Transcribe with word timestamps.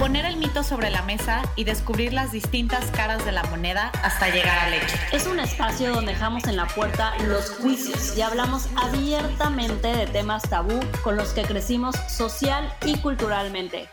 Poner 0.00 0.24
el 0.24 0.38
mito 0.38 0.62
sobre 0.62 0.88
la 0.88 1.02
mesa 1.02 1.42
y 1.56 1.64
descubrir 1.64 2.14
las 2.14 2.32
distintas 2.32 2.86
caras 2.86 3.22
de 3.26 3.32
la 3.32 3.42
moneda 3.44 3.92
hasta 4.02 4.30
llegar 4.30 4.58
al 4.60 4.72
hecho. 4.72 4.96
Es 5.12 5.26
un 5.26 5.38
espacio 5.38 5.92
donde 5.92 6.12
dejamos 6.12 6.44
en 6.44 6.56
la 6.56 6.66
puerta 6.66 7.12
los 7.26 7.50
juicios 7.50 8.16
y 8.16 8.22
hablamos 8.22 8.68
abiertamente 8.76 9.88
de 9.88 10.06
temas 10.06 10.48
tabú 10.48 10.80
con 11.04 11.16
los 11.16 11.34
que 11.34 11.42
crecimos 11.42 11.94
social 12.08 12.74
y 12.86 12.96
culturalmente, 12.96 13.90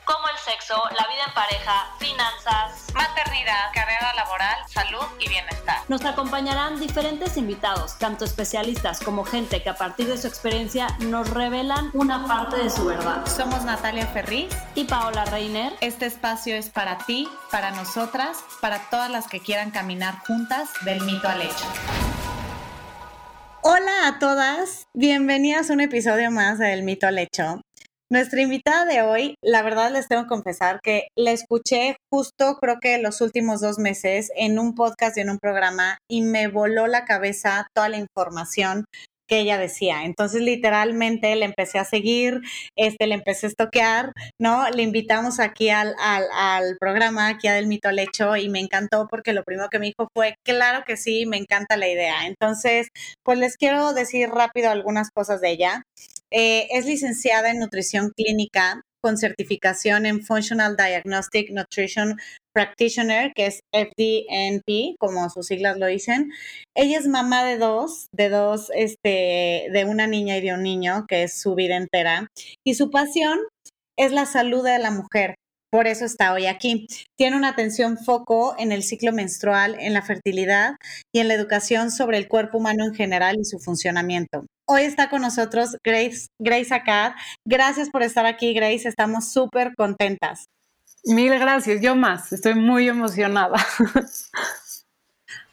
sexo, 0.47 0.81
la 0.97 1.05
vida 1.07 1.25
en 1.27 1.33
pareja, 1.33 1.91
finanzas, 1.99 2.93
maternidad, 2.93 3.69
carrera 3.73 4.13
laboral, 4.15 4.55
salud 4.67 5.05
y 5.19 5.27
bienestar. 5.27 5.79
Nos 5.89 6.05
acompañarán 6.05 6.79
diferentes 6.79 7.35
invitados, 7.35 7.97
tanto 7.99 8.23
especialistas 8.23 9.01
como 9.01 9.25
gente 9.25 9.61
que 9.61 9.69
a 9.69 9.75
partir 9.75 10.07
de 10.07 10.17
su 10.17 10.25
experiencia 10.27 10.87
nos 10.99 11.29
revelan 11.31 11.89
una 11.93 12.25
parte 12.25 12.63
de 12.63 12.69
su 12.69 12.85
verdad. 12.85 13.25
Somos 13.25 13.65
Natalia 13.65 14.07
Ferriz 14.07 14.47
y 14.73 14.85
Paola 14.85 15.25
Reiner. 15.25 15.73
Este 15.81 16.05
espacio 16.05 16.55
es 16.55 16.69
para 16.69 16.97
ti, 16.99 17.27
para 17.51 17.71
nosotras, 17.71 18.37
para 18.61 18.89
todas 18.89 19.11
las 19.11 19.27
que 19.27 19.41
quieran 19.41 19.71
caminar 19.71 20.19
juntas 20.25 20.69
del 20.85 21.01
mito 21.01 21.27
al 21.27 21.41
hecho. 21.41 21.65
Hola 23.63 24.07
a 24.07 24.17
todas, 24.17 24.87
bienvenidas 24.93 25.69
a 25.69 25.73
un 25.73 25.81
episodio 25.81 26.31
más 26.31 26.57
del 26.57 26.83
mito 26.83 27.05
al 27.05 27.17
hecho. 27.17 27.59
Nuestra 28.09 28.41
invitada 28.41 28.85
de 28.85 29.01
hoy, 29.01 29.35
la 29.43 29.63
verdad 29.63 29.91
les 29.91 30.07
tengo 30.07 30.23
que 30.23 30.29
confesar 30.29 30.79
que 30.81 31.09
la 31.17 31.31
escuché 31.31 31.97
justo 32.09 32.55
creo 32.55 32.79
que 32.79 32.99
los 32.99 33.19
últimos 33.19 33.59
dos 33.59 33.79
meses 33.79 34.31
en 34.37 34.59
un 34.59 34.75
podcast 34.75 35.17
y 35.17 35.21
en 35.21 35.29
un 35.29 35.39
programa 35.39 35.97
y 36.09 36.21
me 36.21 36.47
voló 36.47 36.87
la 36.87 37.03
cabeza 37.03 37.67
toda 37.75 37.89
la 37.89 37.97
información 37.97 38.85
que 39.27 39.39
ella 39.39 39.57
decía. 39.57 40.05
Entonces, 40.05 40.41
literalmente 40.41 41.35
le 41.35 41.43
empecé 41.43 41.79
a 41.79 41.83
seguir, 41.83 42.39
este, 42.77 43.07
le 43.07 43.15
empecé 43.15 43.47
a 43.47 43.49
estoquear, 43.49 44.13
¿no? 44.39 44.69
Le 44.69 44.83
invitamos 44.83 45.41
aquí 45.41 45.69
al, 45.69 45.93
al, 45.99 46.77
programa, 46.79 47.27
aquí 47.27 47.49
a 47.49 47.53
Del 47.53 47.67
Mito 47.67 47.89
al 47.89 47.99
y 48.39 48.47
me 48.47 48.61
encantó 48.61 49.07
porque 49.09 49.33
lo 49.33 49.43
primero 49.43 49.67
que 49.67 49.79
me 49.79 49.87
dijo 49.87 50.07
fue, 50.15 50.35
claro 50.45 50.85
que 50.85 50.95
sí, 50.95 51.25
me 51.25 51.35
encanta 51.35 51.75
la 51.75 51.89
idea. 51.89 52.25
Entonces, 52.25 52.87
pues 53.25 53.37
les 53.37 53.57
quiero 53.57 53.91
decir 53.93 54.29
rápido 54.29 54.69
algunas 54.69 55.09
cosas 55.11 55.41
de 55.41 55.49
ella. 55.49 55.83
Eh, 56.31 56.67
es 56.71 56.85
licenciada 56.85 57.51
en 57.51 57.59
nutrición 57.59 58.11
clínica 58.15 58.81
con 59.01 59.17
certificación 59.17 60.05
en 60.05 60.21
Functional 60.21 60.75
Diagnostic 60.75 61.51
Nutrition 61.51 62.19
Practitioner, 62.53 63.31
que 63.33 63.45
es 63.45 63.61
FDNP, 63.71 64.95
como 64.99 65.29
sus 65.29 65.47
siglas 65.47 65.77
lo 65.77 65.85
dicen. 65.85 66.31
Ella 66.75 66.97
es 66.97 67.07
mamá 67.07 67.45
de 67.45 67.57
dos, 67.57 68.07
de 68.11 68.29
dos, 68.29 68.71
este, 68.75 69.69
de 69.71 69.85
una 69.87 70.07
niña 70.07 70.37
y 70.37 70.41
de 70.41 70.53
un 70.53 70.63
niño, 70.63 71.05
que 71.07 71.23
es 71.23 71.39
su 71.39 71.55
vida 71.55 71.77
entera. 71.77 72.27
Y 72.65 72.73
su 72.73 72.89
pasión 72.89 73.39
es 73.97 74.11
la 74.11 74.25
salud 74.25 74.63
de 74.65 74.79
la 74.79 74.91
mujer. 74.91 75.35
Por 75.71 75.85
eso 75.85 76.05
está 76.05 76.33
hoy 76.33 76.45
aquí. 76.45 76.87
Tiene 77.17 77.35
una 77.35 77.49
atención 77.49 77.97
foco 77.97 78.55
en 78.57 78.71
el 78.71 78.83
ciclo 78.83 79.11
menstrual, 79.11 79.75
en 79.79 79.93
la 79.93 80.01
fertilidad 80.01 80.75
y 81.13 81.19
en 81.19 81.27
la 81.27 81.33
educación 81.33 81.91
sobre 81.91 82.17
el 82.17 82.27
cuerpo 82.27 82.57
humano 82.57 82.85
en 82.85 82.95
general 82.95 83.37
y 83.39 83.45
su 83.45 83.59
funcionamiento. 83.59 84.45
Hoy 84.69 84.81
está 84.81 85.09
con 85.09 85.21
nosotros 85.21 85.77
Grace, 85.81 86.27
Grace 86.39 86.75
Acad. 86.75 87.13
Gracias 87.45 87.89
por 87.89 88.03
estar 88.03 88.25
aquí, 88.25 88.53
Grace. 88.53 88.85
Estamos 88.89 89.31
súper 89.31 89.73
contentas. 89.77 90.49
Mil 91.05 91.29
gracias, 91.39 91.81
yo 91.81 91.95
más. 91.95 92.33
Estoy 92.33 92.55
muy 92.55 92.89
emocionada. 92.89 93.55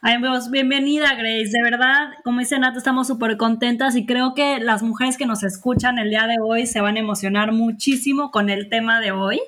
Ay, 0.00 0.18
pues, 0.18 0.50
bienvenida, 0.50 1.14
Grace. 1.14 1.50
De 1.52 1.62
verdad, 1.62 2.08
como 2.24 2.40
dice 2.40 2.58
Nata, 2.58 2.76
estamos 2.76 3.06
súper 3.06 3.36
contentas 3.36 3.94
y 3.94 4.04
creo 4.04 4.34
que 4.34 4.58
las 4.58 4.82
mujeres 4.82 5.16
que 5.16 5.26
nos 5.26 5.44
escuchan 5.44 6.00
el 6.00 6.10
día 6.10 6.26
de 6.26 6.38
hoy 6.42 6.66
se 6.66 6.80
van 6.80 6.96
a 6.96 7.00
emocionar 7.00 7.52
muchísimo 7.52 8.32
con 8.32 8.50
el 8.50 8.68
tema 8.68 8.98
de 8.98 9.12
hoy. 9.12 9.40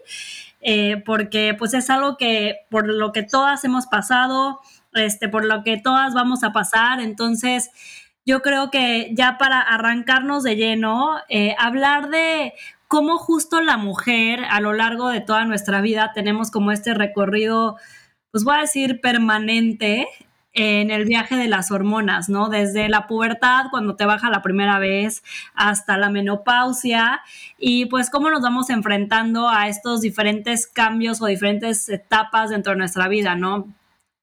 Eh, 0.60 1.02
porque 1.04 1.56
pues 1.58 1.74
es 1.74 1.90
algo 1.90 2.16
que 2.16 2.60
por 2.70 2.86
lo 2.86 3.10
que 3.10 3.24
todas 3.24 3.64
hemos 3.64 3.88
pasado, 3.88 4.60
este, 4.92 5.28
por 5.28 5.44
lo 5.44 5.64
que 5.64 5.76
todas 5.76 6.14
vamos 6.14 6.44
a 6.44 6.52
pasar, 6.52 7.00
entonces 7.00 7.70
yo 8.26 8.42
creo 8.42 8.70
que 8.70 9.10
ya 9.14 9.38
para 9.38 9.60
arrancarnos 9.60 10.42
de 10.42 10.56
lleno, 10.56 11.16
eh, 11.28 11.54
hablar 11.58 12.10
de 12.10 12.52
cómo 12.88 13.18
justo 13.18 13.60
la 13.60 13.76
mujer 13.76 14.44
a 14.50 14.60
lo 14.60 14.72
largo 14.72 15.08
de 15.08 15.20
toda 15.20 15.44
nuestra 15.44 15.80
vida 15.80 16.12
tenemos 16.14 16.50
como 16.50 16.72
este 16.72 16.92
recorrido, 16.92 17.76
pues 18.32 18.44
voy 18.44 18.56
a 18.56 18.60
decir 18.62 19.00
permanente, 19.00 20.08
en 20.56 20.90
el 20.90 21.04
viaje 21.04 21.36
de 21.36 21.48
las 21.48 21.70
hormonas, 21.70 22.30
¿no? 22.30 22.48
Desde 22.48 22.88
la 22.88 23.06
pubertad, 23.06 23.66
cuando 23.70 23.94
te 23.94 24.06
baja 24.06 24.30
la 24.30 24.40
primera 24.40 24.78
vez, 24.78 25.22
hasta 25.54 25.98
la 25.98 26.08
menopausia, 26.08 27.20
y 27.58 27.86
pues 27.86 28.08
cómo 28.08 28.30
nos 28.30 28.40
vamos 28.40 28.70
enfrentando 28.70 29.50
a 29.50 29.68
estos 29.68 30.00
diferentes 30.00 30.66
cambios 30.66 31.20
o 31.20 31.26
diferentes 31.26 31.90
etapas 31.90 32.48
dentro 32.50 32.72
de 32.72 32.78
nuestra 32.78 33.06
vida, 33.06 33.34
¿no? 33.36 33.68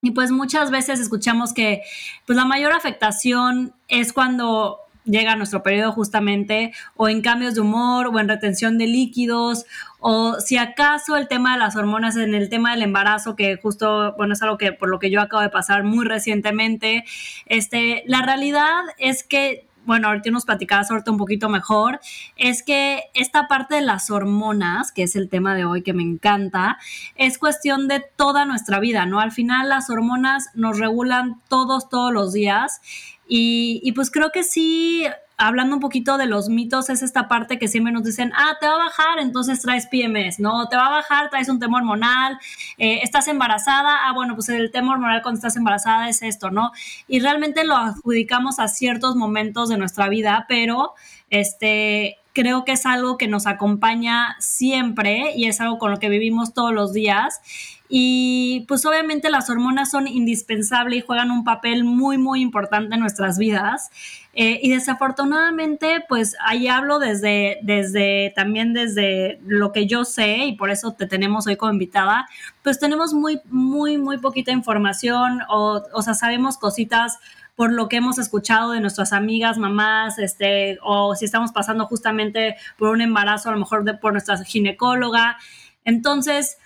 Y 0.04 0.12
pues 0.12 0.30
muchas 0.30 0.70
veces 0.70 1.00
escuchamos 1.00 1.54
que 1.54 1.82
pues 2.28 2.38
la 2.38 2.46
mayor 2.46 2.74
afectación 2.74 3.74
es 3.88 4.14
cuando 4.14 4.80
llega 5.06 5.36
nuestro 5.36 5.64
periodo 5.64 5.92
justamente, 5.92 6.74
o 6.96 7.10
en 7.10 7.22
cambios 7.22 7.56
de 7.56 7.62
humor, 7.62 8.08
o 8.08 8.20
en 8.20 8.28
retención 8.28 8.78
de 8.78 8.88
líquidos, 8.88 9.66
o 10.00 10.40
si 10.40 10.58
acaso 10.58 11.16
el 11.16 11.28
tema 11.28 11.54
de 11.54 11.60
las 11.60 11.76
hormonas 11.76 12.16
en 12.18 12.34
el 12.34 12.50
tema 12.50 12.72
del 12.72 12.84
embarazo, 12.84 13.36
que 13.36 13.58
justo, 13.58 14.14
bueno, 14.18 14.34
es 14.34 14.42
algo 14.42 14.58
que 14.58 14.72
por 14.72 14.90
lo 14.90 15.00
que 15.00 15.10
yo 15.10 15.22
acabo 15.22 15.42
de 15.42 15.50
pasar 15.50 15.84
muy 15.84 16.06
recientemente, 16.06 17.06
este, 17.46 18.04
la 18.06 18.22
realidad 18.22 18.84
es 18.98 19.24
que 19.24 19.66
bueno, 19.86 20.08
ahorita 20.08 20.32
nos 20.32 20.46
platicabas 20.46 20.90
ahorita 20.92 21.12
un 21.12 21.18
poquito 21.18 21.50
mejor, 21.50 22.00
es 22.36 22.64
que 22.64 23.04
esta 23.14 23.48
parte 23.48 23.76
de 23.76 23.82
las 23.82 24.10
hormonas, 24.10 24.92
que 24.92 25.04
es 25.04 25.16
el 25.16 25.30
tema 25.30 25.56
de 25.56 25.66
hoy 25.66 25.84
que 25.84 25.94
me 25.94 26.04
encanta, 26.04 26.78
es 27.16 27.38
cuestión 27.38 27.88
de 27.88 28.04
toda 28.16 28.46
nuestra 28.46 28.80
vida, 28.80 29.06
¿no? 29.06 29.20
Al 29.20 29.32
final 29.32 29.70
las 29.70 29.90
hormonas 29.90 30.50
nos 30.54 30.80
regulan 30.80 31.42
todos, 31.48 31.90
todos 31.90 32.14
los 32.14 32.34
días 32.34 32.82
y, 33.28 33.92
pues 33.94 34.12
creo 34.12 34.32
que 34.32 34.44
sí, 34.44 35.06
hablando 35.38 35.76
un 35.76 35.82
poquito 35.82 36.18
de 36.18 36.26
los 36.26 36.50
mitos, 36.50 36.90
es 36.90 37.02
esta 37.02 37.28
parte 37.28 37.58
que 37.60 37.68
siempre 37.68 37.92
nos 37.92 38.04
dicen, 38.04 38.32
ah, 38.36 38.58
te 38.60 38.68
va 38.68 38.76
a 38.76 38.78
bajar, 38.78 39.20
entonces 39.20 39.62
traes 39.62 39.88
PMS, 39.88 40.40
¿no? 40.40 40.68
Te 40.68 40.76
va 40.76 40.88
a 40.88 40.92
bajar, 40.92 41.30
traes 41.30 41.50
un 41.50 41.60
tema 41.60 41.78
hormonal, 41.78 42.38
eh, 42.78 43.00
estás 43.04 43.28
embarazada, 43.28 44.08
ah, 44.08 44.14
bueno, 44.14 44.36
pues 44.36 44.50
el 44.50 44.72
tema 44.72 44.94
hormonal 44.94 45.22
cuando 45.22 45.38
estás 45.38 45.56
embarazada 45.56 46.10
es 46.10 46.22
esto, 46.22 46.52
¿no? 46.52 46.72
Y 47.08 47.20
realmente 47.20 47.64
lo 47.64 47.76
adjudicamos 47.76 48.60
a 48.60 48.68
ciertos 48.68 49.16
momentos 49.16 49.70
de 49.70 49.78
nuestra 49.78 50.10
vida, 50.10 50.46
pero 50.48 50.94
este, 51.30 52.18
creo 52.34 52.66
que 52.66 52.74
es 52.74 52.86
algo 52.86 53.18
que 53.18 53.28
nos 53.28 53.48
acompaña 53.48 54.36
siempre 54.40 55.34
y 55.36 55.46
es 55.46 55.62
algo 55.62 55.78
con 55.78 55.92
lo 55.92 56.00
que 56.00 56.10
vivimos 56.10 56.54
todos 56.54 56.74
los 56.74 56.94
días. 56.94 57.42
Y 57.90 58.66
pues 58.68 58.86
obviamente 58.86 59.30
las 59.30 59.50
hormonas 59.50 59.92
son 59.92 60.08
indispensables 60.08 61.00
y 61.00 61.06
juegan 61.06 61.32
un 61.32 61.44
papel 61.44 61.84
muy, 61.84 62.18
muy 62.18 62.42
importante 62.42 62.96
en 62.96 63.02
nuestras 63.02 63.38
vidas. 63.38 63.92
Eh, 64.36 64.60
y 64.64 64.72
desafortunadamente, 64.72 66.04
pues 66.10 66.36
ahí 66.44 66.68
hablo 66.68 66.98
desde, 66.98 67.60
desde, 67.62 68.34
también 68.36 68.74
desde 68.74 69.40
lo 69.46 69.72
que 69.72 69.86
yo 69.86 70.06
sé 70.06 70.38
y 70.46 70.56
por 70.56 70.72
eso 70.72 70.94
te 70.94 71.06
tenemos 71.06 71.46
hoy 71.46 71.56
como 71.56 71.72
invitada, 71.72 72.28
pues 72.64 72.80
tenemos 72.80 73.14
muy, 73.14 73.42
muy, 73.46 74.00
muy 74.00 74.18
poquita 74.18 74.52
información 74.52 75.42
o, 75.50 75.84
o 75.94 76.02
sea, 76.02 76.16
sabemos 76.16 76.58
cositas 76.58 77.20
por 77.56 77.72
lo 77.72 77.88
que 77.88 77.98
hemos 77.98 78.18
escuchado 78.18 78.72
de 78.72 78.82
nuestras 78.82 79.14
amigas, 79.14 79.58
mamás, 79.58 80.18
este, 80.18 80.80
o 80.82 81.16
si 81.16 81.26
estamos 81.26 81.52
pasando 81.52 81.86
justamente 81.86 82.56
por 82.78 82.90
un 82.90 83.02
embarazo, 83.02 83.50
a 83.50 83.52
lo 83.52 83.60
mejor 83.60 83.84
de, 83.84 83.94
por 83.94 84.14
nuestra 84.14 84.44
ginecóloga. 84.44 85.38
Entonces, 85.86 86.58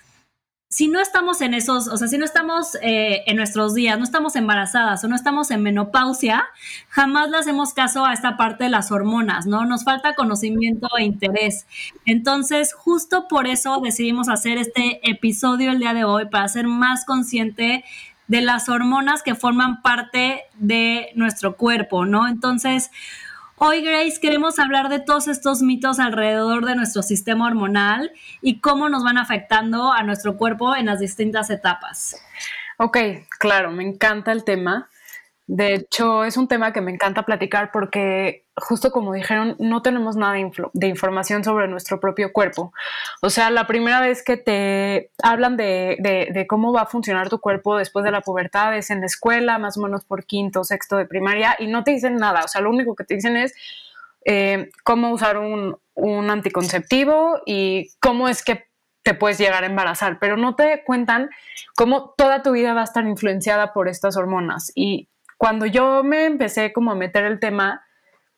si 0.70 0.88
no 0.88 1.00
estamos 1.00 1.40
en 1.40 1.54
esos, 1.54 1.88
o 1.88 1.96
sea, 1.96 2.08
si 2.08 2.18
no 2.18 2.26
estamos 2.26 2.76
eh, 2.82 3.22
en 3.26 3.36
nuestros 3.36 3.72
días, 3.74 3.96
no 3.96 4.04
estamos 4.04 4.36
embarazadas 4.36 5.02
o 5.02 5.08
no 5.08 5.16
estamos 5.16 5.50
en 5.50 5.62
menopausia, 5.62 6.44
jamás 6.90 7.30
le 7.30 7.38
hacemos 7.38 7.72
caso 7.72 8.04
a 8.04 8.12
esta 8.12 8.36
parte 8.36 8.64
de 8.64 8.70
las 8.70 8.92
hormonas, 8.92 9.46
¿no? 9.46 9.64
Nos 9.64 9.84
falta 9.84 10.14
conocimiento 10.14 10.88
e 10.98 11.04
interés. 11.04 11.66
Entonces, 12.04 12.74
justo 12.74 13.28
por 13.28 13.46
eso 13.46 13.80
decidimos 13.82 14.28
hacer 14.28 14.58
este 14.58 15.00
episodio 15.08 15.70
el 15.70 15.78
día 15.78 15.94
de 15.94 16.04
hoy, 16.04 16.26
para 16.26 16.46
ser 16.48 16.66
más 16.66 17.06
consciente 17.06 17.82
de 18.26 18.42
las 18.42 18.68
hormonas 18.68 19.22
que 19.22 19.34
forman 19.34 19.80
parte 19.80 20.42
de 20.58 21.08
nuestro 21.14 21.56
cuerpo, 21.56 22.04
¿no? 22.04 22.28
Entonces, 22.28 22.90
hoy 23.58 23.82
Grace 23.82 24.20
queremos 24.20 24.58
hablar 24.58 24.88
de 24.88 25.00
todos 25.00 25.28
estos 25.28 25.62
mitos 25.62 25.98
alrededor 25.98 26.64
de 26.64 26.76
nuestro 26.76 27.02
sistema 27.02 27.46
hormonal 27.46 28.12
y 28.40 28.60
cómo 28.60 28.88
nos 28.88 29.04
van 29.04 29.18
afectando 29.18 29.92
a 29.92 30.02
nuestro 30.02 30.36
cuerpo 30.36 30.74
en 30.74 30.86
las 30.86 31.00
distintas 31.00 31.50
etapas. 31.50 32.16
Ok, 32.78 32.98
claro, 33.38 33.70
me 33.70 33.84
encanta 33.84 34.32
el 34.32 34.44
tema. 34.44 34.88
De 35.48 35.72
hecho, 35.72 36.24
es 36.24 36.36
un 36.36 36.46
tema 36.46 36.74
que 36.74 36.82
me 36.82 36.92
encanta 36.92 37.22
platicar 37.22 37.70
porque, 37.72 38.44
justo 38.54 38.92
como 38.92 39.14
dijeron, 39.14 39.56
no 39.58 39.80
tenemos 39.80 40.14
nada 40.14 40.34
de, 40.34 40.86
información 40.86 41.42
sobre 41.42 41.68
nuestro 41.68 42.00
propio 42.00 42.34
cuerpo. 42.34 42.74
O 43.22 43.30
sea, 43.30 43.50
la 43.50 43.66
primera 43.66 43.98
vez 43.98 44.22
que 44.22 44.36
te 44.36 45.10
hablan 45.22 45.56
de, 45.56 46.46
cómo 46.50 46.74
va 46.74 46.82
a 46.82 46.86
funcionar 46.86 47.30
tu 47.30 47.40
cuerpo 47.40 47.78
después 47.78 48.04
de 48.04 48.10
la 48.10 48.20
pubertad 48.20 48.76
es 48.76 48.90
en 48.90 49.00
la 49.00 49.06
escuela, 49.06 49.58
más 49.58 49.78
o 49.78 49.80
menos 49.80 50.04
por 50.04 50.26
quinto 50.26 50.64
sexto 50.64 50.98
de 50.98 51.06
primaria, 51.06 51.56
y 51.58 51.66
no 51.66 51.82
te 51.82 51.92
dicen 51.92 52.16
nada. 52.16 52.42
O 52.44 52.48
sea, 52.48 52.60
lo 52.60 52.68
único 52.68 52.94
que 52.94 53.04
te 53.04 53.14
dicen 53.14 53.38
es 53.38 53.54
eh, 54.26 54.68
cómo 54.84 55.10
usar 55.12 55.38
un, 55.38 55.78
un 55.94 56.28
anticonceptivo 56.28 57.40
y 57.46 57.88
cómo 58.00 58.28
es 58.28 58.44
que 58.44 58.66
te 59.02 59.14
puedes 59.14 59.38
llegar 59.38 59.64
a 59.64 59.68
embarazar, 59.68 60.18
pero 60.18 60.36
no 60.36 60.56
te 60.56 60.84
cuentan 60.84 61.30
cómo 61.74 62.12
toda 62.18 62.42
tu 62.42 62.52
vida 62.52 62.74
va 62.74 62.82
a 62.82 62.84
estar 62.84 63.06
influenciada 63.06 63.72
por 63.72 63.88
estas 63.88 64.18
hormonas. 64.18 64.72
Y 64.74 65.08
cuando 65.38 65.64
yo 65.64 66.02
me 66.02 66.26
empecé 66.26 66.72
como 66.72 66.90
a 66.90 66.94
meter 66.94 67.24
el 67.24 67.40
tema, 67.40 67.86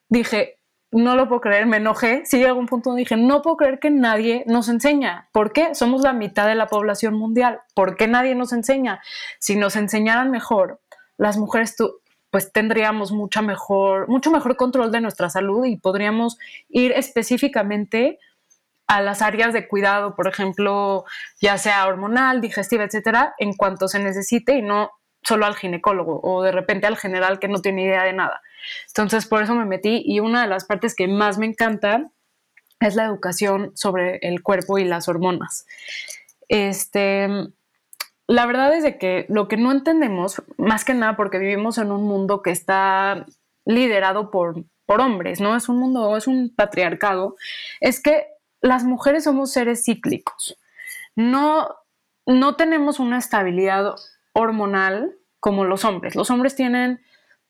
dije, 0.08 0.58
no 0.92 1.16
lo 1.16 1.28
puedo 1.28 1.40
creer, 1.40 1.66
me 1.66 1.78
enojé. 1.78 2.22
Sí, 2.26 2.38
llegó 2.38 2.58
un 2.58 2.66
punto 2.66 2.90
donde 2.90 3.00
dije, 3.00 3.16
no 3.16 3.42
puedo 3.42 3.56
creer 3.56 3.78
que 3.78 3.90
nadie 3.90 4.44
nos 4.46 4.68
enseña. 4.68 5.28
¿Por 5.32 5.52
qué? 5.52 5.74
Somos 5.74 6.02
la 6.02 6.12
mitad 6.12 6.46
de 6.46 6.54
la 6.54 6.66
población 6.66 7.14
mundial. 7.14 7.60
¿Por 7.74 7.96
qué 7.96 8.06
nadie 8.06 8.34
nos 8.34 8.52
enseña? 8.52 9.00
Si 9.38 9.56
nos 9.56 9.76
enseñaran 9.76 10.30
mejor, 10.30 10.80
las 11.16 11.36
mujeres 11.36 11.74
pues 12.30 12.52
tendríamos 12.52 13.12
mucha 13.12 13.42
mejor, 13.42 14.08
mucho 14.08 14.30
mejor 14.30 14.56
control 14.56 14.92
de 14.92 15.00
nuestra 15.00 15.30
salud 15.30 15.64
y 15.64 15.76
podríamos 15.76 16.38
ir 16.68 16.92
específicamente 16.92 18.18
a 18.86 19.00
las 19.00 19.22
áreas 19.22 19.52
de 19.52 19.68
cuidado, 19.68 20.14
por 20.16 20.28
ejemplo, 20.28 21.04
ya 21.40 21.58
sea 21.58 21.86
hormonal, 21.86 22.40
digestiva, 22.40 22.84
etcétera, 22.84 23.34
en 23.38 23.54
cuanto 23.54 23.88
se 23.88 24.00
necesite 24.00 24.56
y 24.56 24.62
no 24.62 24.90
solo 25.22 25.46
al 25.46 25.56
ginecólogo 25.56 26.20
o 26.22 26.42
de 26.42 26.52
repente 26.52 26.86
al 26.86 26.96
general 26.96 27.38
que 27.38 27.48
no 27.48 27.60
tiene 27.60 27.84
idea 27.84 28.04
de 28.04 28.12
nada. 28.12 28.42
Entonces, 28.88 29.26
por 29.26 29.42
eso 29.42 29.54
me 29.54 29.64
metí 29.64 30.02
y 30.04 30.20
una 30.20 30.42
de 30.42 30.48
las 30.48 30.64
partes 30.64 30.94
que 30.94 31.08
más 31.08 31.38
me 31.38 31.46
encanta 31.46 32.10
es 32.80 32.96
la 32.96 33.04
educación 33.04 33.72
sobre 33.74 34.18
el 34.22 34.42
cuerpo 34.42 34.78
y 34.78 34.84
las 34.84 35.08
hormonas. 35.08 35.66
Este, 36.48 37.28
la 38.26 38.46
verdad 38.46 38.74
es 38.74 38.82
de 38.82 38.98
que 38.98 39.26
lo 39.28 39.48
que 39.48 39.56
no 39.56 39.70
entendemos, 39.70 40.42
más 40.56 40.84
que 40.84 40.94
nada 40.94 41.16
porque 41.16 41.38
vivimos 41.38 41.78
en 41.78 41.90
un 41.90 42.04
mundo 42.04 42.42
que 42.42 42.50
está 42.50 43.26
liderado 43.66 44.30
por, 44.30 44.64
por 44.86 45.00
hombres, 45.00 45.40
¿no? 45.40 45.56
Es 45.56 45.68
un 45.68 45.78
mundo, 45.78 46.16
es 46.16 46.26
un 46.26 46.54
patriarcado, 46.54 47.36
es 47.80 48.02
que 48.02 48.26
las 48.60 48.84
mujeres 48.84 49.24
somos 49.24 49.52
seres 49.52 49.84
cíclicos. 49.84 50.58
No, 51.14 51.68
no 52.26 52.56
tenemos 52.56 52.98
una 52.98 53.18
estabilidad 53.18 53.94
hormonal 54.32 55.16
como 55.40 55.64
los 55.64 55.84
hombres. 55.84 56.14
Los 56.14 56.30
hombres 56.30 56.54
tienen 56.54 57.00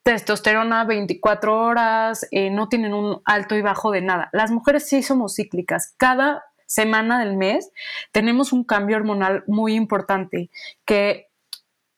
testosterona 0.03 0.85
24 0.85 1.63
horas, 1.63 2.27
eh, 2.31 2.51
no 2.51 2.69
tienen 2.69 2.95
un 2.95 3.21
alto 3.25 3.55
y 3.57 3.63
bajo 3.63 3.91
de 3.91 4.01
nada. 4.01 4.31
Las 4.33 4.51
mujeres 4.51 4.89
sí 4.89 5.03
somos 5.03 5.35
cíclicas. 5.35 5.95
Cada 5.99 6.45
semana 6.67 7.19
del 7.19 7.37
mes 7.37 7.71
tenemos 8.13 8.53
un 8.53 8.65
cambio 8.65 8.97
hormonal 8.97 9.43
muy 9.47 9.75
importante 9.75 10.51
que 10.85 11.31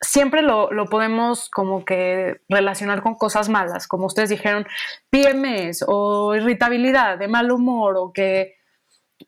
siempre 0.00 0.42
lo, 0.42 0.68
podemos 0.90 1.48
como 1.50 1.84
que 1.84 2.40
relacionar 2.48 3.02
con 3.02 3.14
cosas 3.14 3.48
malas, 3.48 3.86
como 3.86 4.06
ustedes 4.06 4.30
dijeron, 4.30 4.66
PMS 5.10 5.84
o 5.86 6.34
irritabilidad, 6.34 7.18
de 7.18 7.28
mal 7.28 7.50
humor 7.50 7.96
o 7.96 8.12
que 8.12 8.56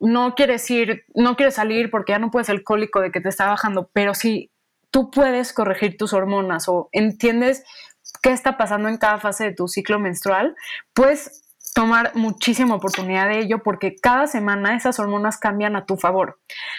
no 0.00 0.34
quieres 0.34 0.68
ir, 0.70 1.04
no 1.14 1.36
quieres 1.36 1.54
salir 1.54 1.90
porque 1.90 2.12
ya 2.12 2.18
no 2.18 2.30
puedes 2.30 2.48
el 2.48 2.64
cólico 2.64 3.00
de 3.00 3.12
que 3.12 3.20
te 3.20 3.28
está 3.28 3.46
bajando, 3.46 3.88
pero 3.92 4.14
si 4.14 4.50
tú 4.94 5.10
puedes 5.10 5.52
corregir 5.52 5.96
tus 5.96 6.12
hormonas 6.12 6.68
o 6.68 6.88
entiendes 6.92 7.64
qué 8.22 8.30
está 8.30 8.56
pasando 8.56 8.88
en 8.88 8.96
cada 8.96 9.18
fase 9.18 9.42
de 9.42 9.52
tu 9.52 9.66
ciclo 9.66 9.98
menstrual, 9.98 10.54
puedes 10.92 11.42
tomar 11.74 12.12
muchísima 12.14 12.76
oportunidad 12.76 13.28
de 13.28 13.40
ello 13.40 13.60
porque 13.64 13.96
cada 14.00 14.28
semana 14.28 14.76
esas 14.76 15.00
hormonas 15.00 15.36
cambian 15.38 15.74
a 15.74 15.84
tu 15.84 15.96
favor. 15.96 16.38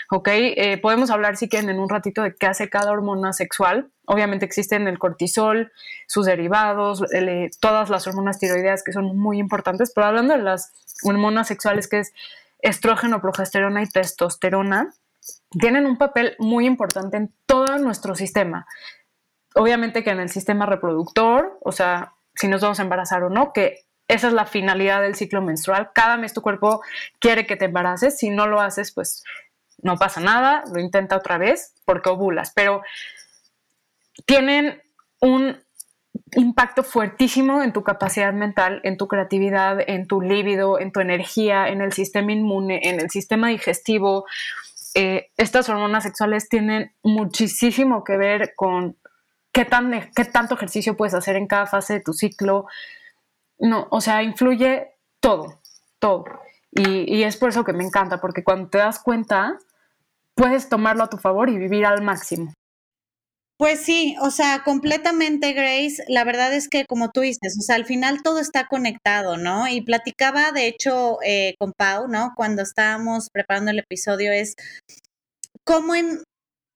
¿Ok? 0.09 0.29
Eh, 0.31 0.79
podemos 0.81 1.09
hablar 1.09 1.35
si 1.35 1.49
quieren 1.49 1.69
en 1.69 1.77
un 1.77 1.89
ratito 1.89 2.23
de 2.23 2.33
qué 2.33 2.47
hace 2.47 2.69
cada 2.69 2.93
hormona 2.93 3.33
sexual. 3.33 3.91
Obviamente 4.05 4.45
existen 4.45 4.87
el 4.87 4.97
cortisol, 4.97 5.73
sus 6.07 6.25
derivados, 6.25 7.03
eh, 7.13 7.49
todas 7.59 7.89
las 7.89 8.07
hormonas 8.07 8.39
tiroideas 8.39 8.81
que 8.81 8.93
son 8.93 9.17
muy 9.17 9.39
importantes, 9.39 9.91
pero 9.93 10.07
hablando 10.07 10.37
de 10.37 10.41
las 10.41 10.71
hormonas 11.03 11.49
sexuales 11.49 11.89
que 11.89 11.99
es 11.99 12.13
estrógeno, 12.59 13.19
progesterona 13.19 13.83
y 13.83 13.89
testosterona, 13.89 14.93
tienen 15.51 15.85
un 15.85 15.97
papel 15.97 16.35
muy 16.39 16.65
importante 16.65 17.17
en 17.17 17.33
todo 17.45 17.77
nuestro 17.77 18.15
sistema 18.15 18.65
obviamente 19.55 20.03
que 20.03 20.11
en 20.11 20.19
el 20.19 20.29
sistema 20.29 20.65
reproductor, 20.65 21.57
o 21.61 21.71
sea, 21.71 22.13
si 22.35 22.47
nos 22.47 22.61
vamos 22.61 22.79
a 22.79 22.83
embarazar 22.83 23.23
o 23.23 23.29
no, 23.29 23.53
que 23.53 23.85
esa 24.07 24.27
es 24.27 24.33
la 24.33 24.45
finalidad 24.45 25.01
del 25.01 25.15
ciclo 25.15 25.41
menstrual. 25.41 25.89
Cada 25.93 26.17
mes 26.17 26.33
tu 26.33 26.41
cuerpo 26.41 26.81
quiere 27.19 27.47
que 27.47 27.55
te 27.55 27.65
embaraces. 27.65 28.19
Si 28.19 28.29
no 28.29 28.45
lo 28.45 28.61
haces, 28.61 28.91
pues 28.91 29.23
no 29.81 29.97
pasa 29.97 30.21
nada, 30.21 30.63
lo 30.71 30.79
intenta 30.79 31.15
otra 31.15 31.39
vez 31.39 31.73
porque 31.85 32.09
ovulas. 32.09 32.51
Pero 32.53 32.83
tienen 34.25 34.81
un 35.21 35.57
impacto 36.33 36.83
fuertísimo 36.83 37.63
en 37.63 37.73
tu 37.73 37.81
capacidad 37.83 38.31
mental, 38.33 38.81
en 38.83 38.97
tu 38.97 39.07
creatividad, 39.07 39.79
en 39.87 40.05
tu 40.05 40.21
líbido, 40.21 40.79
en 40.79 40.91
tu 40.91 40.99
energía, 40.99 41.69
en 41.69 41.81
el 41.81 41.93
sistema 41.93 42.31
inmune, 42.31 42.81
en 42.83 42.99
el 42.99 43.09
sistema 43.09 43.47
digestivo. 43.47 44.25
Eh, 44.97 45.27
estas 45.35 45.67
hormonas 45.67 46.03
sexuales 46.03 46.47
tienen 46.47 46.93
muchísimo 47.03 48.05
que 48.05 48.15
ver 48.15 48.53
con 48.55 48.97
qué, 49.51 49.65
tan, 49.65 49.91
qué 50.15 50.23
tanto 50.23 50.55
ejercicio 50.55 50.95
puedes 50.95 51.13
hacer 51.13 51.35
en 51.35 51.47
cada 51.47 51.65
fase 51.65 51.95
de 51.95 51.99
tu 51.99 52.13
ciclo. 52.13 52.65
No, 53.59 53.87
o 53.91 53.99
sea, 53.99 54.23
influye 54.23 54.93
todo, 55.19 55.59
todo. 55.99 56.23
Y, 56.71 57.23
es 57.23 57.37
por 57.37 57.49
eso 57.49 57.63
que 57.63 57.73
me 57.73 57.83
encanta, 57.83 58.19
porque 58.19 58.43
cuando 58.43 58.69
te 58.69 58.77
das 58.77 58.99
cuenta, 58.99 59.57
puedes 60.33 60.69
tomarlo 60.69 61.03
a 61.03 61.09
tu 61.09 61.17
favor 61.17 61.49
y 61.49 61.57
vivir 61.57 61.85
al 61.85 62.01
máximo. 62.01 62.53
Pues 63.57 63.79
sí, 63.85 64.17
o 64.21 64.31
sea, 64.31 64.63
completamente, 64.65 65.53
Grace. 65.53 66.03
La 66.09 66.25
verdad 66.25 66.53
es 66.53 66.67
que, 66.67 66.85
como 66.85 67.11
tú 67.11 67.21
dices, 67.21 67.57
o 67.57 67.61
sea, 67.61 67.75
al 67.75 67.85
final 67.85 68.21
todo 68.21 68.39
está 68.39 68.67
conectado, 68.67 69.37
¿no? 69.37 69.67
Y 69.69 69.81
platicaba, 69.81 70.51
de 70.51 70.67
hecho, 70.67 71.19
eh, 71.25 71.55
con 71.57 71.71
Pau, 71.71 72.09
¿no? 72.09 72.31
Cuando 72.35 72.61
estábamos 72.63 73.29
preparando 73.31 73.71
el 73.71 73.79
episodio, 73.79 74.33
es 74.33 74.55
cómo 75.63 75.95
en 75.95 76.23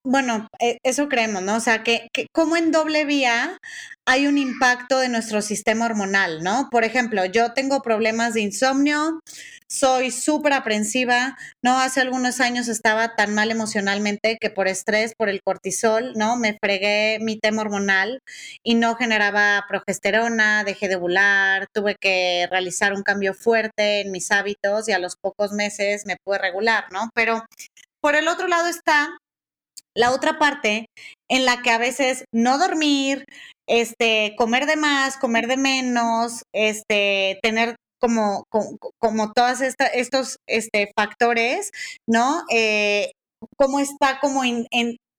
bueno, 0.04 0.48
eh, 0.60 0.78
eso 0.84 1.10
creemos, 1.10 1.44
¿no? 1.44 1.56
O 1.56 1.60
sea, 1.60 1.84
que, 1.84 2.08
que, 2.14 2.28
como 2.34 2.56
en 2.58 2.72
doble 2.72 3.06
vía 3.06 3.58
hay 4.08 4.28
un 4.28 4.38
impacto 4.38 5.00
de 5.00 5.10
nuestro 5.10 5.42
sistema 5.42 5.86
hormonal, 5.86 6.42
¿no? 6.44 6.70
Por 6.72 6.84
ejemplo, 6.84 7.26
yo 7.26 7.54
tengo 7.54 7.82
problemas 7.82 8.34
de 8.34 8.42
insomnio, 8.42 9.20
soy 9.70 10.10
súper 10.10 10.54
aprensiva, 10.54 11.38
¿no? 11.64 11.80
Hace 11.80 12.02
algunos 12.02 12.40
años 12.40 12.68
estaba 12.70 13.16
tan 13.16 13.36
mal 13.36 13.52
emocionalmente 13.52 14.38
que 14.42 14.50
por 14.50 14.68
estrés, 14.68 15.14
por 15.16 15.30
el 15.30 15.42
cortisol, 15.44 16.14
¿no? 16.16 16.38
Me 16.38 16.58
fregué 16.60 17.20
mi 17.22 17.38
tema 17.38 17.62
hormonal 17.62 18.20
y 18.64 18.76
no 18.76 18.96
generaba 18.96 19.64
progesterona, 19.68 20.64
dejé 20.64 20.88
de 20.88 20.96
ovular, 20.96 21.68
tuve 21.72 21.96
que 22.02 22.48
realizar 22.50 22.94
un 22.94 23.04
cambio 23.04 23.34
fuerte 23.36 24.02
en 24.02 24.12
mis 24.12 24.32
hábitos 24.32 24.90
y 24.90 24.94
a 24.94 25.00
los 25.00 25.18
pocos 25.22 25.52
meses 25.52 26.06
me 26.08 26.18
pude 26.24 26.40
regular, 26.40 26.86
¿no? 26.92 27.10
Pero 27.14 27.46
por 28.02 28.16
el 28.16 28.28
otro 28.28 28.48
lado 28.48 28.68
está 28.68 29.10
la 30.00 30.12
otra 30.12 30.40
parte 30.40 30.86
en 31.30 31.46
la 31.46 31.62
que 31.62 31.72
a 31.72 31.78
veces 31.78 32.24
no 32.34 32.58
dormir, 32.58 33.26
este, 33.68 34.34
comer 34.38 34.66
de 34.66 34.78
más, 34.78 35.18
comer 35.18 35.48
de 35.48 35.58
menos, 35.58 36.44
este, 36.56 37.38
tener 37.44 37.76
como, 38.00 38.46
como, 38.98 39.34
todos 39.34 39.60
estos 39.62 40.38
este, 40.48 40.90
factores, 40.96 41.72
¿no? 42.08 42.46
Eh, 42.50 43.12
cómo 43.58 43.82
está 43.82 44.20
como 44.22 44.44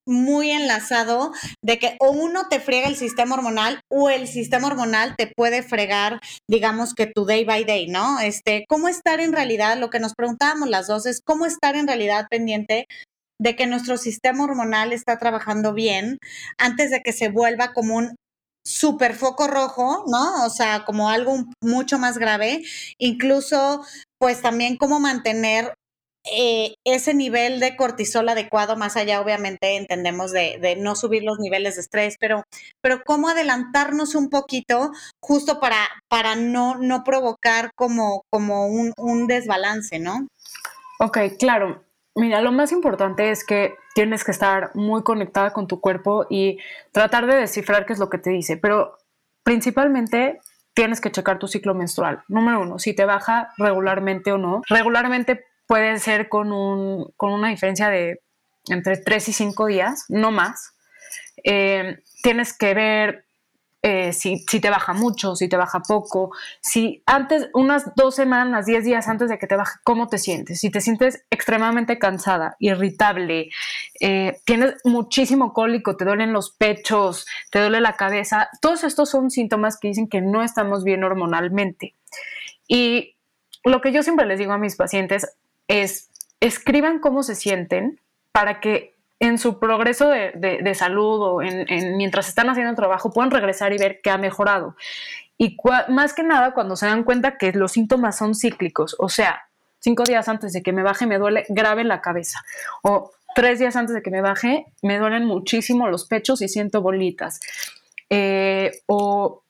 muy 0.07 0.51
enlazado 0.51 1.33
de 1.63 1.79
que 1.79 1.97
o 2.01 2.11
uno 2.11 2.49
te 2.49 2.59
friega 2.59 2.89
el 2.89 2.97
sistema 2.97 3.35
hormonal 3.35 3.81
o 3.91 4.09
el 4.09 4.27
sistema 4.27 4.67
hormonal 4.67 5.15
te 5.17 5.31
puede 5.37 5.63
fregar, 5.63 6.21
digamos 6.49 6.95
que 6.95 7.07
tu 7.07 7.27
day 7.27 7.45
by 7.45 7.65
day, 7.65 7.87
¿no? 7.87 8.19
Este, 8.19 8.65
cómo 8.67 8.89
estar 8.89 9.21
en 9.21 9.33
realidad, 9.33 9.79
lo 9.79 9.91
que 9.91 10.01
nos 10.01 10.15
preguntábamos 10.15 10.71
las 10.71 10.87
dos 10.87 11.05
es 11.05 11.21
cómo 11.23 11.45
estar 11.45 11.77
en 11.77 11.87
realidad 11.87 12.27
pendiente 12.31 12.87
de 13.41 13.57
que 13.57 13.67
nuestro 13.67 13.97
sistema 13.97 14.45
hormonal 14.45 14.93
está 14.93 15.19
trabajando 15.19 15.73
bien 15.73 16.19
antes 16.59 16.91
de 16.91 17.01
que 17.01 17.13
se 17.13 17.31
vuelva 17.31 17.73
como 17.73 17.97
un 17.97 18.15
super 18.63 19.15
foco 19.15 19.47
rojo, 19.47 20.05
¿no? 20.07 20.45
O 20.45 20.51
sea, 20.51 20.85
como 20.85 21.09
algo 21.09 21.45
mucho 21.63 21.99
más 21.99 22.19
grave. 22.19 22.63
Incluso, 22.99 23.83
pues 24.19 24.43
también 24.43 24.77
cómo 24.77 25.01
mantener 25.01 25.73
eh, 26.31 26.75
ese 26.85 27.15
nivel 27.15 27.61
de 27.61 27.77
cortisol 27.77 28.29
adecuado, 28.29 28.77
más 28.77 28.99
allá, 28.99 29.23
obviamente, 29.23 29.77
entendemos 29.77 30.33
de, 30.33 30.77
no 30.79 30.95
subir 30.95 31.23
los 31.23 31.39
niveles 31.39 31.77
de 31.77 31.81
estrés, 31.81 32.17
pero, 32.21 32.43
pero 32.83 33.01
cómo 33.07 33.31
adelantarnos 33.31 34.15
un 34.15 34.29
poquito 34.29 34.91
justo 35.23 35.61
para, 35.61 35.89
para 36.09 36.37
no, 36.37 36.77
no 36.77 37.05
provocar 37.05 37.71
como, 37.75 38.25
como 38.29 38.67
un, 38.67 38.93
un 38.99 39.27
desbalance, 39.29 39.99
¿no? 39.99 40.29
Ok, 40.99 41.19
claro. 41.39 41.83
Mira, 42.15 42.41
lo 42.41 42.53
más 42.53 42.73
importante 42.73 43.31
es 43.31 43.45
que 43.45 43.75
tienes 43.95 44.25
que 44.25 44.33
estar 44.33 44.71
muy 44.75 45.03
conectada 45.03 45.53
con 45.53 45.67
tu 45.67 45.81
cuerpo 45.81 46.27
y 46.29 46.59
tratar 46.93 47.27
de 47.27 47.37
descifrar 47.37 47.87
qué 47.87 47.93
es 47.93 47.99
lo 47.99 48.11
que 48.11 48.19
te 48.19 48.31
dice, 48.31 48.57
pero 48.57 48.99
principalmente 49.45 50.41
tienes 50.75 51.01
que 51.01 51.11
checar 51.11 51.39
tu 51.39 51.47
ciclo 51.47 51.75
menstrual. 51.75 52.23
Número 52.29 52.61
uno, 52.61 52.79
si 52.79 52.95
te 52.95 53.05
baja 53.05 53.51
regularmente 53.59 54.33
o 54.33 54.39
no. 54.39 54.63
Regularmente 54.69 55.45
puede 55.67 55.99
ser 55.99 56.29
con, 56.29 56.53
un, 56.53 57.13
con 57.17 57.33
una 57.33 57.49
diferencia 57.49 57.89
de 57.89 58.21
entre 58.69 58.97
3 58.97 59.29
y 59.29 59.33
5 59.33 59.67
días, 59.67 60.05
no 60.09 60.31
más. 60.31 60.75
Eh, 61.45 62.03
tienes 62.23 62.57
que 62.57 62.75
ver 62.75 63.25
eh, 63.83 64.13
si, 64.13 64.45
si, 64.47 64.61
te 64.61 64.69
baja 64.69 64.93
mucho, 64.93 65.37
si 65.37 65.49
te 65.49 65.57
baja 65.57 65.81
poco, 65.81 66.33
si 66.61 67.03
antes, 67.07 67.49
unas 67.55 67.95
dos 67.97 68.15
semanas, 68.15 68.67
diez 68.67 68.85
días 68.85 69.09
antes 69.09 69.31
de 69.31 69.39
que 69.39 69.47
te 69.47 69.57
baje, 69.57 69.79
¿cómo 69.85 70.09
te 70.09 70.19
sientes? 70.19 70.61
Si 70.61 70.71
te 70.71 70.83
sientes 70.83 71.25
extremadamente 71.31 71.99
cansada, 71.99 72.57
irritable, 72.59 73.49
eh, 74.01 74.41
tienes 74.45 74.75
muchísimo 74.85 75.55
cólico, 75.55 75.97
te 75.97 76.05
duelen 76.05 76.35
los 76.35 76.51
pechos, 76.51 77.27
te 77.51 77.61
duele 77.61 77.81
la 77.81 77.97
cabeza, 77.97 78.51
todos 78.61 78.85
estos 78.85 79.09
son 79.09 79.31
síntomas 79.31 79.79
que 79.79 79.89
dicen 79.89 80.09
que 80.09 80.21
no 80.21 80.43
estamos 80.43 80.85
bien 80.85 81.03
hormonalmente. 81.03 81.95
Y 82.69 83.17
lo 83.65 83.81
que 83.81 83.93
yo 83.93 84.03
siempre 84.03 84.27
les 84.27 84.39
digo 84.39 84.53
a 84.53 84.59
mis 84.59 84.77
pacientes 84.77 85.27
es, 85.69 86.11
escriban 86.41 86.99
cómo 86.99 87.23
se 87.23 87.35
sienten 87.35 87.99
para 88.33 88.61
que 88.61 89.00
en 89.21 89.37
su 89.37 89.59
progreso 89.59 90.09
de, 90.09 90.75
salud 90.75 91.21
o 91.23 91.43
en, 91.43 91.97
mientras 91.99 92.29
están 92.29 92.49
haciendo 92.49 92.75
trabajo 92.75 93.13
pueden 93.13 93.31
regresar 93.31 93.73
y 93.73 93.79
ver 93.79 94.01
que 94.01 94.11
ha 94.11 94.17
mejorado. 94.17 94.75
Y 95.37 95.57
más 95.89 96.15
que 96.15 96.23
nada 96.23 96.53
cuando 96.53 96.75
se 96.75 96.87
dan 96.87 97.05
cuenta 97.05 97.37
que 97.37 97.53
los 97.53 97.73
síntomas 97.73 98.17
son 98.17 98.35
cíclicos, 98.35 98.97
o 98.99 99.11
sea, 99.11 99.43
cinco 99.79 100.05
días 100.05 100.29
antes 100.29 100.53
de 100.55 100.63
que 100.63 100.73
me 100.73 100.83
baje 100.83 101.07
me 101.07 101.19
duele 101.19 101.45
grave 101.49 101.85
la 101.85 102.01
cabeza 102.01 102.41
o 102.83 103.13
tres 103.35 103.59
días 103.59 103.77
antes 103.77 103.95
de 103.95 104.03
que 104.03 104.11
me 104.11 104.21
baje 104.21 104.67
me 104.83 104.99
duelen 104.99 105.25
muchísimo 105.25 105.89
los 105.89 106.07
pechos 106.07 106.43
y 106.43 106.49
siento 106.49 106.83
bolitas. 106.83 107.41
Eh, 108.09 108.73
o 108.87 109.43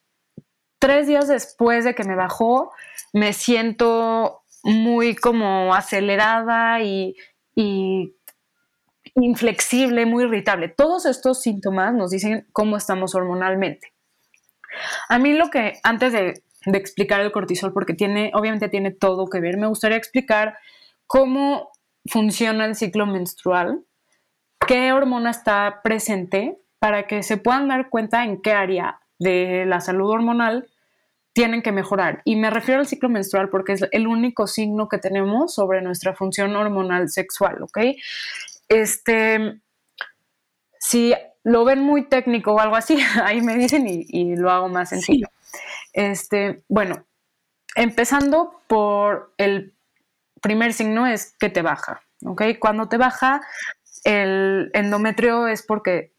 tres 0.78 1.06
días 1.06 1.28
después 1.28 1.84
de 1.84 1.94
que 1.94 2.04
me 2.04 2.16
bajó 2.16 2.72
me 3.12 3.32
siento 3.32 4.42
muy 4.62 5.14
como 5.14 5.74
acelerada 5.74 6.80
y 6.82 7.16
inflexible, 9.24 10.06
muy 10.06 10.24
irritable. 10.24 10.68
Todos 10.68 11.06
estos 11.06 11.42
síntomas 11.42 11.94
nos 11.94 12.10
dicen 12.10 12.46
cómo 12.52 12.76
estamos 12.76 13.14
hormonalmente. 13.14 13.92
A 15.08 15.18
mí 15.18 15.34
lo 15.34 15.50
que, 15.50 15.78
antes 15.82 16.12
de, 16.12 16.42
explicar 16.66 17.20
el 17.20 17.32
cortisol, 17.32 17.72
porque 17.72 17.94
tiene, 17.94 18.30
obviamente 18.34 18.68
tiene 18.68 18.90
todo 18.90 19.26
que 19.26 19.40
ver, 19.40 19.56
me 19.56 19.66
gustaría 19.66 19.96
explicar 19.96 20.58
cómo 21.06 21.70
funciona 22.06 22.66
el 22.66 22.74
ciclo 22.74 23.06
menstrual, 23.06 23.84
qué 24.66 24.92
hormona 24.92 25.30
está 25.30 25.80
presente 25.82 26.58
para 26.78 27.06
que 27.06 27.22
se 27.22 27.36
puedan 27.36 27.68
dar 27.68 27.88
cuenta 27.88 28.24
en 28.24 28.40
qué 28.42 28.52
área 28.52 29.00
de 29.18 29.64
la 29.66 29.80
salud 29.80 30.10
hormonal 30.10 30.68
tienen 31.32 31.62
que 31.62 31.72
mejorar. 31.72 32.22
Y 32.24 32.36
me 32.36 32.50
refiero 32.50 32.80
al 32.80 32.86
ciclo 32.86 33.08
menstrual 33.08 33.50
porque 33.50 33.72
es 33.72 33.86
el 33.92 34.06
único 34.06 34.46
signo 34.46 34.88
que 34.88 34.98
tenemos 34.98 35.54
sobre 35.54 35.80
nuestra 35.80 36.14
función 36.14 36.56
hormonal 36.56 37.08
sexual, 37.08 37.62
¿ok? 37.62 37.78
Este, 38.70 39.60
si 40.78 41.12
lo 41.42 41.64
ven 41.64 41.80
muy 41.80 42.08
técnico 42.08 42.52
o 42.52 42.60
algo 42.60 42.76
así, 42.76 42.98
ahí 43.24 43.42
me 43.42 43.56
dicen 43.56 43.84
y, 43.86 44.36
lo 44.36 44.50
hago 44.50 44.68
más 44.68 44.88
sencillo. 44.88 45.26
Este, 45.92 46.62
bueno, 46.68 47.04
empezando 47.74 48.62
por 48.68 49.34
el 49.36 49.74
primer 50.40 50.72
signo 50.72 51.06
es 51.06 51.36
que 51.38 51.50
te 51.50 51.62
baja, 51.62 52.02
¿ok? 52.24 52.42
Cuando 52.60 52.88
te 52.88 52.96
baja, 52.96 53.40
el 54.04 54.70
endometrio 54.72 55.48
es 55.48 55.62
porque 55.66 56.14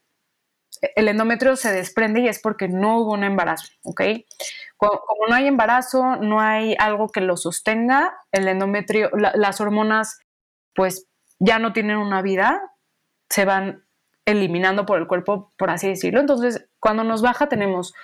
el 0.96 1.08
endometrio 1.08 1.56
se 1.56 1.72
desprende 1.72 2.20
y 2.20 2.28
es 2.28 2.40
porque 2.40 2.68
no 2.68 2.98
hubo 2.98 3.12
un 3.12 3.24
embarazo, 3.24 3.72
¿ok? 3.82 4.02
Como, 4.76 5.00
no 5.28 5.34
hay 5.34 5.46
embarazo, 5.46 6.16
no 6.16 6.40
hay 6.40 6.76
algo 6.78 7.08
que 7.08 7.20
lo 7.20 7.36
sostenga, 7.36 8.14
el 8.30 8.48
endometrio, 8.48 9.10
las 9.12 9.60
hormonas, 9.60 10.18
pues 10.74 11.06
ya 11.42 11.58
no 11.58 11.72
tienen 11.72 11.96
una 11.96 12.22
vida, 12.22 12.62
se 13.28 13.44
van 13.44 13.84
eliminando 14.24 14.86
por 14.86 15.00
el 15.00 15.08
cuerpo, 15.08 15.52
por 15.58 15.70
así 15.70 15.88
decirlo. 15.88 16.20
Entonces, 16.20 16.68
cuando 16.78 17.02
nos 17.02 17.20
baja 17.20 17.48
tenemos 17.48 17.94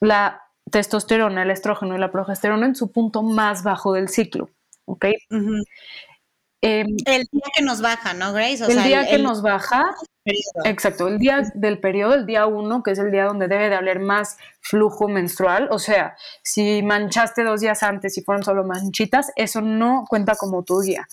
la 0.00 0.42
testosterona, 0.70 1.42
el 1.42 1.50
estrógeno 1.50 1.96
y 1.96 1.98
la 1.98 2.12
progesterona 2.12 2.66
en 2.66 2.74
su 2.74 2.92
punto 2.92 3.22
más 3.22 3.62
bajo 3.62 3.94
del 3.94 4.08
ciclo. 4.08 4.50
¿Ok? 4.84 5.06
Em, 6.62 6.96
el 7.06 7.26
día 7.32 7.42
que 7.56 7.64
nos 7.64 7.80
baja, 7.80 8.12
¿no, 8.12 8.34
Grace? 8.34 8.64
el 8.70 8.82
día 8.82 9.08
que 9.08 9.18
nos 9.18 9.40
baja, 9.40 9.94
exacto, 10.64 11.08
el 11.08 11.18
día 11.18 11.42
del 11.54 11.80
periodo, 11.80 12.14
el 12.14 12.26
día 12.26 12.46
uno, 12.46 12.82
que 12.82 12.92
es 12.92 12.98
el 12.98 13.10
día 13.10 13.24
donde 13.24 13.48
debe 13.48 13.68
de 13.68 13.74
haber 13.74 14.00
más 14.00 14.36
flujo 14.60 15.08
menstrual, 15.08 15.68
o 15.70 15.78
sea, 15.78 16.16
si 16.42 16.82
manchaste 16.82 17.42
dos 17.44 17.60
días 17.60 17.82
antes 17.82 18.16
y 18.18 18.22
fueron 18.22 18.44
solo 18.44 18.64
manchitas, 18.64 19.32
eso 19.36 19.60
no 19.60 20.04
cuenta 20.08 20.34
como 20.36 20.62
tu 20.62 20.80
día. 20.80 21.08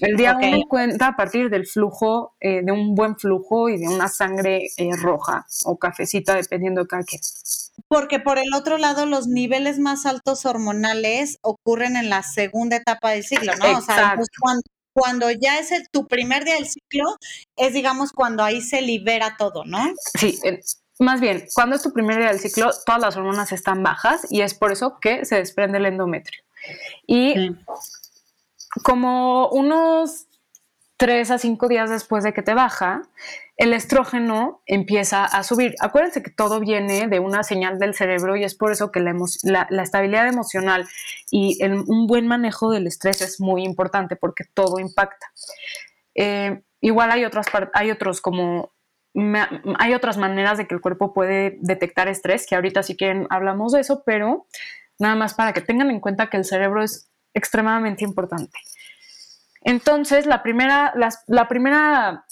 El 0.00 0.16
día 0.16 0.36
uno 0.36 0.62
cuenta 0.68 1.08
a 1.08 1.16
partir 1.16 1.50
del 1.50 1.66
flujo, 1.66 2.34
eh, 2.40 2.62
de 2.62 2.72
un 2.72 2.94
buen 2.94 3.16
flujo 3.16 3.68
y 3.68 3.78
de 3.78 3.88
una 3.88 4.08
sangre 4.08 4.68
eh, 4.76 4.90
roja 4.96 5.46
o 5.64 5.78
cafecita, 5.78 6.34
dependiendo 6.34 6.82
de 6.82 6.88
cada 6.88 7.02
quien. 7.02 7.20
Porque 7.88 8.18
por 8.18 8.38
el 8.38 8.54
otro 8.54 8.78
lado, 8.78 9.06
los 9.06 9.26
niveles 9.26 9.78
más 9.78 10.06
altos 10.06 10.46
hormonales 10.46 11.38
ocurren 11.42 11.96
en 11.96 12.08
la 12.08 12.22
segunda 12.22 12.76
etapa 12.76 13.10
del 13.10 13.24
ciclo, 13.24 13.52
¿no? 13.56 13.78
O 13.78 13.80
sea, 13.80 14.16
cuando, 14.40 14.62
cuando 15.00 15.30
ya 15.30 15.58
es 15.58 15.72
el, 15.72 15.88
tu 15.88 16.06
primer 16.06 16.44
día 16.44 16.56
del 16.56 16.68
ciclo, 16.68 17.16
es 17.56 17.72
digamos 17.72 18.12
cuando 18.12 18.44
ahí 18.44 18.60
se 18.60 18.82
libera 18.82 19.36
todo, 19.38 19.64
¿no? 19.64 19.78
Sí, 20.18 20.38
más 20.98 21.22
bien, 21.22 21.46
cuando 21.54 21.76
es 21.76 21.82
tu 21.82 21.94
primer 21.94 22.18
día 22.18 22.28
del 22.28 22.38
ciclo, 22.38 22.70
todas 22.84 23.00
las 23.00 23.16
hormonas 23.16 23.50
están 23.52 23.82
bajas 23.82 24.26
y 24.28 24.42
es 24.42 24.52
por 24.52 24.72
eso 24.72 24.98
que 25.00 25.24
se 25.24 25.36
desprende 25.36 25.78
el 25.78 25.86
endometrio. 25.86 26.42
Y 27.06 27.56
como 28.82 29.48
unos 29.48 30.26
tres 30.98 31.30
a 31.30 31.38
cinco 31.38 31.68
días 31.68 31.88
después 31.88 32.22
de 32.22 32.34
que 32.34 32.42
te 32.42 32.52
baja, 32.52 33.00
el 33.60 33.74
estrógeno 33.74 34.62
empieza 34.64 35.26
a 35.26 35.42
subir. 35.42 35.74
Acuérdense 35.80 36.22
que 36.22 36.30
todo 36.30 36.60
viene 36.60 37.08
de 37.08 37.20
una 37.20 37.42
señal 37.42 37.78
del 37.78 37.92
cerebro 37.92 38.34
y 38.34 38.42
es 38.42 38.54
por 38.54 38.72
eso 38.72 38.90
que 38.90 39.00
la, 39.00 39.14
estabilidad 39.82 40.26
emocional 40.26 40.88
y 41.30 41.62
un 41.62 42.06
buen 42.06 42.26
manejo 42.26 42.70
del 42.70 42.86
estrés 42.86 43.20
es 43.20 43.38
muy 43.38 43.64
importante 43.64 44.16
porque 44.16 44.44
todo 44.44 44.78
impacta. 44.78 45.26
Eh, 46.14 46.62
igual 46.80 47.10
hay 47.10 47.26
otras 47.26 47.48
hay 47.74 47.90
otros 47.90 48.22
como 48.22 48.72
hay 49.78 49.92
otras 49.92 50.16
maneras 50.16 50.56
de 50.56 50.66
que 50.66 50.74
el 50.74 50.80
cuerpo 50.80 51.12
puede 51.12 51.58
detectar 51.60 52.08
estrés, 52.08 52.46
que 52.46 52.54
ahorita 52.54 52.82
si 52.82 52.96
quieren 52.96 53.26
hablamos 53.28 53.72
de 53.72 53.80
eso, 53.80 54.04
pero 54.06 54.46
nada 54.98 55.16
más 55.16 55.34
para 55.34 55.52
que 55.52 55.60
tengan 55.60 55.90
en 55.90 56.00
cuenta 56.00 56.30
que 56.30 56.38
el 56.38 56.46
cerebro 56.46 56.82
es 56.82 57.10
extremadamente 57.34 58.04
importante. 58.04 58.58
Entonces, 59.60 60.24
la 60.24 60.42
primera, 60.42 60.94
la 61.26 61.48
primera 61.48 62.24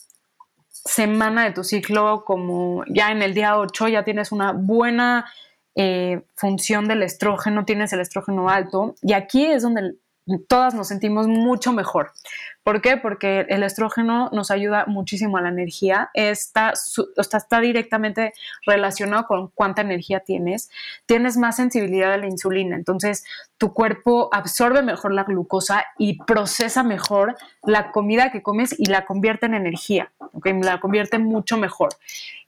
semana 0.85 1.45
de 1.45 1.53
tu 1.53 1.65
ciclo, 1.65 2.25
como 2.25 2.85
ya 2.89 3.11
en 3.11 3.23
el 3.23 3.35
día 3.35 3.59
8 3.59 3.89
ya 3.89 4.05
tienes 4.05 4.33
una 4.33 4.53
buena 4.53 5.27
eh, 5.75 6.23
función 6.35 6.89
del 6.89 7.03
estrógeno, 7.03 7.65
tienes 7.65 7.93
el 7.93 8.01
estrógeno 8.01 8.49
alto, 8.49 8.95
y 9.03 9.13
aquí 9.13 9.47
es 9.47 9.63
donde 9.63 9.95
todas 10.49 10.75
nos 10.75 10.89
sentimos 10.89 11.27
mucho 11.27 11.73
mejor. 11.73 12.13
¿Por 12.63 12.83
qué? 12.83 12.99
Porque 12.99 13.47
el 13.49 13.63
estrógeno 13.63 14.29
nos 14.33 14.51
ayuda 14.51 14.85
muchísimo 14.87 15.39
a 15.39 15.41
la 15.41 15.49
energía, 15.49 16.11
está, 16.13 16.75
está, 17.17 17.39
está, 17.39 17.61
directamente 17.61 18.35
relacionado 18.67 19.27
con 19.27 19.49
cuánta 19.49 19.81
energía 19.81 20.21
tienes, 20.21 20.69
tienes 21.07 21.39
más 21.39 21.57
sensibilidad 21.57 22.13
a 22.13 22.19
la 22.19 22.27
insulina, 22.27 22.77
entonces 22.77 23.25
tu 23.57 23.73
cuerpo 23.73 24.29
absorbe 24.33 24.83
mejor 24.83 25.15
la 25.15 25.25
glucosa 25.25 25.87
y 25.97 26.23
procesa 26.25 26.83
mejor 26.83 27.37
la 27.63 27.91
comida 27.91 28.31
que 28.31 28.43
comes 28.43 28.79
y 28.79 28.85
la 28.87 29.07
convierte 29.07 29.47
en 29.47 29.55
energía, 29.55 30.13
¿okay? 30.19 30.53
la 30.61 30.79
convierte 30.79 31.19
mucho 31.19 31.57
mejor. 31.57 31.89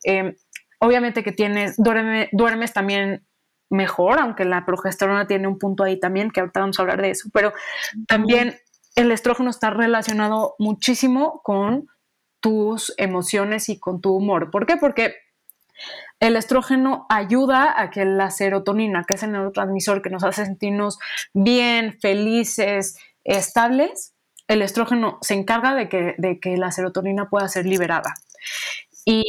Em, 0.05 0.35
obviamente 0.81 1.23
que 1.25 1.33
tienes, 1.33 1.77
duermes 1.79 2.73
también 2.75 3.25
mejor, 3.71 4.19
aunque 4.19 4.45
la 4.45 4.67
progesterona 4.67 5.27
tiene 5.27 5.49
un 5.49 5.59
punto 5.59 5.85
ahí 5.85 5.99
también, 5.99 6.31
que 6.31 6.41
ahorita 6.41 6.61
vamos 6.61 6.79
a 6.79 6.83
hablar 6.83 7.01
de 7.01 7.11
eso, 7.11 7.31
pero 7.33 7.53
también 8.07 8.59
el 8.97 9.13
estrógeno 9.13 9.49
está 9.51 9.71
relacionado 9.71 10.57
muchísimo 10.59 11.41
con 11.43 11.89
tus 12.41 12.93
emociones 12.97 13.69
y 13.69 13.79
con 13.79 14.01
tu 14.01 14.15
humor. 14.15 14.51
¿Por 14.51 14.67
qué? 14.67 14.77
Porque 14.77 15.15
el 16.19 16.37
estrógeno 16.37 17.07
ayuda 17.09 17.81
a 17.81 17.91
que 17.91 18.05
la 18.05 18.31
serotonina, 18.31 19.05
que 19.07 19.15
es 19.15 19.23
el 19.23 19.33
neurotransmisor 19.33 20.03
que 20.03 20.11
nos 20.11 20.25
hace 20.25 20.45
sentirnos 20.45 20.99
bien, 21.33 21.99
felices, 22.01 22.99
estables, 23.25 24.15
el 24.49 24.63
estrógeno 24.63 25.19
se 25.23 25.35
encarga 25.35 25.75
de 25.75 25.89
que, 25.89 26.15
de 26.19 26.41
que 26.41 26.57
la 26.57 26.73
serotonina 26.73 27.31
pueda 27.31 27.49
ser 27.49 27.67
liberada. 27.67 28.15
Y 29.05 29.25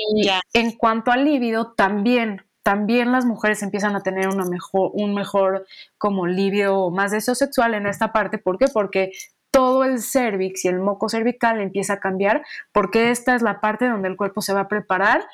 en 0.53 0.71
cuanto 0.71 1.11
al 1.11 1.23
líbido, 1.23 1.73
también 1.73 2.43
también 2.63 3.11
las 3.11 3.25
mujeres 3.25 3.63
empiezan 3.63 3.95
a 3.95 4.03
tener 4.03 4.27
una 4.27 4.45
mejor, 4.45 4.91
un 4.93 5.13
mejor 5.13 5.65
como 5.97 6.27
libido, 6.27 6.91
más 6.91 7.11
deseo 7.11 7.35
sexual 7.35 7.73
en 7.73 7.87
esta 7.87 8.11
parte. 8.11 8.37
¿Por 8.37 8.57
qué? 8.57 8.67
Porque 8.67 9.11
todo 9.51 9.83
el 9.83 10.01
cervix 10.01 10.65
y 10.65 10.69
el 10.69 10.79
moco 10.79 11.09
cervical 11.09 11.59
empieza 11.59 11.93
a 11.93 11.99
cambiar 11.99 12.43
porque 12.71 13.11
esta 13.11 13.35
es 13.35 13.41
la 13.41 13.59
parte 13.59 13.87
donde 13.87 14.07
el 14.07 14.15
cuerpo 14.15 14.41
se 14.41 14.53
va 14.53 14.61
a 14.61 14.67
preparar 14.67 15.25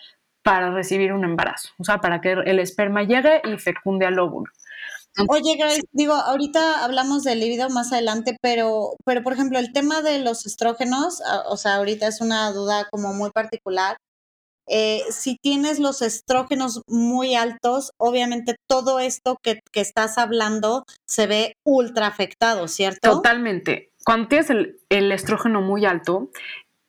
para 0.44 0.72
recibir 0.72 1.12
un 1.14 1.26
embarazo, 1.26 1.70
o 1.78 1.84
sea, 1.84 2.00
para 2.00 2.22
que 2.22 2.32
el 2.32 2.60
esperma 2.60 3.04
llegue 3.04 3.42
y 3.44 3.58
fecunde 3.58 4.06
al 4.06 4.18
óvulo. 4.18 4.50
Oye, 5.30 5.56
Grace, 5.58 5.82
digo, 5.92 6.14
ahorita 6.14 6.86
hablamos 6.86 7.24
del 7.24 7.40
libido 7.40 7.70
más 7.70 7.92
adelante, 7.92 8.38
pero, 8.42 8.96
pero 9.04 9.24
por 9.24 9.34
ejemplo, 9.34 9.58
el 9.58 9.74
tema 9.74 10.02
de 10.02 10.20
los 10.20 10.46
estrógenos, 10.46 11.22
o 11.48 11.58
sea, 11.58 11.76
ahorita 11.76 12.08
es 12.08 12.22
una 12.22 12.52
duda 12.52 12.88
como 12.92 13.14
muy 13.14 13.32
particular 13.32 13.98
eh, 14.68 15.02
si 15.10 15.38
tienes 15.38 15.80
los 15.80 16.02
estrógenos 16.02 16.82
muy 16.88 17.36
altos, 17.36 17.92
obviamente 17.98 18.56
todo 18.68 19.00
esto 19.00 19.38
que, 19.42 19.62
estás 19.74 20.18
hablando 20.18 20.86
se 21.06 21.28
ve 21.28 21.56
ultra 21.64 22.08
afectado, 22.08 22.68
¿cierto? 22.68 23.12
Totalmente. 23.12 23.92
Cuando 24.04 24.28
tienes 24.28 24.50
el, 24.50 25.12
estrógeno 25.12 25.62
muy 25.62 25.86
alto, 25.86 26.30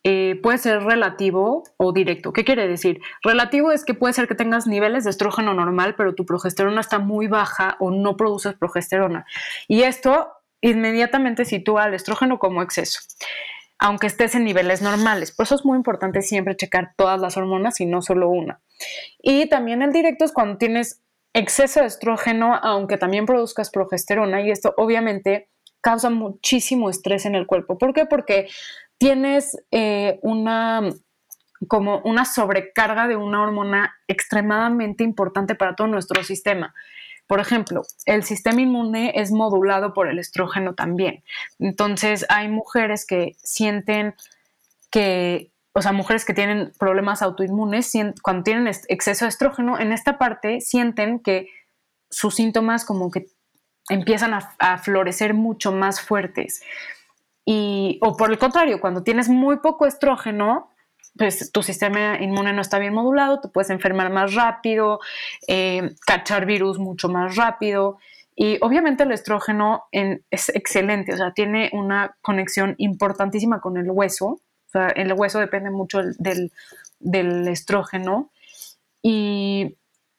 eh, 0.04 0.40
puede 0.42 0.58
ser 0.58 0.82
relativo 0.82 1.64
o 1.76 1.92
directo. 1.92 2.32
¿Qué 2.32 2.44
quiere 2.44 2.66
decir? 2.66 3.00
Relativo 3.22 3.72
es 3.72 3.84
que 3.84 3.94
puede 3.94 4.14
ser 4.14 4.26
que 4.26 4.34
tengas 4.34 4.66
niveles 4.66 5.04
de 5.04 5.10
estrógeno 5.10 5.52
normal, 5.52 5.94
pero 5.96 6.14
tu 6.14 6.24
progesterona 6.24 6.80
está 6.80 6.98
muy 6.98 7.26
baja 7.26 7.76
o 7.78 7.90
no 7.90 8.16
produces 8.16 8.54
progesterona. 8.54 9.26
Y 9.68 9.82
esto 9.82 10.28
inmediatamente 10.60 11.44
sitúa 11.44 11.84
al 11.84 11.94
estrógeno 11.94 12.38
como 12.38 12.62
exceso 12.62 13.00
aunque 13.78 14.06
estés 14.08 14.34
en 14.34 14.44
niveles 14.44 14.82
normales. 14.82 15.32
Por 15.32 15.44
eso 15.44 15.54
es 15.54 15.64
muy 15.64 15.76
importante 15.76 16.22
siempre 16.22 16.56
checar 16.56 16.94
todas 16.96 17.20
las 17.20 17.36
hormonas 17.36 17.80
y 17.80 17.86
no 17.86 18.02
solo 18.02 18.28
una. 18.28 18.60
Y 19.22 19.48
también 19.48 19.82
el 19.82 19.92
directo 19.92 20.24
es 20.24 20.32
cuando 20.32 20.58
tienes 20.58 21.02
exceso 21.32 21.80
de 21.80 21.86
estrógeno, 21.86 22.58
aunque 22.62 22.98
también 22.98 23.26
produzcas 23.26 23.70
progesterona, 23.70 24.40
y 24.40 24.50
esto 24.50 24.74
obviamente 24.76 25.48
causa 25.80 26.10
muchísimo 26.10 26.90
estrés 26.90 27.24
en 27.24 27.34
el 27.34 27.46
cuerpo. 27.46 27.78
¿Por 27.78 27.94
qué? 27.94 28.06
Porque 28.06 28.48
tienes 28.98 29.56
eh, 29.70 30.18
una 30.22 30.82
como 31.66 32.00
una 32.04 32.24
sobrecarga 32.24 33.08
de 33.08 33.16
una 33.16 33.42
hormona 33.42 33.96
extremadamente 34.06 35.02
importante 35.02 35.56
para 35.56 35.74
todo 35.74 35.88
nuestro 35.88 36.22
sistema. 36.22 36.72
Por 37.28 37.40
ejemplo, 37.40 37.82
el 38.06 38.24
sistema 38.24 38.62
inmune 38.62 39.12
es 39.14 39.30
modulado 39.30 39.92
por 39.92 40.08
el 40.08 40.18
estrógeno 40.18 40.74
también. 40.74 41.22
Entonces, 41.58 42.24
hay 42.30 42.48
mujeres 42.48 43.04
que 43.06 43.36
sienten 43.44 44.14
que, 44.90 45.52
o 45.74 45.82
sea, 45.82 45.92
mujeres 45.92 46.24
que 46.24 46.32
tienen 46.32 46.72
problemas 46.78 47.20
autoinmunes, 47.20 47.92
cuando 48.22 48.44
tienen 48.44 48.66
exceso 48.88 49.26
de 49.26 49.28
estrógeno, 49.28 49.78
en 49.78 49.92
esta 49.92 50.16
parte 50.16 50.62
sienten 50.62 51.20
que 51.20 51.48
sus 52.10 52.34
síntomas 52.34 52.86
como 52.86 53.10
que 53.10 53.26
empiezan 53.90 54.32
a, 54.32 54.78
florecer 54.78 55.34
mucho 55.34 55.70
más 55.70 56.00
fuertes. 56.00 56.62
Y, 57.44 57.98
o 58.00 58.16
por 58.16 58.30
el 58.30 58.38
contrario, 58.38 58.80
cuando 58.80 59.02
tienes 59.02 59.28
muy 59.28 59.58
poco 59.58 59.86
estrógeno, 59.86 60.70
pues 61.18 61.50
tu 61.52 61.62
sistema 61.62 62.18
inmune 62.20 62.52
no 62.52 62.62
está 62.62 62.78
bien 62.78 62.94
modulado, 62.94 63.40
te 63.40 63.48
puedes 63.48 63.70
enfermar 63.70 64.10
más 64.10 64.34
rápido, 64.34 65.00
eh, 65.48 65.94
cachar 66.06 66.46
virus 66.46 66.78
mucho 66.78 67.08
más 67.08 67.36
rápido. 67.36 67.98
Y 68.40 68.56
obviamente 68.60 69.02
el 69.02 69.10
estrógeno 69.10 69.88
es 69.90 70.48
excelente, 70.50 71.12
o 71.12 71.16
sea, 71.16 71.32
tiene 71.32 71.70
una 71.72 72.16
conexión 72.22 72.76
importantísima 72.78 73.60
con 73.60 73.76
el 73.76 73.90
hueso. 73.90 74.26
O 74.68 74.70
sea, 74.70 74.88
el 74.88 75.12
hueso 75.12 75.40
depende 75.40 75.70
mucho 75.70 76.00
del, 76.18 77.48
estrógeno 77.48 78.30
y, 79.02 79.74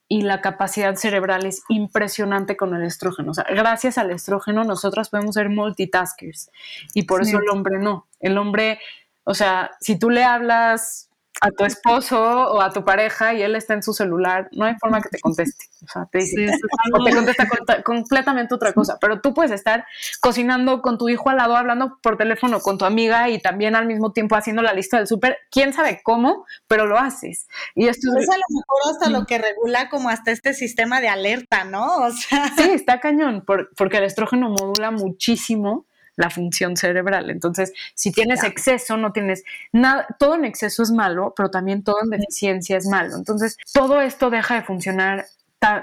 la 0.10 0.42
capacidad 0.42 0.96
cerebral 0.96 1.46
es 1.46 1.64
impresionante 1.70 2.58
con 2.58 2.74
el 2.76 2.84
estrógeno. 2.84 3.32
O 3.32 3.34
sea, 3.34 3.46
gracias 3.48 3.98
al 4.00 4.10
estrógeno 4.12 4.64
nosotras 4.64 5.10
podemos 5.10 5.36
ser 5.36 5.50
multitaskers 5.50 6.50
y 6.96 7.04
por 7.04 7.22
eso 7.22 7.38
el 7.38 7.48
hombre 7.50 7.78
no. 7.78 8.08
El 8.20 8.38
hombre 8.40 8.80
o 9.24 9.34
sea, 9.34 9.72
si 9.80 9.98
tú 9.98 10.10
le 10.10 10.24
hablas 10.24 11.10
a 11.42 11.52
tu 11.52 11.64
esposo 11.64 12.20
o 12.20 12.62
a 12.62 12.72
tu 12.72 12.84
pareja 12.84 13.34
y 13.34 13.42
él 13.42 13.56
está 13.56 13.74
en 13.74 13.84
su 13.84 13.94
celular, 13.94 14.50
no 14.52 14.66
hay 14.66 14.76
forma 14.80 15.02
que 15.02 15.10
te 15.10 15.20
conteste. 15.20 15.66
O 15.84 15.88
sea, 15.88 16.06
te 16.12 16.20
dice, 16.20 16.48
o 16.94 17.04
te 17.04 17.16
contesta 17.16 17.48
completamente 17.84 18.54
otra 18.54 18.74
cosa. 18.74 18.98
Pero 19.00 19.22
tú 19.22 19.34
puedes 19.34 19.52
estar 19.52 19.86
cocinando 20.20 20.82
con 20.82 20.98
tu 20.98 21.08
hijo 21.08 21.30
al 21.30 21.38
lado, 21.38 21.56
hablando 21.56 21.98
por 22.02 22.18
teléfono 22.18 22.60
con 22.60 22.78
tu 22.78 22.86
amiga 22.86 23.30
y 23.30 23.40
también 23.40 23.76
al 23.76 23.86
mismo 23.86 24.12
tiempo 24.12 24.36
haciendo 24.36 24.62
la 24.62 24.74
lista 24.74 24.98
del 24.98 25.08
súper. 25.08 25.38
Quién 25.50 25.72
sabe 25.72 26.02
cómo, 26.04 26.46
pero 26.68 26.86
lo 26.86 26.98
haces. 26.98 27.48
Y 27.74 27.88
esto 27.88 28.10
es, 28.18 28.30
a 28.30 28.36
lo 28.36 28.44
mejor 28.50 28.94
hasta 28.94 29.10
lo 29.10 29.26
que 29.26 29.38
regula 29.38 29.90
como 29.90 30.10
hasta 30.10 30.32
este 30.32 30.54
sistema 30.54 31.00
de 31.00 31.08
alerta, 31.08 31.64
¿no? 31.64 32.00
O 32.00 32.12
sea. 32.12 32.52
Sí, 32.58 32.70
está 32.72 33.00
cañón, 33.00 33.46
porque 33.46 33.98
el 33.98 34.04
estrógeno 34.04 34.50
modula 34.50 34.92
muchísimo 34.92 35.86
la 36.20 36.30
función 36.30 36.76
cerebral. 36.76 37.30
Entonces, 37.30 37.74
si 37.96 38.12
tienes 38.12 38.44
exceso, 38.44 38.98
no 38.98 39.14
tienes 39.14 39.44
nada, 39.72 40.06
todo 40.20 40.36
en 40.36 40.44
exceso 40.44 40.84
es 40.84 40.92
malo, 40.92 41.34
pero 41.36 41.50
también 41.50 41.82
todo 41.82 41.96
en 42.04 42.10
deficiencia 42.10 42.76
es 42.76 42.88
malo. 42.88 43.16
Entonces, 43.16 43.58
todo 43.74 44.02
esto 44.02 44.30
deja 44.30 44.56
de 44.56 44.64
funcionar 44.64 45.28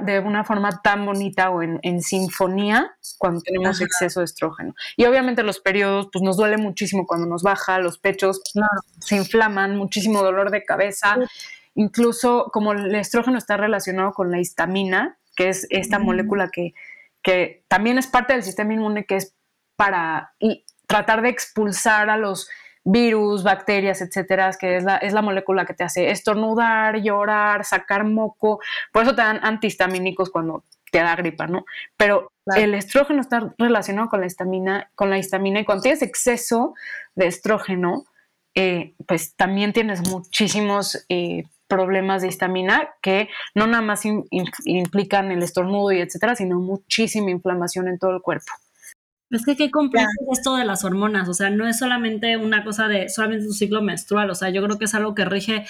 de 0.03 0.21
una 0.21 0.45
forma 0.45 0.83
tan 0.83 1.07
bonita 1.07 1.49
o 1.51 1.63
en, 1.63 2.03
sinfonía 2.03 2.97
cuando 3.17 3.41
tenemos 3.41 3.81
exceso 3.81 4.21
de 4.21 4.25
estrógeno. 4.25 4.75
Y 4.97 5.07
obviamente 5.07 5.43
los 5.43 5.61
periodos, 5.61 6.09
pues 6.13 6.23
nos 6.23 6.37
duele 6.37 6.59
muchísimo 6.59 7.07
cuando 7.07 7.27
nos 7.27 7.43
baja, 7.43 7.79
los 7.79 7.99
pechos 7.99 8.43
se 9.01 9.17
inflaman, 9.17 9.77
muchísimo 9.77 10.23
dolor 10.23 10.51
de 10.51 10.65
cabeza. 10.65 11.17
Incluso 11.75 12.51
como 12.53 12.73
el 12.73 12.95
estrógeno 12.95 13.39
está 13.39 13.57
relacionado 13.57 14.13
con 14.13 14.31
la 14.31 14.39
histamina, 14.39 15.17
que 15.35 15.49
es 15.49 15.67
esta 15.71 15.99
molécula 15.99 16.51
que, 16.51 16.75
que 17.23 17.65
también 17.69 17.97
es 17.97 18.07
parte 18.07 18.35
del 18.35 18.43
sistema 18.43 18.75
inmune, 18.75 19.07
que 19.07 19.17
es 19.17 19.36
para 19.77 20.33
tratar 20.87 21.23
de 21.23 21.29
expulsar 21.29 22.11
a 22.11 22.17
los 22.17 22.49
virus, 22.85 23.43
bacterias, 23.43 24.01
etcétera, 24.01 24.51
que 24.59 24.77
es 24.77 24.85
la, 24.85 24.97
es 24.99 25.13
la 25.13 25.21
molécula 25.21 25.67
que 25.67 25.75
te 25.75 25.83
hace 25.83 26.11
estornudar, 26.11 27.03
llorar, 27.03 27.65
sacar 27.65 28.05
moco. 28.05 28.61
Por 28.93 29.03
eso 29.03 29.15
te 29.15 29.23
dan 29.23 29.41
antihistamínicos 29.43 30.31
cuando 30.31 30.63
te 30.93 30.99
da 30.99 31.17
gripa, 31.17 31.49
¿no? 31.49 31.65
Pero 31.97 32.33
el 32.55 32.75
estrógeno 32.75 33.21
está 33.21 33.53
relacionado 33.59 34.09
con 34.09 34.21
la 34.21 34.27
histamina, 34.27 34.89
con 34.95 35.11
la 35.11 35.19
histamina 35.19 35.61
y 35.61 35.65
cuando 35.65 35.83
tienes 35.83 36.03
exceso 36.03 36.75
de 37.17 37.27
estrógeno, 37.27 38.05
eh, 38.55 38.95
pues 39.07 39.35
también 39.35 39.73
tienes 39.73 40.09
muchísimos 40.09 41.05
eh, 41.09 41.43
problemas 41.67 42.23
de 42.23 42.29
histamina 42.29 42.89
que 43.03 43.29
no 43.57 43.67
nada 43.67 43.83
más 43.83 44.03
implican 44.65 45.33
el 45.33 45.43
estornudo 45.43 45.91
y 45.91 46.01
etcétera, 46.01 46.37
sino 46.37 46.61
muchísima 46.61 47.31
inflamación 47.31 47.89
en 47.89 47.99
todo 47.99 48.13
el 48.13 48.23
cuerpo. 48.23 48.53
Es 49.31 49.45
que 49.45 49.57
qué 49.57 49.73
complejo 49.73 50.07
es 50.31 50.39
esto 50.39 50.55
de 50.55 50.65
las 50.65 50.85
hormonas, 50.85 51.29
o 51.29 51.35
sea, 51.35 51.51
no 51.51 51.67
es 51.67 51.79
solamente 51.79 52.37
una 52.37 52.63
cosa 52.63 52.87
de 52.87 53.09
solamente 53.09 53.47
tu 53.47 53.53
ciclo 53.53 53.83
menstrual, 53.83 54.31
o 54.31 54.37
sea, 54.37 54.51
yo 54.51 54.63
creo 54.63 54.79
que 54.79 54.85
es 54.85 54.95
algo 54.95 55.17
que 55.17 55.25
rige 55.25 55.65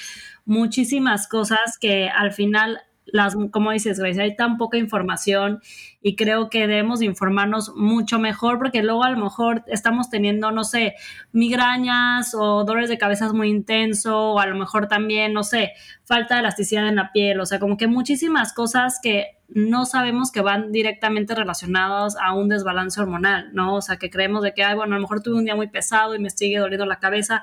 muchísimas 0.44 1.26
cosas 1.26 1.78
que 1.80 2.10
al 2.10 2.32
final 2.32 2.80
las, 3.06 3.34
como 3.52 3.70
dices, 3.70 3.98
Grace, 3.98 4.20
hay 4.20 4.36
tan 4.36 4.58
poca 4.58 4.76
información 4.76 5.60
y 6.02 6.16
creo 6.16 6.50
que 6.50 6.66
debemos 6.66 7.00
informarnos 7.00 7.74
mucho 7.76 8.18
mejor 8.18 8.58
porque 8.58 8.82
luego 8.82 9.04
a 9.04 9.10
lo 9.10 9.18
mejor 9.24 9.64
estamos 9.68 10.10
teniendo, 10.10 10.50
no 10.50 10.64
sé, 10.64 10.94
migrañas 11.32 12.34
o 12.34 12.64
dolores 12.64 12.90
de 12.90 12.98
cabeza 12.98 13.32
muy 13.32 13.48
intenso 13.48 14.32
o 14.32 14.38
a 14.40 14.46
lo 14.46 14.56
mejor 14.56 14.88
también, 14.88 15.32
no 15.32 15.44
sé, 15.44 15.72
falta 16.04 16.34
de 16.34 16.40
elasticidad 16.40 16.88
en 16.88 16.96
la 16.96 17.12
piel, 17.12 17.40
o 17.40 17.46
sea, 17.46 17.58
como 17.58 17.76
que 17.78 17.86
muchísimas 17.86 18.52
cosas 18.52 18.98
que 19.02 19.36
no 19.48 19.85
sabemos 19.87 20.32
que 20.32 20.40
van 20.40 20.72
directamente 20.72 21.35
relacionadas 21.35 22.16
a 22.20 22.35
un 22.35 22.48
desbalance 22.48 23.00
hormonal, 23.00 23.50
¿no? 23.52 23.76
O 23.76 23.82
sea, 23.82 23.96
que 23.96 24.11
creemos 24.11 24.42
de 24.42 24.54
que, 24.54 24.64
ay, 24.64 24.74
bueno, 24.74 24.94
a 24.94 24.98
lo 24.98 25.02
mejor 25.02 25.22
tuve 25.22 25.37
un 25.37 25.44
día 25.44 25.54
muy 25.54 25.68
pesado 25.68 26.14
y 26.14 26.18
me 26.18 26.30
sigue 26.30 26.59
doliendo 26.59 26.87
la 26.87 26.98
cabeza, 26.98 27.42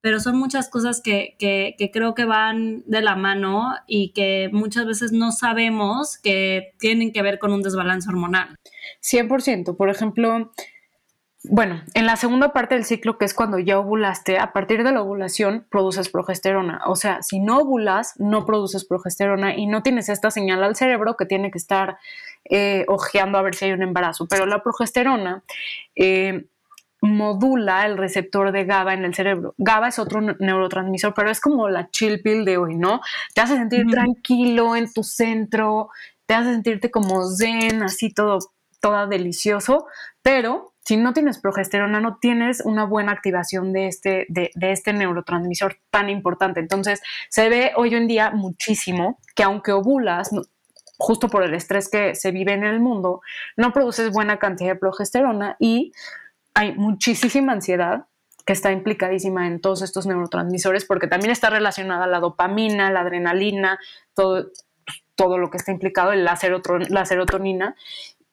pero 0.00 0.20
son 0.20 0.36
muchas 0.36 0.68
cosas 0.68 1.00
que, 1.00 1.34
que, 1.38 1.76
que, 1.78 1.90
creo 1.90 2.14
que 2.14 2.26
van 2.26 2.82
de 2.86 3.00
la 3.00 3.16
mano 3.16 3.74
y 3.86 4.12
que 4.12 4.50
muchas 4.52 4.84
veces 4.84 5.12
no 5.12 5.32
sabemos 5.32 6.18
que 6.18 6.74
tienen 6.78 7.10
que 7.12 7.22
ver 7.22 7.38
con 7.38 7.52
un 7.52 7.62
desbalance 7.62 8.08
hormonal. 8.08 8.56
100%. 9.02 9.76
Por 9.76 9.88
ejemplo, 9.88 10.52
bueno, 11.46 11.82
en 11.92 12.06
la 12.06 12.16
segunda 12.16 12.54
parte 12.54 12.74
del 12.74 12.84
ciclo, 12.84 13.18
que 13.18 13.26
es 13.26 13.34
cuando 13.34 13.58
ya 13.58 13.78
ovulaste, 13.78 14.38
a 14.38 14.52
partir 14.52 14.82
de 14.82 14.92
la 14.92 15.02
ovulación 15.02 15.66
produces 15.70 16.08
progesterona. 16.08 16.80
O 16.86 16.96
sea, 16.96 17.22
si 17.22 17.38
no 17.38 17.58
ovulas, 17.58 18.14
no 18.18 18.46
produces 18.46 18.86
progesterona 18.86 19.54
y 19.54 19.66
no 19.66 19.82
tienes 19.82 20.08
esta 20.08 20.30
señal 20.30 20.64
al 20.64 20.74
cerebro 20.74 21.16
que 21.16 21.26
tiene 21.26 21.50
que 21.50 21.58
estar 21.58 21.98
eh, 22.46 22.86
ojeando 22.88 23.36
a 23.36 23.42
ver 23.42 23.54
si 23.54 23.66
hay 23.66 23.72
un 23.72 23.82
embarazo. 23.82 24.26
Pero 24.26 24.46
la 24.46 24.62
progesterona 24.62 25.42
eh, 25.94 26.46
modula 27.02 27.84
el 27.84 27.98
receptor 27.98 28.50
de 28.50 28.64
GABA 28.64 28.94
en 28.94 29.04
el 29.04 29.14
cerebro. 29.14 29.54
GABA 29.58 29.88
es 29.88 29.98
otro 29.98 30.22
neurotransmisor, 30.22 31.12
pero 31.12 31.30
es 31.30 31.40
como 31.40 31.68
la 31.68 31.90
chill 31.90 32.22
pill 32.22 32.46
de 32.46 32.56
hoy, 32.56 32.76
¿no? 32.76 33.02
Te 33.34 33.42
hace 33.42 33.56
sentir 33.56 33.86
tranquilo 33.90 34.76
en 34.76 34.90
tu 34.90 35.04
centro, 35.04 35.90
te 36.24 36.32
hace 36.32 36.52
sentirte 36.52 36.90
como 36.90 37.28
zen, 37.28 37.82
así 37.82 38.08
todo, 38.08 38.38
todo 38.80 39.06
delicioso, 39.06 39.86
pero 40.22 40.73
si 40.84 40.98
no 40.98 41.14
tienes 41.14 41.38
progesterona, 41.38 42.00
no 42.00 42.18
tienes 42.18 42.60
una 42.60 42.84
buena 42.84 43.12
activación 43.12 43.72
de 43.72 43.86
este, 43.88 44.26
de, 44.28 44.50
este 44.54 44.92
neurotransmisor 44.92 45.78
tan 45.90 46.10
importante. 46.10 46.60
Entonces, 46.60 47.00
se 47.30 47.48
ve 47.48 47.72
hoy 47.76 47.94
en 47.94 48.06
día 48.06 48.30
muchísimo 48.30 49.18
que 49.34 49.44
aunque 49.44 49.72
ovulas, 49.72 50.30
justo 50.98 51.28
por 51.28 51.42
el 51.42 51.54
estrés 51.54 51.88
que 51.88 52.14
se 52.14 52.32
vive 52.32 52.52
en 52.52 52.64
el 52.64 52.80
mundo, 52.80 53.22
no 53.56 53.72
produces 53.72 54.12
buena 54.12 54.38
cantidad 54.38 54.74
de 54.74 54.78
progesterona 54.78 55.56
y 55.58 55.92
hay 56.52 56.74
muchísima 56.74 57.52
ansiedad 57.52 58.04
que 58.44 58.52
está 58.52 58.70
implicadísima 58.70 59.46
en 59.46 59.62
todos 59.62 59.80
estos 59.80 60.06
neurotransmisores 60.06 60.84
porque 60.84 61.06
también 61.06 61.30
está 61.30 61.48
relacionada 61.48 62.06
la 62.06 62.20
dopamina, 62.20 62.90
la 62.90 63.00
adrenalina, 63.00 63.78
todo, 64.12 64.50
lo 65.38 65.50
que 65.50 65.56
está 65.56 65.72
implicado, 65.72 66.12
en 66.12 66.24
la 66.24 66.36
serotonina. 66.36 67.74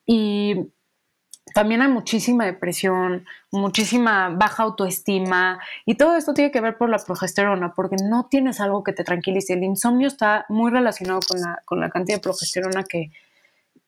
Y 0.04 0.68
también 1.54 1.82
hay 1.82 1.88
muchísima 1.88 2.44
depresión, 2.44 3.26
muchísima 3.50 4.30
baja 4.30 4.62
autoestima 4.62 5.60
y 5.84 5.96
todo 5.96 6.16
esto 6.16 6.34
tiene 6.34 6.50
que 6.50 6.60
ver 6.60 6.78
por 6.78 6.88
la 6.88 6.98
progesterona, 6.98 7.74
porque 7.74 7.96
no 8.02 8.26
tienes 8.30 8.60
algo 8.60 8.84
que 8.84 8.92
te 8.92 9.04
tranquilice. 9.04 9.54
El 9.54 9.64
insomnio 9.64 10.08
está 10.08 10.46
muy 10.48 10.70
relacionado 10.70 11.20
con 11.28 11.40
la, 11.40 11.62
con 11.64 11.80
la 11.80 11.90
cantidad 11.90 12.18
de 12.18 12.22
progesterona 12.22 12.84
que, 12.84 13.10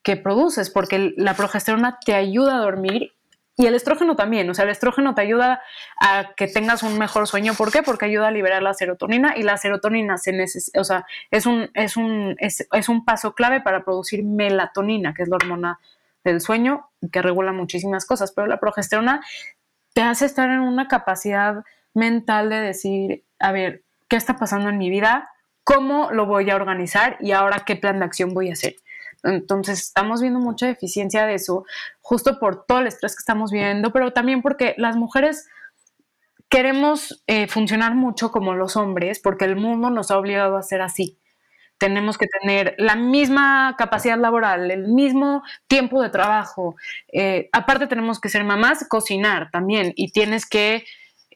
que 0.03 0.17
produces, 0.17 0.71
porque 0.71 1.15
la 1.17 1.35
progesterona 1.35 1.99
te 2.05 2.15
ayuda 2.15 2.57
a 2.57 2.61
dormir 2.61 3.13
y 3.57 3.67
el 3.67 3.75
estrógeno 3.75 4.17
también, 4.17 4.51
o 4.51 4.55
sea, 4.55 4.65
el 4.65 4.73
estrógeno 4.73 5.15
te 5.15 5.23
ayuda 5.23 5.63
a 6.01 6.35
que 6.37 6.49
tengas 6.49 6.83
un 6.83 6.99
mejor 6.99 7.29
sueño. 7.29 7.55
¿Por 7.55 7.71
qué? 7.71 7.85
Porque 7.85 8.07
ayuda 8.07 8.29
a 8.29 8.31
liberar 8.33 8.63
la 8.65 8.75
serotonina 8.75 9.35
y 9.37 9.45
la 9.45 9.57
serotonina 9.57 10.19
se 10.19 10.33
necesita, 10.33 10.81
o 10.81 10.85
sea, 10.85 11.07
es 11.31 11.47
un, 11.47 11.71
es, 11.75 11.97
un, 11.97 12.35
es, 12.39 12.67
es 12.73 12.89
un 12.89 13.05
paso 13.05 13.35
clave 13.35 13.61
para 13.61 13.85
producir 13.85 14.25
melatonina, 14.25 15.15
que 15.15 15.23
es 15.23 15.29
la 15.29 15.37
hormona 15.37 15.79
del 16.25 16.41
sueño 16.41 16.91
que 17.13 17.23
regula 17.23 17.53
muchísimas 17.53 18.07
cosas, 18.07 18.33
pero 18.33 18.47
la 18.47 18.59
progesterona 18.59 19.23
te 19.93 20.03
hace 20.03 20.27
estar 20.27 20.51
en 20.51 20.61
una 20.61 20.89
capacidad 20.89 21.63
mental 21.93 22.51
de 22.51 22.57
decir, 22.57 23.25
a 23.39 23.53
ver, 23.53 23.85
¿qué 24.09 24.17
está 24.17 24.37
pasando 24.37 24.69
en 24.69 24.79
mi 24.79 24.91
vida? 24.91 25.31
¿Cómo 25.63 26.11
lo 26.11 26.27
voy 26.27 26.51
a 26.51 26.57
organizar? 26.57 27.17
Y 27.21 27.33
ahora, 27.33 27.61
¿qué 27.65 27.77
plan 27.77 28.01
de 28.01 28.07
acción 28.07 28.35
voy 28.35 28.51
a 28.51 28.55
hacer? 28.55 28.77
Entonces, 29.23 29.81
estamos 29.81 30.21
viendo 30.21 30.41
mucha 30.41 30.67
deficiencia 30.67 31.27
de 31.27 31.35
eso, 31.35 31.65
justo 32.01 32.39
por 32.39 32.67
todo 32.67 32.81
el 32.81 32.89
estrés 32.89 33.15
que 33.15 33.21
estamos 33.21 33.53
viendo, 33.53 33.93
pero 33.93 34.13
también 34.13 34.43
porque 34.43 34.75
las 34.77 34.97
mujeres 34.97 35.49
queremos 36.51 37.23
eh, 37.27 37.47
funcionar 37.47 37.95
mucho 37.95 38.31
como 38.31 38.55
los 38.55 38.77
hombres, 38.77 39.21
porque 39.21 39.45
el 39.45 39.57
mundo 39.57 39.89
nos 39.91 40.11
ha 40.11 40.19
obligado 40.19 40.57
a 40.57 40.63
ser 40.63 40.83
así 40.83 41.19
tenemos 41.79 42.19
que 42.19 42.27
tener 42.27 42.75
la 42.79 42.97
misma 42.97 43.75
capacidad 43.77 44.19
laboral, 44.19 44.71
el 44.71 44.89
mismo 44.89 45.43
tiempo 45.67 46.03
de 46.03 46.11
trabajo. 46.11 46.77
Eh, 47.13 47.49
aparte 47.53 47.87
tenemos 47.87 48.21
que 48.21 48.29
ser 48.29 48.45
mamás, 48.45 48.87
cocinar 48.89 49.51
también 49.51 49.93
y 49.97 50.13
tienes 50.13 50.47
que 50.47 50.85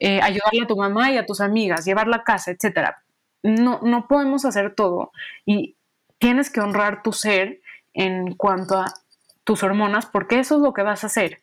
eh, 0.01 0.21
ayudarle 0.23 0.63
a 0.63 0.67
tu 0.67 0.77
mamá 0.77 1.11
y 1.11 1.17
a 1.17 1.27
tus 1.27 1.41
amigas, 1.41 1.85
llevar 1.85 2.07
la 2.07 2.23
casa, 2.23 2.53
etc. 2.53 2.95
No, 3.43 3.81
no 3.83 4.07
podemos 4.07 4.45
hacer 4.45 4.75
todo 4.75 5.13
y 5.45 5.77
tienes 6.19 6.51
que 6.51 6.61
honrar 6.61 7.03
tu 7.03 7.13
ser 7.13 7.61
en 7.95 8.35
cuanto 8.35 8.79
a 8.79 8.95
tus 9.45 9.63
hormonas 9.63 10.07
porque 10.07 10.39
eso 10.39 10.57
es 10.57 10.63
lo 10.63 10.73
que 10.73 10.83
vas 10.83 11.05
a 11.05 11.09
hacer. 11.09 11.41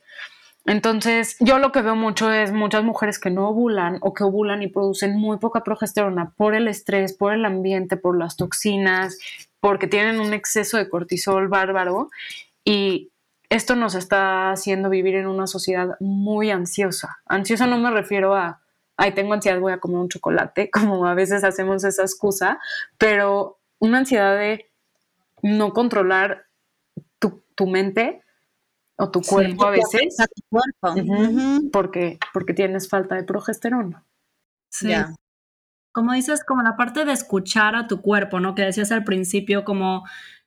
Entonces, 0.65 1.38
yo 1.39 1.60
lo 1.60 1.71
que 1.71 1.84
veo 1.84 1.95
mucho 1.95 2.32
es 2.32 2.51
muchas 2.51 2.84
mujeres 2.84 3.19
que 3.19 3.30
no 3.30 3.49
ovulan 3.49 3.99
o 4.01 4.13
que 4.13 4.23
ovulan 4.23 4.63
y 4.63 4.67
producen 4.67 5.15
muy 5.15 5.38
poca 5.38 5.63
progesterona 5.63 6.34
por 6.36 6.56
el 6.56 6.67
estrés, 6.67 7.13
por 7.13 7.34
el 7.34 7.45
ambiente, 7.45 7.97
por 7.97 8.17
las 8.17 8.36
toxinas, 8.36 9.19
porque 9.60 9.86
tienen 9.86 10.19
un 10.19 10.34
exceso 10.34 10.78
de 10.78 10.89
cortisol 10.89 11.47
bárbaro 11.49 12.10
y 12.63 13.12
esto 13.49 13.75
nos 13.75 13.93
está 13.93 14.51
haciendo 14.51 14.89
vivir 14.89 15.15
en 15.15 15.28
una 15.28 15.45
sociedad 15.45 15.97
muy 15.99 16.49
ansiosa. 16.49 17.19
Ansiosa 17.28 17.67
no 17.67 17.78
me 17.78 17.91
refiero 17.91 18.34
a, 18.36 18.63
ay, 18.97 19.12
tengo 19.12 19.34
ansiedad, 19.34 19.60
voy 19.60 19.73
a 19.73 19.80
comer 19.80 19.99
un 19.99 20.10
chocolate, 20.10 20.69
como 20.73 21.06
a 21.06 21.13
veces 21.13 21.43
hacemos 21.43 21.84
esa 21.84 22.01
excusa, 22.01 22.60
pero 22.97 23.60
una 23.78 23.99
ansiedad 23.99 24.36
de 24.36 24.71
no 25.43 25.73
controlar 25.73 26.47
tu, 27.19 27.43
tu 27.54 27.67
mente 27.67 28.25
o 28.98 29.12
tu 29.12 29.22
cuerpo 29.22 29.66
a 29.66 29.72
veces. 29.72 30.16
tu 30.18 30.42
cuerpo. 30.50 31.70
porque, 31.72 32.18
porque 32.34 32.54
tienes 32.54 32.90
falta 32.90 33.16
de 33.16 33.24
progesterona. 33.24 34.06
Sí. 34.70 34.92
Como 35.92 36.14
dices, 36.14 36.44
como 36.44 36.62
la 36.62 36.76
parte 36.76 37.06
de 37.06 37.14
escuchar 37.14 37.76
a 37.76 37.88
tu 37.88 38.02
cuerpo, 38.02 38.40
¿no? 38.40 38.54
Que 38.54 38.64
decías 38.64 38.92
al 38.92 39.06
principio, 39.06 39.64
como 39.64 40.04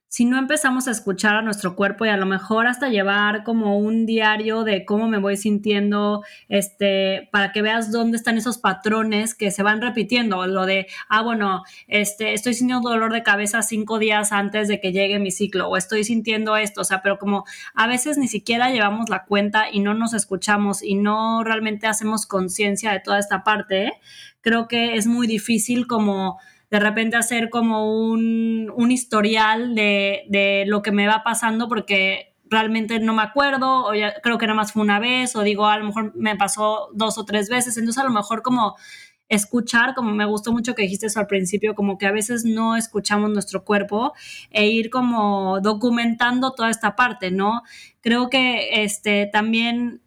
si 0.08 0.24
no 0.24 0.38
empezamos 0.38 0.88
a 0.88 0.90
escuchar 0.90 1.36
a 1.36 1.42
nuestro 1.42 1.76
cuerpo 1.76 2.06
y 2.06 2.08
a 2.08 2.16
lo 2.16 2.24
mejor 2.24 2.66
hasta 2.66 2.88
llevar 2.88 3.44
como 3.44 3.78
un 3.78 4.06
diario 4.06 4.64
de 4.64 4.86
cómo 4.86 5.06
me 5.06 5.18
voy 5.18 5.36
sintiendo, 5.36 6.24
este, 6.48 7.28
para 7.30 7.52
que 7.52 7.60
veas 7.60 7.92
dónde 7.92 8.16
están 8.16 8.38
esos 8.38 8.56
patrones 8.56 9.34
que 9.34 9.50
se 9.50 9.62
van 9.62 9.82
repitiendo, 9.82 10.46
lo 10.46 10.64
de, 10.64 10.86
ah, 11.10 11.22
bueno, 11.22 11.62
este, 11.88 12.32
estoy 12.32 12.54
sintiendo 12.54 12.88
dolor 12.88 13.12
de 13.12 13.22
cabeza 13.22 13.60
cinco 13.62 13.98
días 13.98 14.32
antes 14.32 14.66
de 14.66 14.80
que 14.80 14.92
llegue 14.92 15.18
mi 15.18 15.30
ciclo, 15.30 15.68
o 15.68 15.76
estoy 15.76 16.04
sintiendo 16.04 16.56
esto, 16.56 16.80
o 16.80 16.84
sea, 16.84 17.02
pero 17.02 17.18
como 17.18 17.44
a 17.74 17.86
veces 17.86 18.16
ni 18.16 18.28
siquiera 18.28 18.70
llevamos 18.70 19.10
la 19.10 19.24
cuenta 19.24 19.66
y 19.70 19.80
no 19.80 19.92
nos 19.92 20.14
escuchamos 20.14 20.82
y 20.82 20.94
no 20.94 21.44
realmente 21.44 21.86
hacemos 21.86 22.26
conciencia 22.26 22.92
de 22.92 23.00
toda 23.00 23.18
esta 23.18 23.44
parte, 23.44 23.92
creo 24.40 24.68
que 24.68 24.94
es 24.94 25.06
muy 25.06 25.26
difícil 25.26 25.86
como 25.86 26.38
de 26.70 26.80
repente 26.80 27.16
hacer 27.16 27.50
como 27.50 28.08
un, 28.10 28.72
un 28.74 28.90
historial 28.90 29.74
de, 29.74 30.24
de, 30.28 30.64
lo 30.66 30.82
que 30.82 30.92
me 30.92 31.06
va 31.06 31.22
pasando 31.24 31.68
porque 31.68 32.34
realmente 32.50 32.98
no 32.98 33.14
me 33.14 33.22
acuerdo 33.22 33.86
o 33.86 33.94
ya 33.94 34.14
creo 34.22 34.38
que 34.38 34.46
nada 34.46 34.56
más 34.56 34.72
fue 34.72 34.82
una 34.82 34.98
vez 34.98 35.36
o 35.36 35.42
digo 35.42 35.66
a 35.66 35.78
lo 35.78 35.86
mejor 35.86 36.14
me 36.14 36.36
pasó 36.36 36.88
dos 36.94 37.18
o 37.18 37.24
tres 37.24 37.48
veces, 37.48 37.76
entonces 37.76 38.02
a 38.02 38.06
lo 38.06 38.12
mejor 38.12 38.42
como 38.42 38.76
escuchar, 39.28 39.94
como 39.94 40.12
me 40.12 40.24
gustó 40.24 40.52
mucho 40.52 40.74
que 40.74 40.82
dijiste 40.82 41.06
eso 41.06 41.20
al 41.20 41.26
principio, 41.26 41.74
como 41.74 41.98
que 41.98 42.06
a 42.06 42.12
veces 42.12 42.44
no 42.44 42.76
escuchamos 42.76 43.30
nuestro 43.30 43.64
cuerpo 43.64 44.14
e 44.50 44.68
ir 44.68 44.90
como 44.90 45.60
documentando 45.60 46.52
toda 46.52 46.70
esta 46.70 46.96
parte, 46.96 47.30
¿no? 47.30 47.62
Creo 48.00 48.30
que 48.30 48.82
este 48.82 49.28
también 49.30 50.00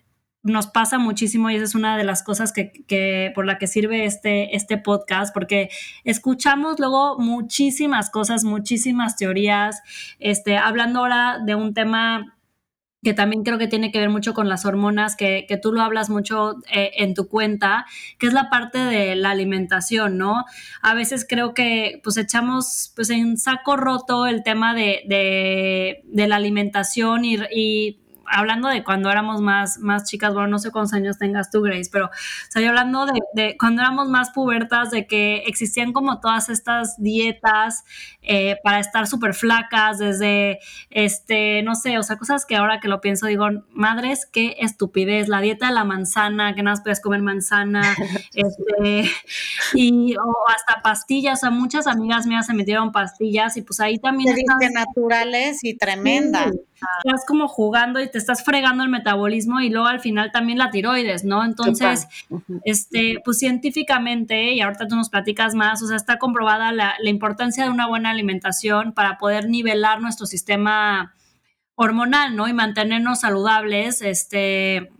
nos 0.43 0.67
pasa 0.67 0.97
muchísimo 0.97 1.49
y 1.49 1.55
esa 1.55 1.65
es 1.65 1.75
una 1.75 1.97
de 1.97 2.03
las 2.03 2.23
cosas 2.23 2.51
que, 2.53 3.31
por 3.35 3.45
la 3.45 3.57
que 3.57 3.67
sirve 3.67 4.05
este, 4.05 4.55
este 4.55 4.77
podcast, 4.77 5.33
porque 5.33 5.69
escuchamos 6.03 6.79
luego 6.79 7.19
muchísimas 7.19 8.09
cosas, 8.09 8.43
muchísimas 8.43 9.17
teorías, 9.17 9.81
este, 10.19 10.57
hablando 10.57 10.99
ahora 10.99 11.39
de 11.45 11.55
un 11.55 11.73
tema 11.73 12.37
que 13.03 13.13
también 13.13 13.43
creo 13.43 13.57
que 13.57 13.67
tiene 13.67 13.91
que 13.91 13.99
ver 13.99 14.09
mucho 14.09 14.33
con 14.33 14.47
las 14.47 14.65
hormonas, 14.65 15.15
que, 15.15 15.45
que 15.47 15.57
tú 15.57 15.73
lo 15.73 15.81
hablas 15.81 16.09
mucho 16.09 16.57
eh, 16.71 16.91
en 16.97 17.15
tu 17.15 17.27
cuenta, 17.27 17.85
que 18.19 18.27
es 18.27 18.33
la 18.33 18.49
parte 18.49 18.77
de 18.77 19.15
la 19.15 19.31
alimentación, 19.31 20.19
¿no? 20.19 20.45
A 20.83 20.93
veces 20.93 21.25
creo 21.27 21.53
que 21.55 21.99
pues 22.03 22.17
echamos 22.17 22.93
pues 22.95 23.09
en 23.09 23.37
saco 23.37 23.75
roto 23.75 24.27
el 24.27 24.43
tema 24.43 24.75
de, 24.75 25.01
de, 25.07 26.27
la 26.27 26.35
alimentación 26.35 27.25
y 27.25 27.99
hablando 28.25 28.67
de 28.67 28.83
cuando 28.83 29.09
éramos 29.09 29.41
más, 29.41 29.77
más 29.79 30.03
chicas, 30.05 30.33
bueno, 30.33 30.49
no 30.49 30.59
sé 30.59 30.71
cuántos 30.71 30.93
años 30.93 31.17
tengas 31.17 31.49
tú, 31.49 31.61
Grace, 31.61 31.89
pero 31.91 32.09
estoy 32.43 32.65
hablando 32.65 33.05
de, 33.33 33.55
cuando 33.59 33.81
éramos 33.81 34.09
más 34.09 34.31
pubertas, 34.31 34.91
de 34.91 35.07
que 35.07 35.43
existían 35.47 35.93
como 35.93 36.19
todas 36.19 36.49
estas 36.49 37.01
dietas 37.01 37.83
eh, 38.23 38.57
para 38.63 38.79
estar 38.79 39.07
súper 39.07 39.33
flacas, 39.33 39.97
desde, 39.97 40.59
este, 40.89 41.63
no 41.63 41.75
sé, 41.75 41.97
o 41.97 42.03
sea, 42.03 42.17
cosas 42.17 42.45
que 42.45 42.55
ahora 42.55 42.79
que 42.79 42.87
lo 42.87 43.01
pienso 43.01 43.25
digo, 43.25 43.47
madres, 43.73 44.27
qué 44.31 44.55
estupidez, 44.59 45.27
la 45.27 45.41
dieta 45.41 45.67
de 45.67 45.73
la 45.73 45.83
manzana, 45.83 46.53
que 46.53 46.63
nada 46.63 46.75
más 46.75 46.83
puedes 46.83 47.01
comer 47.01 47.21
manzana, 47.21 47.81
este, 48.35 49.09
y 49.73 50.15
o 50.15 50.35
hasta 50.55 50.81
pastillas, 50.81 51.39
o 51.39 51.41
sea, 51.41 51.49
muchas 51.49 51.87
amigas 51.87 52.27
mías 52.27 52.45
se 52.45 52.53
metieron 52.53 52.91
pastillas 52.91 53.57
y 53.57 53.61
pues 53.61 53.79
ahí 53.79 53.97
también... 53.97 54.35
naturales 54.73 55.63
y 55.63 55.75
tremendas 55.75 56.51
estás 57.03 57.25
como 57.25 57.47
jugando 57.47 58.01
y 58.01 58.09
te 58.09 58.17
estás 58.17 58.43
fregando 58.43 58.83
el 58.83 58.89
metabolismo 58.89 59.61
y 59.61 59.69
luego 59.69 59.87
al 59.87 59.99
final 59.99 60.31
también 60.31 60.57
la 60.57 60.71
tiroides, 60.71 61.23
¿no? 61.23 61.43
Entonces, 61.43 62.07
este, 62.63 63.21
pues 63.23 63.37
científicamente, 63.37 64.53
y 64.53 64.61
ahorita 64.61 64.87
tú 64.87 64.95
nos 64.95 65.09
platicas 65.09 65.53
más, 65.53 65.81
o 65.83 65.87
sea, 65.87 65.97
está 65.97 66.17
comprobada 66.17 66.71
la, 66.71 66.95
la 66.99 67.09
importancia 67.09 67.63
de 67.63 67.69
una 67.69 67.87
buena 67.87 68.10
alimentación 68.11 68.93
para 68.93 69.17
poder 69.17 69.49
nivelar 69.49 70.01
nuestro 70.01 70.25
sistema 70.25 71.15
hormonal, 71.75 72.35
¿no? 72.35 72.47
Y 72.47 72.53
mantenernos 72.53 73.21
saludables, 73.21 74.01
este, 74.01 74.91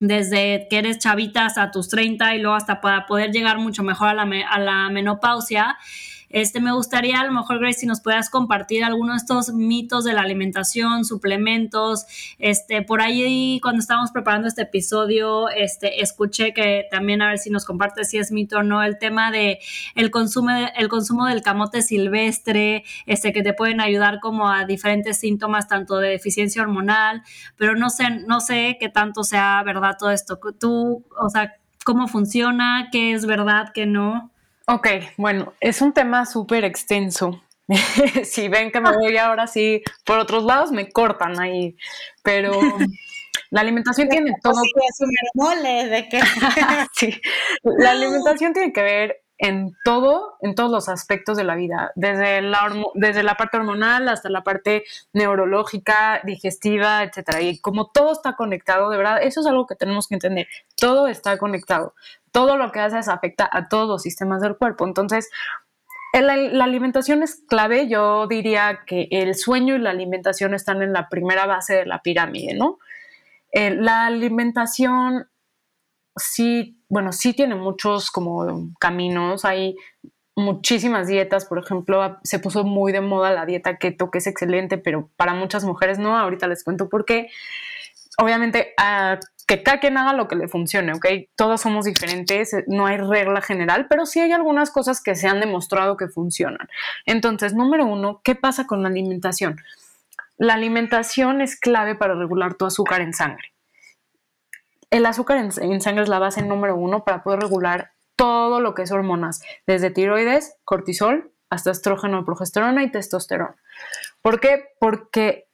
desde 0.00 0.66
que 0.68 0.78
eres 0.78 0.98
chavita 0.98 1.46
hasta 1.46 1.70
tus 1.70 1.88
30 1.88 2.34
y 2.34 2.40
luego 2.40 2.56
hasta 2.56 2.80
para 2.80 3.06
poder 3.06 3.30
llegar 3.32 3.58
mucho 3.58 3.82
mejor 3.82 4.08
a 4.08 4.14
la, 4.14 4.22
a 4.48 4.58
la 4.58 4.88
menopausia. 4.90 5.76
Este, 6.30 6.60
me 6.60 6.72
gustaría 6.72 7.20
a 7.20 7.24
lo 7.24 7.32
mejor, 7.32 7.58
Grace, 7.60 7.80
si 7.80 7.86
nos 7.86 8.00
puedas 8.00 8.30
compartir 8.30 8.84
algunos 8.84 9.16
de 9.16 9.18
estos 9.18 9.54
mitos 9.54 10.04
de 10.04 10.12
la 10.12 10.22
alimentación, 10.22 11.04
suplementos. 11.04 12.06
Este, 12.38 12.82
por 12.82 13.00
ahí, 13.00 13.60
cuando 13.62 13.80
estábamos 13.80 14.10
preparando 14.12 14.48
este 14.48 14.62
episodio, 14.62 15.48
este, 15.48 16.02
escuché 16.02 16.52
que 16.52 16.86
también 16.90 17.22
a 17.22 17.28
ver 17.28 17.38
si 17.38 17.50
nos 17.50 17.64
compartes 17.64 18.10
si 18.10 18.18
es 18.18 18.32
mito 18.32 18.58
o 18.58 18.62
no, 18.62 18.82
el 18.82 18.98
tema 18.98 19.30
de 19.30 19.58
el 19.94 20.10
consumo, 20.10 20.50
el 20.50 20.88
consumo 20.88 21.26
del 21.26 21.42
camote 21.42 21.82
silvestre, 21.82 22.84
este, 23.06 23.32
que 23.32 23.42
te 23.42 23.52
pueden 23.52 23.80
ayudar 23.80 24.20
como 24.20 24.50
a 24.50 24.64
diferentes 24.64 25.18
síntomas, 25.18 25.68
tanto 25.68 25.98
de 25.98 26.10
deficiencia 26.10 26.62
hormonal, 26.62 27.22
pero 27.56 27.74
no 27.76 27.90
sé, 27.90 28.10
no 28.26 28.40
sé 28.40 28.76
qué 28.80 28.88
tanto 28.88 29.24
sea 29.24 29.62
verdad 29.64 29.96
todo 29.98 30.10
esto. 30.10 30.38
Tú, 30.58 31.04
o 31.18 31.30
sea, 31.30 31.54
cómo 31.84 32.08
funciona, 32.08 32.88
qué 32.90 33.12
es 33.12 33.26
verdad, 33.26 33.70
qué 33.72 33.86
no. 33.86 34.32
Ok, 34.68 34.88
bueno, 35.16 35.52
es 35.60 35.80
un 35.80 35.92
tema 35.92 36.26
súper 36.26 36.64
extenso. 36.64 37.40
si 38.24 38.48
ven 38.48 38.70
que 38.70 38.80
me 38.80 38.92
voy 38.92 39.16
ahora 39.16 39.46
sí 39.46 39.82
por 40.04 40.18
otros 40.18 40.44
lados, 40.44 40.72
me 40.72 40.90
cortan 40.90 41.40
ahí. 41.40 41.76
Pero 42.22 42.50
la 43.50 43.60
alimentación 43.60 44.08
tiene 44.08 44.32
todo. 44.42 44.60
Es 44.60 45.00
un 45.00 45.10
mole 45.34 45.86
de 45.86 46.08
que. 46.08 46.20
sí, 46.94 47.20
la 47.62 47.92
alimentación 47.92 48.52
tiene 48.52 48.72
que 48.72 48.82
ver 48.82 49.22
en 49.38 49.76
todo, 49.84 50.36
en 50.40 50.54
todos 50.54 50.70
los 50.70 50.88
aspectos 50.88 51.36
de 51.36 51.44
la 51.44 51.56
vida, 51.56 51.92
desde 51.94 52.40
la, 52.40 52.72
desde 52.94 53.22
la 53.22 53.34
parte 53.34 53.58
hormonal 53.58 54.08
hasta 54.08 54.30
la 54.30 54.42
parte 54.42 54.84
neurológica, 55.12 56.20
digestiva, 56.24 57.02
etcétera. 57.02 57.42
Y 57.42 57.58
como 57.60 57.90
todo 57.90 58.12
está 58.12 58.34
conectado, 58.34 58.88
de 58.88 58.96
verdad, 58.96 59.22
eso 59.22 59.40
es 59.40 59.46
algo 59.46 59.66
que 59.66 59.74
tenemos 59.74 60.08
que 60.08 60.14
entender. 60.14 60.48
Todo 60.76 61.06
está 61.06 61.36
conectado. 61.38 61.94
Todo 62.32 62.56
lo 62.56 62.72
que 62.72 62.80
haces 62.80 63.08
afecta 63.08 63.48
a 63.50 63.68
todos 63.68 63.88
los 63.88 64.02
sistemas 64.02 64.40
del 64.40 64.56
cuerpo. 64.56 64.86
Entonces, 64.86 65.28
la, 66.22 66.64
alimentación 66.64 67.22
es 67.22 67.42
clave. 67.48 67.88
Yo 67.88 68.26
diría 68.26 68.80
que 68.86 69.08
el 69.10 69.34
sueño 69.34 69.76
y 69.76 69.78
la 69.78 69.90
alimentación 69.90 70.54
están 70.54 70.82
en 70.82 70.92
la 70.92 71.08
primera 71.08 71.46
base 71.46 71.74
de 71.74 71.86
la 71.86 72.00
pirámide, 72.02 72.54
¿no? 72.54 72.78
Eh, 73.52 73.74
la 73.74 74.06
alimentación 74.06 75.28
sí, 76.16 76.75
bueno, 76.88 77.12
sí 77.12 77.32
tiene 77.32 77.54
muchos 77.54 78.10
como 78.10 78.70
caminos. 78.78 79.44
Hay 79.44 79.76
muchísimas 80.36 81.08
dietas, 81.08 81.46
por 81.46 81.58
ejemplo, 81.58 82.18
se 82.22 82.38
puso 82.38 82.64
muy 82.64 82.92
de 82.92 83.00
moda 83.00 83.30
la 83.32 83.46
dieta 83.46 83.78
keto, 83.78 84.10
que 84.10 84.18
es 84.18 84.26
excelente, 84.26 84.78
pero 84.78 85.10
para 85.16 85.34
muchas 85.34 85.64
mujeres 85.64 85.98
no. 85.98 86.16
Ahorita 86.16 86.46
les 86.46 86.62
cuento 86.62 86.88
por 86.88 87.04
qué. 87.04 87.28
Obviamente, 88.18 88.74
que 89.46 89.62
cada 89.62 89.78
quien 89.78 89.96
haga 89.96 90.12
lo 90.12 90.26
que 90.26 90.36
le 90.36 90.48
funcione, 90.48 90.92
¿ok? 90.92 91.06
Todos 91.36 91.60
somos 91.60 91.84
diferentes, 91.84 92.52
eh, 92.52 92.64
no 92.66 92.86
hay 92.86 92.96
regla 92.96 93.40
general, 93.40 93.86
pero 93.88 94.04
sí 94.04 94.20
hay 94.20 94.32
algunas 94.32 94.70
cosas 94.70 95.00
que 95.02 95.14
se 95.14 95.28
han 95.28 95.40
demostrado 95.40 95.96
que 95.96 96.08
funcionan. 96.08 96.68
Entonces, 97.04 97.54
número 97.54 97.86
uno, 97.86 98.20
¿qué 98.24 98.34
pasa 98.34 98.66
con 98.66 98.82
la 98.82 98.88
alimentación? 98.88 99.60
La 100.36 100.54
alimentación 100.54 101.40
es 101.40 101.58
clave 101.58 101.94
para 101.94 102.14
regular 102.14 102.54
tu 102.54 102.66
azúcar 102.66 103.00
en 103.00 103.14
sangre. 103.14 103.52
El 104.90 105.06
azúcar 105.06 105.38
en, 105.38 105.80
sangre 105.80 106.02
es 106.02 106.08
la 106.08 106.18
base 106.18 106.42
número 106.42 106.76
uno 106.76 107.04
para 107.04 107.22
poder 107.22 107.40
regular 107.40 107.92
todo 108.16 108.60
lo 108.60 108.74
que 108.74 108.82
es 108.82 108.92
hormonas, 108.92 109.42
desde 109.66 109.90
tiroides, 109.90 110.56
cortisol, 110.64 111.32
hasta 111.50 111.70
estrógeno, 111.70 112.24
progesterona 112.24 112.82
y 112.82 112.90
testosterona. 112.90 113.56
¿Por 114.22 114.40
qué? 114.40 114.70
Porque 114.80 115.48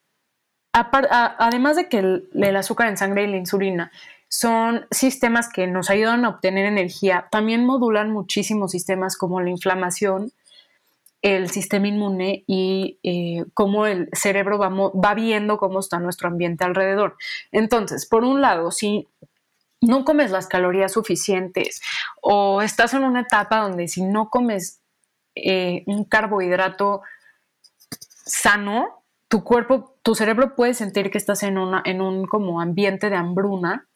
además 0.72 1.76
de 1.76 1.88
que 1.88 1.98
el, 1.98 2.56
azúcar 2.56 2.88
en 2.88 2.96
sangre 2.96 3.24
y 3.24 3.26
la 3.26 3.36
insulina 3.36 3.92
son 4.28 4.86
sistemas 4.90 5.50
que 5.50 5.66
nos 5.66 5.90
ayudan 5.90 6.24
a 6.24 6.30
obtener 6.30 6.64
energía, 6.64 7.28
también 7.30 7.66
modulan 7.66 8.10
muchísimos 8.10 8.70
sistemas 8.70 9.18
como 9.18 9.40
la 9.40 9.50
inflamación, 9.50 10.32
el 11.22 11.50
sistema 11.50 11.88
inmune 11.88 12.44
y 12.46 12.98
eh, 13.04 13.44
cómo 13.54 13.86
el 13.86 14.08
cerebro 14.12 14.58
va, 14.58 14.68
va 14.68 15.14
viendo 15.14 15.56
cómo 15.56 15.78
está 15.78 16.00
nuestro 16.00 16.28
ambiente 16.28 16.64
alrededor. 16.64 17.16
Entonces, 17.52 18.06
por 18.06 18.24
un 18.24 18.40
lado, 18.40 18.72
si 18.72 19.08
no 19.80 20.04
comes 20.04 20.30
las 20.30 20.48
calorías 20.48 20.92
suficientes 20.92 21.80
o 22.20 22.60
estás 22.60 22.94
en 22.94 23.04
una 23.04 23.20
etapa 23.20 23.60
donde 23.60 23.88
si 23.88 24.02
no 24.02 24.30
comes 24.30 24.80
eh, 25.34 25.84
un 25.86 26.04
carbohidrato 26.04 27.02
sano, 28.24 29.04
tu 29.28 29.44
cuerpo, 29.44 29.96
tu 30.02 30.14
cerebro 30.14 30.54
puede 30.54 30.74
sentir 30.74 31.10
que 31.10 31.18
estás 31.18 31.42
en, 31.42 31.56
una, 31.56 31.82
en 31.84 32.00
un 32.00 32.26
como 32.26 32.60
ambiente 32.60 33.10
de 33.10 33.16
hambruna 33.16 33.88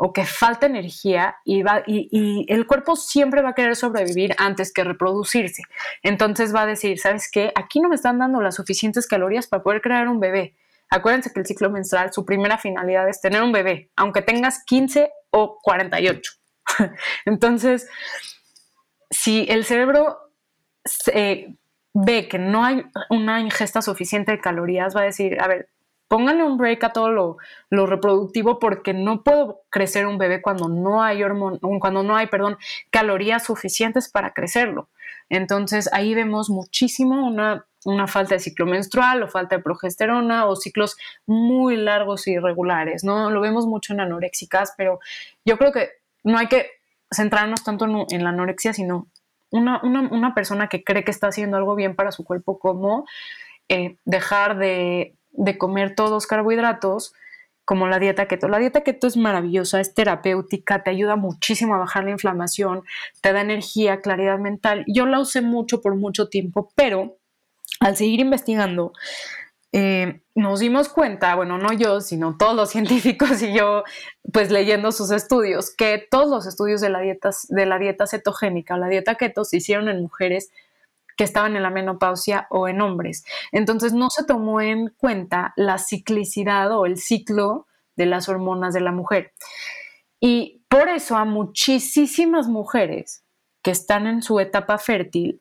o 0.00 0.12
que 0.12 0.24
falta 0.24 0.66
energía 0.66 1.36
y, 1.44 1.62
va, 1.62 1.82
y, 1.86 2.46
el 2.48 2.66
cuerpo 2.66 2.96
siempre 2.96 3.42
va 3.42 3.50
a 3.50 3.54
querer 3.54 3.76
sobrevivir 3.76 4.34
antes 4.38 4.72
que 4.72 4.84
reproducirse. 4.84 5.62
Entonces 6.02 6.54
va 6.54 6.62
a 6.62 6.66
decir, 6.66 6.98
¿sabes 6.98 7.28
qué? 7.30 7.52
Aquí 7.56 7.80
no 7.80 7.88
me 7.88 7.96
están 7.96 8.18
dando 8.18 8.40
las 8.40 8.54
suficientes 8.54 9.06
calorías 9.06 9.48
para 9.48 9.62
poder 9.62 9.82
crear 9.82 10.08
un 10.08 10.20
bebé. 10.20 10.56
Acuérdense 10.88 11.32
que 11.32 11.40
el 11.40 11.46
ciclo 11.46 11.68
menstrual, 11.68 12.12
su 12.12 12.24
primera 12.24 12.58
finalidad 12.58 13.08
es 13.08 13.20
tener 13.20 13.42
un 13.42 13.52
bebé, 13.52 13.90
aunque 13.96 14.22
tengas 14.22 14.64
15 14.64 15.10
o 15.30 15.58
48. 15.62 16.32
Entonces, 17.26 17.88
si 19.10 19.46
el 19.48 19.64
cerebro 19.64 20.16
se, 20.84 21.58
ve 21.92 22.28
que 22.28 22.38
no 22.38 22.64
hay 22.64 22.84
una 23.10 23.40
ingesta 23.40 23.82
suficiente 23.82 24.32
de 24.32 24.40
calorías, 24.40 24.94
va 24.94 25.02
a 25.02 25.04
decir, 25.04 25.40
a 25.40 25.48
ver, 25.48 25.68
pónganle 26.08 26.44
un 26.44 26.56
break 26.56 26.82
a 26.84 26.92
todo 26.92 27.10
lo, 27.10 27.36
lo 27.70 27.86
reproductivo 27.86 28.58
porque 28.58 28.94
no 28.94 29.22
puedo 29.22 29.62
crecer 29.70 30.06
un 30.06 30.18
bebé 30.18 30.42
cuando 30.42 30.68
no 30.68 31.02
hay 31.02 31.22
cuando 31.80 32.02
no 32.02 32.16
hay, 32.16 32.26
perdón, 32.26 32.56
calorías 32.90 33.44
suficientes 33.44 34.08
para 34.10 34.32
crecerlo. 34.32 34.88
Entonces 35.28 35.90
ahí 35.92 36.14
vemos 36.14 36.48
muchísimo 36.48 37.26
una, 37.26 37.66
una 37.84 38.06
falta 38.06 38.34
de 38.34 38.40
ciclo 38.40 38.66
menstrual 38.66 39.22
o 39.22 39.28
falta 39.28 39.56
de 39.56 39.62
progesterona 39.62 40.46
o 40.46 40.56
ciclos 40.56 40.96
muy 41.26 41.76
largos 41.76 42.26
y 42.26 42.32
irregulares, 42.32 43.04
¿no? 43.04 43.30
Lo 43.30 43.40
vemos 43.40 43.66
mucho 43.66 43.92
en 43.92 44.00
anoréxicas, 44.00 44.74
pero 44.76 45.00
yo 45.44 45.58
creo 45.58 45.72
que 45.72 45.90
no 46.24 46.38
hay 46.38 46.48
que 46.48 46.70
centrarnos 47.10 47.62
tanto 47.62 47.86
en 48.10 48.24
la 48.24 48.30
anorexia, 48.30 48.72
sino 48.72 49.08
una, 49.50 50.34
persona 50.34 50.68
que 50.68 50.84
cree 50.84 51.04
que 51.04 51.10
está 51.10 51.28
haciendo 51.28 51.56
algo 51.56 51.74
bien 51.74 51.94
para 51.94 52.12
su 52.12 52.24
cuerpo, 52.24 52.58
como 52.58 53.06
eh, 53.68 53.96
dejar 54.04 54.58
de, 54.58 55.14
comer 55.58 55.94
todos 55.94 56.26
carbohidratos, 56.26 57.14
como 57.64 57.86
la 57.86 57.98
dieta 57.98 58.26
keto. 58.26 58.48
La 58.48 58.58
dieta 58.58 58.82
keto 58.82 59.06
es 59.06 59.18
maravillosa, 59.18 59.78
es 59.78 59.92
terapéutica, 59.92 60.82
te 60.82 60.88
ayuda 60.88 61.16
muchísimo 61.16 61.74
a 61.74 61.78
bajar 61.78 62.04
la 62.04 62.12
inflamación, 62.12 62.82
te 63.20 63.32
da 63.32 63.42
energía, 63.42 64.00
claridad 64.00 64.38
mental. 64.38 64.84
Yo 64.86 65.04
la 65.04 65.20
usé 65.20 65.42
mucho 65.42 65.82
por 65.82 65.94
mucho 65.94 66.30
tiempo, 66.30 66.72
pero 66.74 67.18
al 67.80 67.94
seguir 67.96 68.20
investigando, 68.20 68.92
eh, 69.72 70.22
nos 70.34 70.60
dimos 70.60 70.88
cuenta, 70.88 71.34
bueno, 71.34 71.58
no 71.58 71.72
yo, 71.74 72.00
sino 72.00 72.36
todos 72.38 72.56
los 72.56 72.70
científicos 72.72 73.42
y 73.42 73.52
yo, 73.52 73.84
pues 74.32 74.50
leyendo 74.50 74.90
sus 74.90 75.10
estudios, 75.10 75.74
que 75.76 76.06
todos 76.10 76.30
los 76.30 76.46
estudios 76.46 76.80
de 76.80 76.88
la 76.88 77.00
dieta, 77.00 77.30
de 77.50 77.66
la 77.66 77.78
dieta 77.78 78.06
cetogénica 78.06 78.76
o 78.76 78.78
la 78.78 78.88
dieta 78.88 79.16
keto 79.16 79.44
se 79.44 79.58
hicieron 79.58 79.88
en 79.90 80.00
mujeres 80.00 80.50
que 81.18 81.24
estaban 81.24 81.56
en 81.56 81.64
la 81.64 81.70
menopausia 81.70 82.46
o 82.48 82.68
en 82.68 82.80
hombres. 82.80 83.24
Entonces 83.50 83.92
no 83.92 84.08
se 84.08 84.24
tomó 84.24 84.60
en 84.60 84.88
cuenta 84.96 85.52
la 85.56 85.78
ciclicidad 85.78 86.70
o 86.72 86.86
el 86.86 86.96
ciclo 86.96 87.66
de 87.96 88.06
las 88.06 88.28
hormonas 88.28 88.72
de 88.72 88.80
la 88.80 88.92
mujer. 88.92 89.32
Y 90.20 90.62
por 90.68 90.88
eso 90.88 91.16
a 91.16 91.24
muchísimas 91.24 92.46
mujeres 92.46 93.24
que 93.62 93.72
están 93.72 94.06
en 94.06 94.22
su 94.22 94.38
etapa 94.38 94.78
fértil 94.78 95.40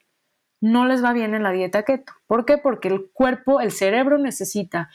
no 0.59 0.87
les 0.87 1.03
va 1.03 1.13
bien 1.13 1.35
en 1.35 1.43
la 1.43 1.51
dieta 1.51 1.83
keto. 1.83 2.11
¿Por 2.25 2.45
qué? 2.45 2.57
Porque 2.57 2.87
el 2.87 3.11
cuerpo, 3.13 3.61
el 3.61 3.71
cerebro 3.71 4.17
necesita 4.17 4.89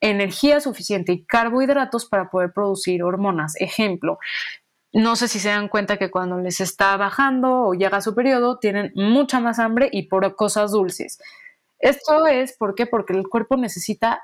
energía 0.00 0.60
suficiente 0.60 1.12
y 1.12 1.24
carbohidratos 1.26 2.06
para 2.06 2.30
poder 2.30 2.54
producir 2.54 3.02
hormonas. 3.02 3.54
Ejemplo, 3.60 4.18
no 4.92 5.16
sé 5.16 5.28
si 5.28 5.38
se 5.38 5.48
dan 5.48 5.68
cuenta 5.68 5.96
que 5.96 6.10
cuando 6.10 6.38
les 6.38 6.60
está 6.60 6.96
bajando 6.96 7.62
o 7.62 7.74
llega 7.74 8.00
su 8.02 8.14
periodo, 8.14 8.58
tienen 8.58 8.92
mucha 8.94 9.40
más 9.40 9.58
hambre 9.58 9.88
y 9.90 10.02
por 10.04 10.34
cosas 10.36 10.72
dulces. 10.72 11.18
Esto 11.78 12.26
es 12.26 12.56
porque 12.58 12.88
el 13.08 13.28
cuerpo 13.28 13.56
necesita, 13.56 14.22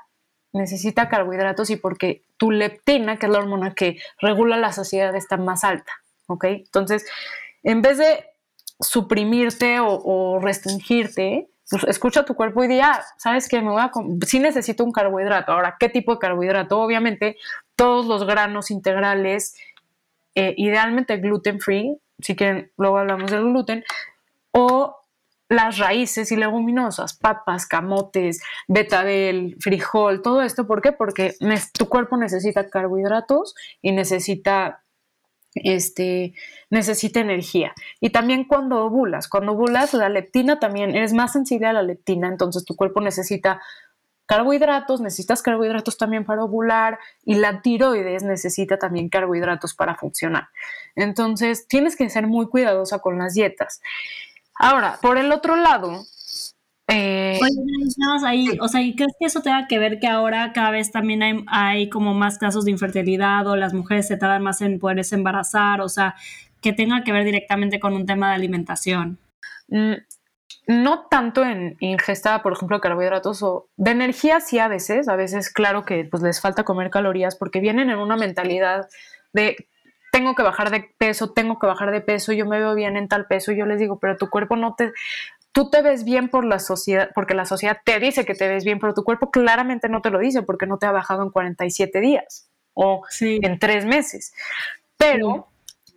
necesita 0.53 1.09
carbohidratos 1.09 1.69
y 1.71 1.75
porque 1.75 2.23
tu 2.37 2.51
leptina, 2.51 3.17
que 3.17 3.25
es 3.25 3.31
la 3.31 3.39
hormona 3.39 3.73
que 3.73 3.97
regula 4.21 4.57
la 4.57 4.71
saciedad, 4.71 5.15
está 5.15 5.37
más 5.37 5.63
alta. 5.63 5.91
¿Ok? 6.27 6.45
Entonces, 6.45 7.05
en 7.63 7.81
vez 7.81 7.97
de 7.97 8.25
suprimirte 8.79 9.79
o, 9.81 10.39
restringirte, 10.39 11.49
pues 11.69 11.83
escucha 11.83 12.25
tu 12.25 12.35
cuerpo 12.35 12.63
y 12.63 12.67
di, 12.67 12.79
ah, 12.79 13.03
¿sabes 13.17 13.49
qué? 13.49 13.61
Me 13.61 13.71
voy 13.71 13.81
a 13.81 13.91
sí 14.25 14.39
necesito 14.39 14.83
un 14.83 14.91
carbohidrato. 14.91 15.51
Ahora, 15.51 15.75
¿qué 15.79 15.89
tipo 15.89 16.13
de 16.13 16.19
carbohidrato? 16.19 16.79
Obviamente, 16.79 17.37
todos 17.75 18.05
los 18.05 18.25
granos 18.25 18.71
integrales, 18.71 19.55
eh, 20.35 20.53
idealmente 20.57 21.17
gluten 21.17 21.59
free, 21.59 21.97
si 22.19 22.35
quieren, 22.35 22.71
luego 22.77 22.97
hablamos 22.97 23.31
del 23.31 23.43
gluten, 23.43 23.83
o 24.51 24.95
las 25.49 25.79
raíces 25.79 26.31
y 26.31 26.35
leguminosas, 26.35 27.17
papas, 27.17 27.65
camotes, 27.65 28.41
betabel, 28.67 29.57
frijol, 29.59 30.21
todo 30.21 30.43
esto. 30.43 30.67
¿Por 30.67 30.81
qué? 30.81 30.91
Porque 30.91 31.33
tu 31.77 31.89
cuerpo 31.89 32.17
necesita 32.17 32.69
carbohidratos 32.69 33.55
y 33.81 33.91
necesita 33.91 34.83
este, 35.55 36.33
necesita 36.69 37.19
energía. 37.19 37.73
Y 37.99 38.11
también 38.11 38.45
cuando 38.45 38.85
ovulas, 38.85 39.27
cuando 39.27 39.53
ovulas, 39.53 39.93
la 39.93 40.09
leptina 40.09 40.59
también 40.59 40.95
es 40.95 41.13
más 41.13 41.33
sensible 41.33 41.67
a 41.67 41.73
la 41.73 41.81
leptina, 41.81 42.27
entonces 42.27 42.65
tu 42.65 42.75
cuerpo 42.75 43.01
necesita 43.01 43.61
carbohidratos, 44.29 45.01
necesitas 45.01 45.41
carbohidratos 45.41 45.97
también 45.97 46.23
para 46.23 46.43
ovular 46.43 46.99
y 47.25 47.33
la 47.33 47.63
tiroides 47.63 48.21
necesita 48.21 48.77
también 48.77 49.09
carbohidratos 49.09 49.73
para 49.73 49.95
funcionar. 49.95 50.49
Entonces, 50.95 51.67
tienes 51.67 51.95
que 51.95 52.07
ser 52.11 52.27
muy 52.27 52.47
cuidadosa 52.47 52.99
con 52.99 53.17
las 53.17 53.33
dietas. 53.33 53.81
Ahora, 54.53 54.99
por 55.01 55.17
el 55.17 55.31
otro 55.31 55.55
lado, 55.55 56.03
eh, 56.87 57.39
Oye, 57.41 58.27
ahí, 58.27 58.49
o 58.61 58.67
sea, 58.67 58.83
¿y 58.83 58.95
crees 58.95 59.13
que 59.19 59.25
eso 59.25 59.41
tenga 59.41 59.65
que 59.67 59.79
ver 59.79 59.99
que 59.99 60.07
ahora 60.07 60.53
cada 60.53 60.69
vez 60.69 60.91
también 60.91 61.23
hay, 61.23 61.43
hay, 61.47 61.89
como 61.89 62.13
más 62.13 62.37
casos 62.37 62.65
de 62.65 62.71
infertilidad 62.71 63.47
o 63.47 63.55
las 63.55 63.73
mujeres 63.73 64.07
se 64.07 64.17
tardan 64.17 64.43
más 64.43 64.61
en 64.61 64.77
poderse 64.77 65.15
embarazar? 65.15 65.81
O 65.81 65.89
sea, 65.89 66.13
que 66.61 66.71
tenga 66.71 67.03
que 67.03 67.11
ver 67.11 67.25
directamente 67.25 67.79
con 67.79 67.93
un 67.93 68.05
tema 68.05 68.29
de 68.29 68.35
alimentación. 68.35 69.17
No 70.67 71.07
tanto 71.07 71.43
en 71.43 71.77
ingesta, 71.79 72.41
por 72.41 72.53
ejemplo, 72.53 72.79
carbohidratos 72.79 73.41
o 73.43 73.67
de 73.77 73.91
energía, 73.91 74.39
sí 74.39 74.59
a 74.59 74.67
veces, 74.67 75.07
a 75.07 75.15
veces 75.15 75.51
claro 75.51 75.83
que 75.83 76.05
pues 76.05 76.21
les 76.23 76.41
falta 76.41 76.63
comer 76.63 76.89
calorías 76.89 77.35
porque 77.35 77.59
vienen 77.59 77.89
en 77.89 77.97
una 77.97 78.17
mentalidad 78.17 78.87
de 79.33 79.67
tengo 80.11 80.35
que 80.35 80.43
bajar 80.43 80.71
de 80.71 80.89
peso, 80.97 81.31
tengo 81.31 81.59
que 81.59 81.67
bajar 81.67 81.91
de 81.91 82.01
peso, 82.01 82.33
yo 82.33 82.45
me 82.45 82.59
veo 82.59 82.75
bien 82.75 82.97
en 82.97 83.07
tal 83.07 83.27
peso, 83.27 83.51
yo 83.51 83.65
les 83.65 83.79
digo, 83.79 83.99
pero 83.99 84.17
tu 84.17 84.29
cuerpo 84.29 84.55
no 84.55 84.75
te, 84.75 84.91
tú 85.51 85.69
te 85.69 85.81
ves 85.81 86.03
bien 86.03 86.29
por 86.29 86.45
la 86.45 86.59
sociedad, 86.59 87.09
porque 87.13 87.33
la 87.33 87.45
sociedad 87.45 87.77
te 87.83 87.99
dice 87.99 88.25
que 88.25 88.35
te 88.35 88.47
ves 88.47 88.63
bien, 88.63 88.79
pero 88.79 88.93
tu 88.93 89.03
cuerpo 89.03 89.31
claramente 89.31 89.89
no 89.89 90.01
te 90.01 90.09
lo 90.09 90.19
dice 90.19 90.41
porque 90.41 90.65
no 90.65 90.77
te 90.77 90.85
ha 90.85 90.91
bajado 90.91 91.23
en 91.23 91.29
47 91.29 91.99
días 91.99 92.49
o 92.73 93.03
en 93.19 93.59
tres 93.59 93.85
meses. 93.85 94.33
Pero 94.97 95.47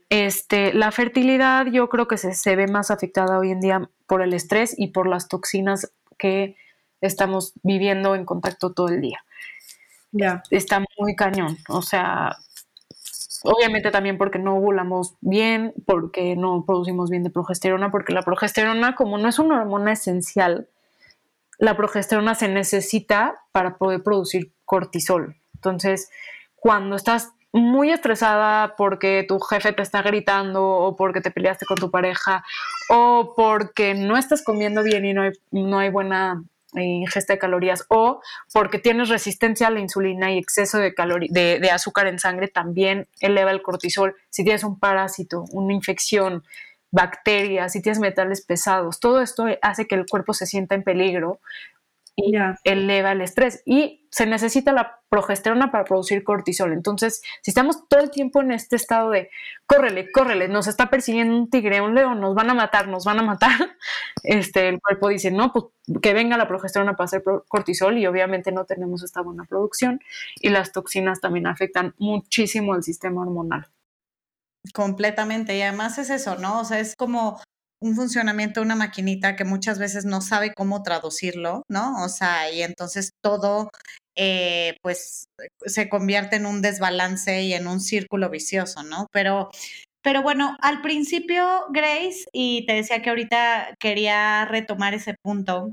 este, 0.08 0.72
la 0.74 0.92
fertilidad 0.92 1.66
yo 1.66 1.88
creo 1.88 2.06
que 2.06 2.18
se, 2.18 2.34
se 2.34 2.56
ve 2.56 2.66
más 2.66 2.90
afectada 2.90 3.38
hoy 3.38 3.50
en 3.50 3.60
día 3.60 3.88
por 4.12 4.20
el 4.20 4.34
estrés 4.34 4.74
y 4.76 4.88
por 4.88 5.08
las 5.08 5.26
toxinas 5.26 5.90
que 6.18 6.54
estamos 7.00 7.54
viviendo 7.62 8.14
en 8.14 8.26
contacto 8.26 8.74
todo 8.74 8.88
el 8.88 9.00
día. 9.00 9.24
Ya. 10.10 10.42
Está 10.50 10.84
muy 10.98 11.16
cañón. 11.16 11.56
O 11.70 11.80
sea, 11.80 12.36
obviamente 13.42 13.90
también 13.90 14.18
porque 14.18 14.38
no 14.38 14.58
ovulamos 14.58 15.14
bien, 15.22 15.72
porque 15.86 16.36
no 16.36 16.62
producimos 16.66 17.08
bien 17.08 17.22
de 17.22 17.30
progesterona, 17.30 17.90
porque 17.90 18.12
la 18.12 18.20
progesterona, 18.20 18.96
como 18.96 19.16
no 19.16 19.30
es 19.30 19.38
una 19.38 19.62
hormona 19.62 19.92
esencial, 19.92 20.68
la 21.56 21.74
progesterona 21.74 22.34
se 22.34 22.48
necesita 22.48 23.40
para 23.50 23.78
poder 23.78 24.02
producir 24.02 24.52
cortisol. 24.66 25.36
Entonces, 25.54 26.10
cuando 26.56 26.96
estás 26.96 27.32
muy 27.52 27.90
estresada 27.90 28.74
porque 28.76 29.24
tu 29.28 29.38
jefe 29.38 29.72
te 29.72 29.82
está 29.82 30.02
gritando 30.02 30.64
o 30.64 30.96
porque 30.96 31.20
te 31.20 31.30
peleaste 31.30 31.66
con 31.66 31.76
tu 31.76 31.90
pareja 31.90 32.44
o 32.88 33.34
porque 33.36 33.94
no 33.94 34.16
estás 34.16 34.42
comiendo 34.42 34.82
bien 34.82 35.04
y 35.04 35.12
no 35.12 35.22
hay, 35.22 35.32
no 35.50 35.78
hay 35.78 35.90
buena 35.90 36.42
ingesta 36.74 37.34
de 37.34 37.38
calorías 37.38 37.84
o 37.88 38.22
porque 38.52 38.78
tienes 38.78 39.10
resistencia 39.10 39.66
a 39.66 39.70
la 39.70 39.80
insulina 39.80 40.32
y 40.32 40.38
exceso 40.38 40.78
de, 40.78 40.94
de, 41.30 41.70
azúcar 41.70 42.06
en 42.06 42.18
sangre 42.18 42.48
también 42.48 43.08
eleva 43.20 43.50
el 43.50 43.62
cortisol. 43.62 44.16
Si 44.30 44.42
tienes 44.44 44.64
un 44.64 44.78
parásito, 44.78 45.44
una 45.50 45.74
infección, 45.74 46.44
bacterias, 46.90 47.72
si 47.72 47.82
tienes 47.82 47.98
metales 47.98 48.42
pesados, 48.42 49.00
todo 49.00 49.20
esto 49.20 49.46
hace 49.62 49.86
que 49.86 49.94
el 49.94 50.06
cuerpo 50.06 50.34
se 50.34 50.46
sienta 50.46 50.74
en 50.74 50.82
peligro 50.82 51.40
y 52.16 52.34
eleva 52.64 53.12
el 53.12 53.20
estrés. 53.20 53.62
Y 53.64 54.06
se 54.10 54.26
necesita 54.26 54.72
la 54.72 55.00
progesterona 55.08 55.70
para 55.70 55.84
producir 55.84 56.22
cortisol. 56.24 56.72
Entonces, 56.72 57.22
si 57.40 57.50
estamos 57.50 57.88
todo 57.88 58.00
el 58.00 58.10
tiempo 58.10 58.42
en 58.42 58.52
este 58.52 58.76
estado 58.76 59.10
de 59.10 59.30
córrele, 59.66 60.10
córrele, 60.12 60.48
nos 60.48 60.66
está 60.66 60.90
persiguiendo 60.90 61.36
un 61.36 61.48
tigre, 61.48 61.80
un 61.80 61.94
león, 61.94 62.20
nos 62.20 62.34
van 62.34 62.50
a 62.50 62.54
matar, 62.54 62.88
nos 62.88 63.04
van 63.04 63.20
a 63.20 63.22
matar, 63.22 63.50
este, 64.22 64.68
el 64.68 64.80
cuerpo 64.80 65.08
dice, 65.08 65.30
no, 65.30 65.52
pues 65.52 65.66
que 66.00 66.12
venga 66.12 66.36
la 66.36 66.48
progesterona 66.48 66.94
para 66.94 67.06
hacer 67.06 67.22
cortisol 67.48 67.98
y 67.98 68.06
obviamente 68.06 68.52
no 68.52 68.64
tenemos 68.64 69.02
esta 69.02 69.22
buena 69.22 69.44
producción 69.44 70.00
y 70.36 70.50
las 70.50 70.72
toxinas 70.72 71.20
también 71.20 71.46
afectan 71.46 71.94
muchísimo 71.98 72.74
el 72.74 72.82
sistema 72.82 73.22
hormonal. 73.22 73.68
Completamente. 74.74 75.56
Y 75.56 75.62
además 75.62 75.98
es 75.98 76.10
eso, 76.10 76.36
¿no? 76.36 76.60
O 76.60 76.64
sea, 76.64 76.78
es 76.78 76.94
como 76.94 77.40
un 77.82 77.96
funcionamiento 77.96 78.60
de 78.60 78.66
una 78.66 78.76
maquinita 78.76 79.36
que 79.36 79.44
muchas 79.44 79.78
veces 79.78 80.04
no 80.04 80.20
sabe 80.20 80.54
cómo 80.54 80.82
traducirlo, 80.82 81.64
¿no? 81.68 82.02
O 82.04 82.08
sea, 82.08 82.50
y 82.50 82.62
entonces 82.62 83.10
todo 83.20 83.70
eh, 84.16 84.76
pues 84.82 85.26
se 85.66 85.88
convierte 85.88 86.36
en 86.36 86.46
un 86.46 86.62
desbalance 86.62 87.42
y 87.42 87.54
en 87.54 87.66
un 87.66 87.80
círculo 87.80 88.30
vicioso, 88.30 88.82
¿no? 88.84 89.08
Pero, 89.12 89.50
pero 90.02 90.22
bueno, 90.22 90.56
al 90.60 90.80
principio, 90.80 91.44
Grace, 91.70 92.24
y 92.32 92.64
te 92.66 92.74
decía 92.74 93.02
que 93.02 93.10
ahorita 93.10 93.74
quería 93.80 94.44
retomar 94.44 94.94
ese 94.94 95.14
punto, 95.22 95.72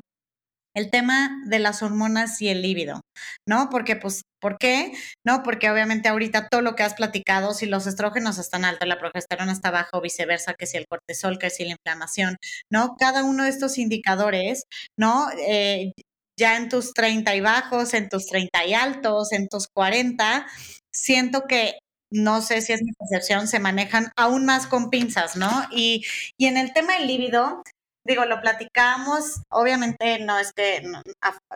el 0.75 0.91
tema 0.91 1.41
de 1.45 1.59
las 1.59 1.81
hormonas 1.83 2.41
y 2.41 2.49
el 2.49 2.61
líbido, 2.61 3.01
¿no? 3.47 3.69
Porque, 3.69 3.95
pues, 3.95 4.23
¿por 4.39 4.57
qué? 4.57 4.93
No, 5.25 5.43
porque 5.43 5.69
obviamente 5.69 6.09
ahorita 6.09 6.47
todo 6.49 6.61
lo 6.61 6.75
que 6.75 6.83
has 6.83 6.93
platicado, 6.93 7.53
si 7.53 7.65
los 7.65 7.87
estrógenos 7.87 8.37
están 8.37 8.65
altos, 8.65 8.87
la 8.87 8.99
progesterona 8.99 9.51
está 9.51 9.71
baja 9.71 9.89
o 9.93 10.01
viceversa, 10.01 10.53
que 10.53 10.67
si 10.67 10.77
el 10.77 10.87
cortisol, 10.87 11.39
que 11.39 11.49
si 11.49 11.65
la 11.65 11.71
inflamación, 11.71 12.37
¿no? 12.71 12.95
Cada 12.97 13.23
uno 13.23 13.43
de 13.43 13.49
estos 13.49 13.77
indicadores, 13.77 14.65
¿no? 14.97 15.27
Eh, 15.47 15.93
ya 16.39 16.57
en 16.57 16.69
tus 16.69 16.93
30 16.93 17.35
y 17.35 17.41
bajos, 17.41 17.93
en 17.93 18.09
tus 18.09 18.27
30 18.27 18.65
y 18.65 18.73
altos, 18.73 19.33
en 19.33 19.47
tus 19.49 19.67
40, 19.67 20.47
siento 20.91 21.45
que 21.47 21.79
no 22.11 22.41
sé 22.41 22.61
si 22.61 22.73
es 22.73 22.81
mi 22.81 22.91
percepción, 22.93 23.47
se 23.47 23.59
manejan 23.59 24.11
aún 24.15 24.45
más 24.45 24.65
con 24.67 24.89
pinzas, 24.89 25.35
¿no? 25.35 25.49
Y, 25.71 26.03
y 26.37 26.47
en 26.47 26.57
el 26.57 26.73
tema 26.73 26.97
del 26.97 27.07
líbido, 27.07 27.61
digo, 28.05 28.25
lo 28.25 28.41
platicamos, 28.41 29.41
obviamente 29.49 30.19
no 30.19 30.39
es 30.39 30.53
que 30.53 30.81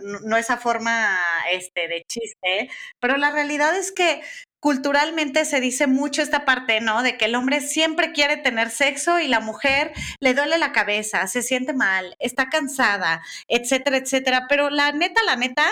no, 0.02 0.38
es 0.38 0.50
a 0.50 0.58
forma 0.58 1.18
este, 1.52 1.88
de 1.88 2.04
chiste, 2.08 2.70
pero 3.00 3.18
la 3.18 3.32
realidad 3.32 3.76
es 3.76 3.92
que 3.92 4.22
culturalmente 4.60 5.44
se 5.46 5.60
dice 5.60 5.88
mucho 5.88 6.22
esta 6.22 6.46
parte, 6.46 6.80
¿no? 6.80 7.04
De 7.04 7.18
que 7.18 7.26
el 7.26 7.36
hombre 7.36 7.60
siempre 7.60 8.14
quiere 8.14 8.38
tener 8.38 8.70
sexo 8.70 9.20
y 9.20 9.28
la 9.28 9.42
mujer 9.42 9.92
le 10.22 10.34
duele 10.34 10.58
la 10.58 10.72
cabeza, 10.72 11.28
se 11.28 11.44
siente 11.44 11.74
mal, 11.74 12.16
está 12.20 12.50
cansada, 12.50 13.22
etcétera, 13.50 13.98
etcétera. 13.98 14.46
Pero 14.48 14.70
la 14.70 14.94
neta, 14.94 15.22
la 15.24 15.36
neta, 15.36 15.68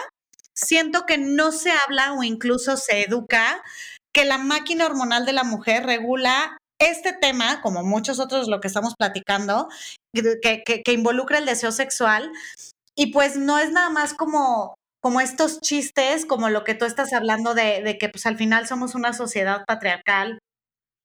siento 0.54 1.06
que 1.06 1.18
no 1.18 1.54
se 1.54 1.72
habla 1.72 2.14
o 2.14 2.24
incluso 2.24 2.76
se 2.76 3.04
educa 3.04 3.64
que 4.14 4.26
la 4.26 4.38
máquina 4.38 4.86
hormonal 4.86 5.26
de 5.26 5.34
la 5.34 5.46
mujer 5.46 5.86
regula 5.86 6.58
este 6.80 7.14
tema, 7.14 7.62
como 7.62 7.84
muchos 7.84 8.20
otros 8.20 8.48
lo 8.48 8.60
que 8.60 8.68
estamos 8.68 8.96
platicando, 8.98 9.70
que, 10.14 10.64
que, 10.64 10.92
involucra 10.94 11.38
el 11.38 11.46
deseo 11.46 11.72
sexual, 11.72 12.32
y 12.96 13.12
pues 13.14 13.38
no 13.38 13.60
es 13.60 13.72
nada 13.72 13.90
más 13.90 14.14
como 14.14 14.76
como 15.02 15.20
estos 15.20 15.62
chistes, 15.62 16.26
como 16.28 16.50
lo 16.50 16.64
que 16.64 16.76
tú 16.76 16.86
estás 16.86 17.12
hablando 17.12 17.56
de, 17.56 17.98
que 18.00 18.08
pues 18.10 18.26
al 18.28 18.38
final 18.38 18.68
somos 18.68 18.94
una 18.94 19.14
sociedad 19.14 19.66
patriarcal 19.66 20.38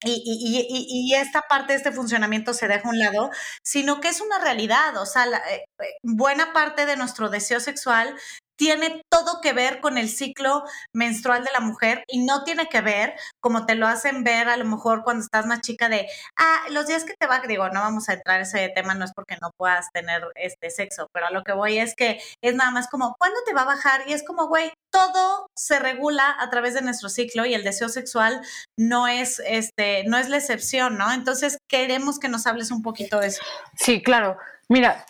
y, 0.03 0.21
y, 0.23 0.85
y, 0.87 1.15
esta 1.15 1.41
parte 1.49 1.73
de 1.73 1.77
este 1.77 1.91
funcionamiento 1.91 2.53
se 2.53 2.67
deja 2.67 2.87
a 2.87 2.91
un 2.91 2.99
lado, 2.99 3.31
sino 3.63 3.99
que 3.99 4.09
es 4.09 4.21
una 4.21 4.37
realidad, 4.37 4.95
o 4.97 5.07
sea, 5.07 5.25
eh, 5.25 5.65
eh, 5.79 5.85
buena 6.03 6.53
parte 6.53 6.85
de 6.85 6.95
nuestro 6.95 7.29
deseo 7.29 7.59
sexual 7.59 8.15
tiene 8.57 9.01
todo 9.09 9.39
que 9.41 9.53
ver 9.53 9.79
con 9.79 9.97
el 9.97 10.09
ciclo 10.09 10.63
menstrual 10.93 11.43
de 11.43 11.51
la 11.53 11.59
mujer 11.59 12.03
y 12.07 12.25
no 12.25 12.43
tiene 12.43 12.67
que 12.67 12.81
ver 12.81 13.15
como 13.39 13.65
te 13.65 13.75
lo 13.75 13.87
hacen 13.87 14.23
ver 14.23 14.49
a 14.49 14.57
lo 14.57 14.65
mejor 14.65 15.03
cuando 15.03 15.23
estás 15.23 15.45
más 15.45 15.61
chica 15.61 15.89
de, 15.89 16.07
ah, 16.37 16.61
los 16.71 16.87
días 16.87 17.03
que 17.03 17.13
te 17.17 17.27
va, 17.27 17.39
digo, 17.47 17.69
no 17.69 17.81
vamos 17.81 18.09
a 18.09 18.13
entrar 18.13 18.37
en 18.37 18.41
ese 18.43 18.69
tema, 18.69 18.93
no 18.95 19.05
es 19.05 19.13
porque 19.13 19.37
no 19.41 19.51
puedas 19.57 19.89
tener 19.91 20.23
este 20.35 20.69
sexo, 20.69 21.07
pero 21.13 21.27
a 21.27 21.31
lo 21.31 21.43
que 21.43 21.53
voy 21.53 21.77
es 21.77 21.95
que 21.95 22.19
es 22.41 22.55
nada 22.55 22.71
más 22.71 22.87
como, 22.89 23.15
¿cuándo 23.19 23.39
te 23.45 23.53
va 23.53 23.61
a 23.61 23.65
bajar? 23.65 24.03
Y 24.07 24.13
es 24.13 24.23
como, 24.23 24.47
güey, 24.47 24.73
todo 24.91 25.49
se 25.55 25.79
regula 25.79 26.35
a 26.39 26.49
través 26.49 26.73
de 26.73 26.81
nuestro 26.81 27.09
ciclo 27.09 27.45
y 27.45 27.53
el 27.53 27.63
deseo 27.63 27.89
sexual 27.89 28.41
no 28.77 29.07
es, 29.07 29.41
este, 29.45 30.03
no 30.05 30.17
es 30.17 30.29
la 30.29 30.37
excepción, 30.37 30.97
¿no? 30.97 31.11
Entonces 31.11 31.57
queremos 31.69 32.19
que 32.19 32.29
nos 32.29 32.47
hables 32.47 32.71
un 32.71 32.81
poquito 32.81 33.19
de 33.19 33.27
eso. 33.27 33.43
Sí, 33.75 34.01
claro. 34.01 34.37
Mira, 34.67 35.05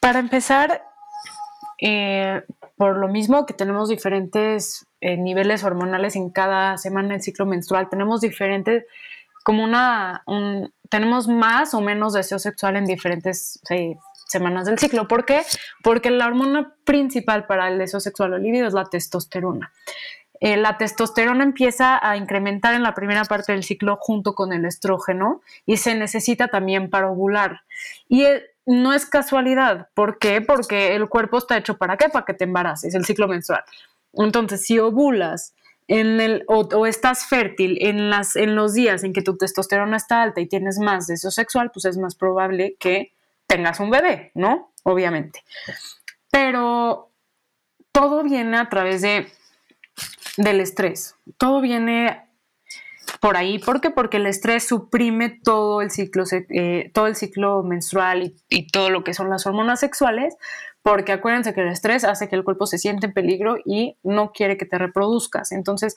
para 0.00 0.18
empezar, 0.18 0.84
eh, 1.80 2.42
por 2.76 2.96
lo 2.96 3.08
mismo 3.08 3.46
que 3.46 3.54
tenemos 3.54 3.88
diferentes 3.88 4.86
eh, 5.00 5.16
niveles 5.16 5.64
hormonales 5.64 6.16
en 6.16 6.30
cada 6.30 6.76
semana 6.78 7.10
del 7.10 7.22
ciclo 7.22 7.46
menstrual, 7.46 7.88
tenemos 7.88 8.20
diferentes, 8.20 8.84
como 9.44 9.64
una, 9.64 10.24
tenemos 10.88 11.28
más 11.28 11.74
o 11.74 11.80
menos 11.80 12.12
deseo 12.12 12.38
sexual 12.38 12.76
en 12.76 12.84
diferentes 12.84 13.60
semanas 14.28 14.66
del 14.66 14.78
ciclo. 14.78 15.08
¿Por 15.08 15.24
qué? 15.24 15.42
Porque 15.82 16.10
la 16.10 16.26
hormona 16.26 16.74
principal 16.84 17.46
para 17.46 17.68
el 17.68 17.78
deseo 17.78 18.00
sexual 18.00 18.34
o 18.34 18.38
libido 18.38 18.66
es 18.66 18.74
la 18.74 18.84
testosterona. 18.84 19.72
Eh, 20.40 20.56
la 20.56 20.78
testosterona 20.78 21.42
empieza 21.42 21.98
a 22.00 22.16
incrementar 22.16 22.74
en 22.74 22.82
la 22.82 22.94
primera 22.94 23.24
parte 23.24 23.52
del 23.52 23.64
ciclo 23.64 23.96
junto 24.00 24.34
con 24.34 24.52
el 24.52 24.64
estrógeno 24.66 25.40
y 25.66 25.78
se 25.78 25.94
necesita 25.96 26.48
también 26.48 26.90
para 26.90 27.10
ovular. 27.10 27.62
Y 28.08 28.24
no 28.68 28.92
es 28.92 29.06
casualidad. 29.06 29.88
¿Por 29.94 30.18
qué? 30.18 30.42
Porque 30.42 30.94
el 30.94 31.08
cuerpo 31.08 31.38
está 31.38 31.56
hecho 31.56 31.78
para 31.78 31.96
qué? 31.96 32.10
Para 32.10 32.26
que 32.26 32.34
te 32.34 32.44
embaraces, 32.44 32.94
el 32.94 33.06
ciclo 33.06 33.26
menstrual. 33.26 33.64
Entonces, 34.12 34.66
si 34.66 34.78
ovulas 34.78 35.54
en 35.86 36.20
el, 36.20 36.44
o, 36.48 36.86
estás 36.86 37.24
fértil 37.24 37.78
en, 37.80 38.10
las, 38.10 38.36
en 38.36 38.54
los 38.54 38.74
días 38.74 39.04
en 39.04 39.14
que 39.14 39.22
tu 39.22 39.38
testosterona 39.38 39.96
está 39.96 40.22
alta 40.22 40.42
y 40.42 40.46
tienes 40.46 40.78
más 40.78 41.06
deseo 41.06 41.30
sexual, 41.30 41.70
pues 41.72 41.86
es 41.86 41.96
más 41.96 42.14
probable 42.14 42.76
que 42.78 43.14
tengas 43.46 43.80
un 43.80 43.88
bebé, 43.88 44.32
¿no? 44.34 44.74
Obviamente. 44.82 45.42
Pero 46.30 47.10
todo 47.90 48.22
viene 48.22 48.58
a 48.58 48.68
través 48.68 49.00
de, 49.00 49.28
del 50.36 50.60
estrés. 50.60 51.14
Todo 51.38 51.62
viene 51.62 52.27
por 53.20 53.36
ahí. 53.36 53.58
¿Por 53.58 53.80
qué? 53.80 53.90
Porque 53.90 54.18
el 54.18 54.26
estrés 54.26 54.66
suprime 54.66 55.40
todo 55.42 55.82
el 55.82 55.90
ciclo, 55.90 56.24
eh, 56.32 56.90
todo 56.94 57.06
el 57.06 57.16
ciclo 57.16 57.62
menstrual 57.62 58.34
y, 58.48 58.66
todo 58.68 58.90
lo 58.90 59.04
que 59.04 59.14
son 59.14 59.30
las 59.30 59.46
hormonas 59.46 59.80
sexuales, 59.80 60.36
porque 60.82 61.12
acuérdense 61.12 61.54
que 61.54 61.62
el 61.62 61.68
estrés 61.68 62.04
hace 62.04 62.28
que 62.28 62.36
el 62.36 62.44
cuerpo 62.44 62.66
se 62.66 62.78
siente 62.78 63.06
en 63.06 63.12
peligro 63.12 63.56
y 63.64 63.96
no 64.02 64.32
quiere 64.32 64.56
que 64.56 64.66
te 64.66 64.78
reproduzcas. 64.78 65.52
Entonces, 65.52 65.94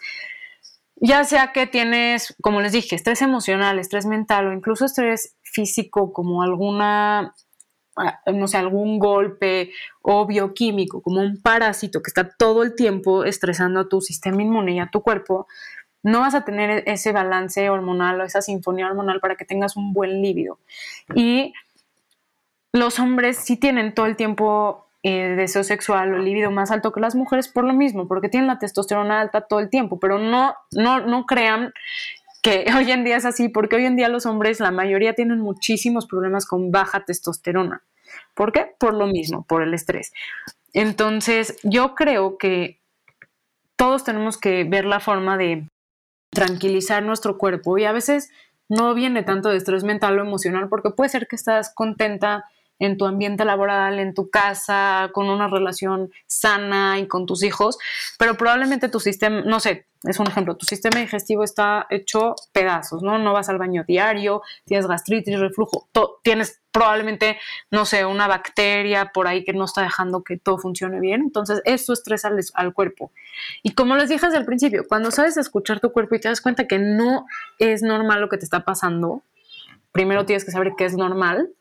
ya 0.96 1.24
sea 1.24 1.52
que 1.52 1.68
tienes, 1.68 2.36
como 2.42 2.62
les 2.62 2.72
dije, 2.72 2.96
estrés 2.96 3.22
emocional, 3.22 3.80
estrés 3.80 4.06
mental 4.06 4.48
o 4.48 4.54
incluso 4.54 4.86
estrés 4.86 5.36
físico, 5.42 6.14
como 6.14 6.44
alguna 6.44 7.34
ah, 7.98 8.20
no 8.34 8.48
sé, 8.48 8.58
algún 8.58 9.00
golpe 9.00 9.72
o 10.02 10.26
bioquímico, 10.26 11.02
como 11.02 11.22
un 11.22 11.42
parásito 11.42 12.02
que 12.02 12.10
está 12.10 12.30
todo 12.38 12.64
el 12.64 12.76
tiempo 12.76 13.24
estresando 13.26 13.82
a 13.82 13.90
tu 13.90 14.02
sistema 14.02 14.42
inmune 14.42 14.76
y 14.76 14.80
a 14.80 14.90
tu 14.92 15.02
cuerpo, 15.02 15.48
no 16.04 16.22
vas 16.22 16.36
a 16.36 16.46
tener 16.46 16.84
ese 16.88 17.12
balance 17.12 17.70
hormonal 17.70 18.22
o 18.22 18.24
esa 18.24 18.42
sinfonía 18.42 18.88
hormonal 18.88 19.20
para 19.20 19.36
que 19.36 19.46
tengas 19.46 19.76
un 19.78 19.94
buen 19.94 20.22
líbido. 20.22 20.60
Y 21.16 21.54
los 22.74 23.00
hombres 23.00 23.38
sí 23.38 23.58
tienen 23.58 23.94
todo 23.94 24.06
el 24.06 24.16
tiempo 24.16 24.88
eh, 25.04 25.36
deseo 25.36 25.64
sexual 25.64 26.14
o 26.14 26.20
líbido 26.20 26.52
más 26.52 26.72
alto 26.72 26.92
que 26.92 27.00
las 27.00 27.16
mujeres 27.16 27.48
por 27.48 27.64
lo 27.64 27.74
mismo, 27.74 28.08
porque 28.08 28.30
tienen 28.30 28.48
la 28.48 28.60
testosterona 28.60 29.20
alta 29.20 29.42
todo 29.42 29.60
el 29.60 29.70
tiempo, 29.70 30.00
pero 30.00 30.20
no, 30.20 30.56
no, 30.72 31.00
no 31.00 31.26
crean 31.26 31.74
que 32.42 32.66
hoy 32.78 32.92
en 32.92 33.04
día 33.04 33.18
es 33.18 33.26
así, 33.26 33.50
porque 33.50 33.76
hoy 33.76 33.86
en 33.86 33.96
día 33.96 34.10
los 34.10 34.26
hombres, 34.26 34.60
la 34.60 34.72
mayoría 34.72 35.14
tienen 35.14 35.40
muchísimos 35.40 36.08
problemas 36.08 36.46
con 36.46 36.72
baja 36.72 37.04
testosterona. 37.06 37.84
¿Por 38.34 38.52
qué? 38.52 38.76
Por 38.78 38.94
lo 38.94 39.08
mismo, 39.08 39.44
por 39.44 39.64
el 39.64 39.74
estrés. 39.74 40.12
Entonces, 40.74 41.58
yo 41.64 41.96
creo 41.96 42.38
que 42.38 42.80
todos 43.76 44.04
tenemos 44.04 44.38
que 44.38 44.64
ver 44.64 44.86
la 44.86 45.00
forma 45.00 45.38
de 45.38 45.68
tranquilizar 46.32 47.04
nuestro 47.04 47.38
cuerpo 47.38 47.78
y 47.78 47.86
a 47.86 47.92
veces 47.92 48.30
no 48.70 48.94
viene 48.94 49.24
tanto 49.24 49.50
de 49.50 49.58
estrés 49.58 49.84
mental 49.84 50.18
o 50.18 50.22
emocional 50.22 50.70
porque 50.70 50.92
puede 50.92 51.10
ser 51.10 51.28
que 51.28 51.36
estás 51.36 51.74
contenta 51.76 52.46
en 52.82 52.98
tu 52.98 53.06
ambiente 53.06 53.46
laboral, 53.46 54.00
en 54.00 54.16
tu 54.16 54.32
casa, 54.32 55.12
con 55.14 55.30
una 55.30 55.48
relación 55.48 56.12
sana 56.26 56.98
y 56.98 57.08
con 57.08 57.28
tus 57.28 57.44
hijos, 57.44 57.78
pero 58.18 58.36
probablemente 58.36 58.90
tu 58.90 59.00
sistema, 59.00 59.42
no 59.42 59.60
sé, 59.60 59.86
es 60.04 60.20
un 60.20 60.26
ejemplo, 60.26 60.58
tu 60.58 60.66
sistema 60.66 61.00
digestivo 61.00 61.44
está 61.44 61.86
hecho 61.92 62.34
pedazos, 62.52 63.04
¿no? 63.04 63.20
No 63.20 63.34
vas 63.34 63.50
al 63.50 63.60
baño 63.60 63.84
diario, 63.88 64.42
tienes 64.66 64.88
gastritis, 64.88 65.40
reflujo, 65.40 65.90
tienes 66.24 66.60
probablemente, 66.72 67.38
no 67.70 67.86
sé, 67.86 68.04
una 68.04 68.28
bacteria 68.28 69.12
por 69.14 69.28
ahí 69.28 69.44
que 69.44 69.54
no 69.54 69.66
está 69.66 69.84
dejando 69.84 70.24
que 70.24 70.40
todo 70.40 70.58
funcione 70.58 71.00
bien. 71.00 71.22
Entonces, 71.22 71.62
eso 71.66 71.94
estresa 71.94 72.30
al, 72.30 72.40
al, 72.56 72.74
cuerpo. 72.74 73.12
Y 73.62 73.76
como 73.76 73.96
les 73.96 74.10
dije 74.10 74.26
desde 74.26 74.40
el 74.40 74.46
principio, 74.46 74.86
cuando 74.90 75.12
sabes 75.12 75.38
escuchar 75.38 75.80
tu 75.80 75.92
cuerpo 75.92 76.16
y 76.16 76.20
te 76.20 76.30
das 76.30 76.42
cuenta 76.42 76.66
que 76.66 76.80
no 76.80 77.28
es 77.60 77.84
normal 77.84 78.22
lo 78.22 78.30
que 78.30 78.38
te 78.38 78.46
está 78.46 78.66
pasando, 78.66 79.22
primero 79.92 80.26
tienes 80.26 80.46
que 80.46 80.52
saber 80.52 80.72
qué 80.76 80.86
es 80.86 80.96
normal 80.96 81.52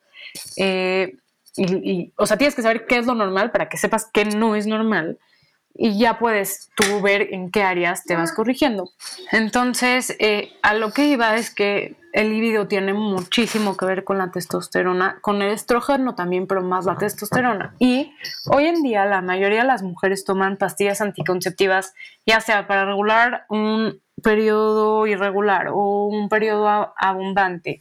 eh, 0.56 1.16
y, 1.56 2.12
o 2.16 2.26
sea, 2.26 2.36
tienes 2.36 2.54
que 2.54 2.62
saber 2.62 2.86
qué 2.86 2.98
es 2.98 3.06
lo 3.06 3.14
normal 3.14 3.50
para 3.50 3.68
que 3.68 3.76
sepas 3.76 4.08
qué 4.12 4.24
no 4.24 4.54
es 4.54 4.66
normal 4.66 5.18
y 5.74 5.98
ya 5.98 6.18
puedes 6.18 6.70
tú 6.74 7.00
ver 7.00 7.28
en 7.32 7.50
qué 7.50 7.62
áreas 7.62 8.04
te 8.04 8.16
vas 8.16 8.32
corrigiendo. 8.32 8.90
Entonces, 9.32 10.16
eh, 10.18 10.52
a 10.62 10.74
lo 10.74 10.92
que 10.92 11.06
iba 11.06 11.36
es 11.36 11.54
que 11.54 11.96
el 12.12 12.30
libido 12.30 12.66
tiene 12.66 12.92
muchísimo 12.92 13.76
que 13.76 13.86
ver 13.86 14.04
con 14.04 14.18
la 14.18 14.30
testosterona, 14.32 15.18
con 15.20 15.42
el 15.42 15.52
estrógeno 15.52 16.14
también, 16.14 16.46
pero 16.46 16.62
más 16.62 16.84
la 16.84 16.98
testosterona. 16.98 17.74
Y 17.78 18.12
hoy 18.46 18.66
en 18.66 18.82
día 18.82 19.06
la 19.06 19.22
mayoría 19.22 19.60
de 19.60 19.68
las 19.68 19.82
mujeres 19.82 20.24
toman 20.24 20.56
pastillas 20.56 21.00
anticonceptivas, 21.00 21.94
ya 22.26 22.40
sea 22.40 22.66
para 22.66 22.84
regular 22.84 23.46
un 23.48 24.00
periodo 24.22 25.06
irregular 25.06 25.68
o 25.68 26.06
un 26.06 26.28
periodo 26.28 26.92
abundante 26.98 27.80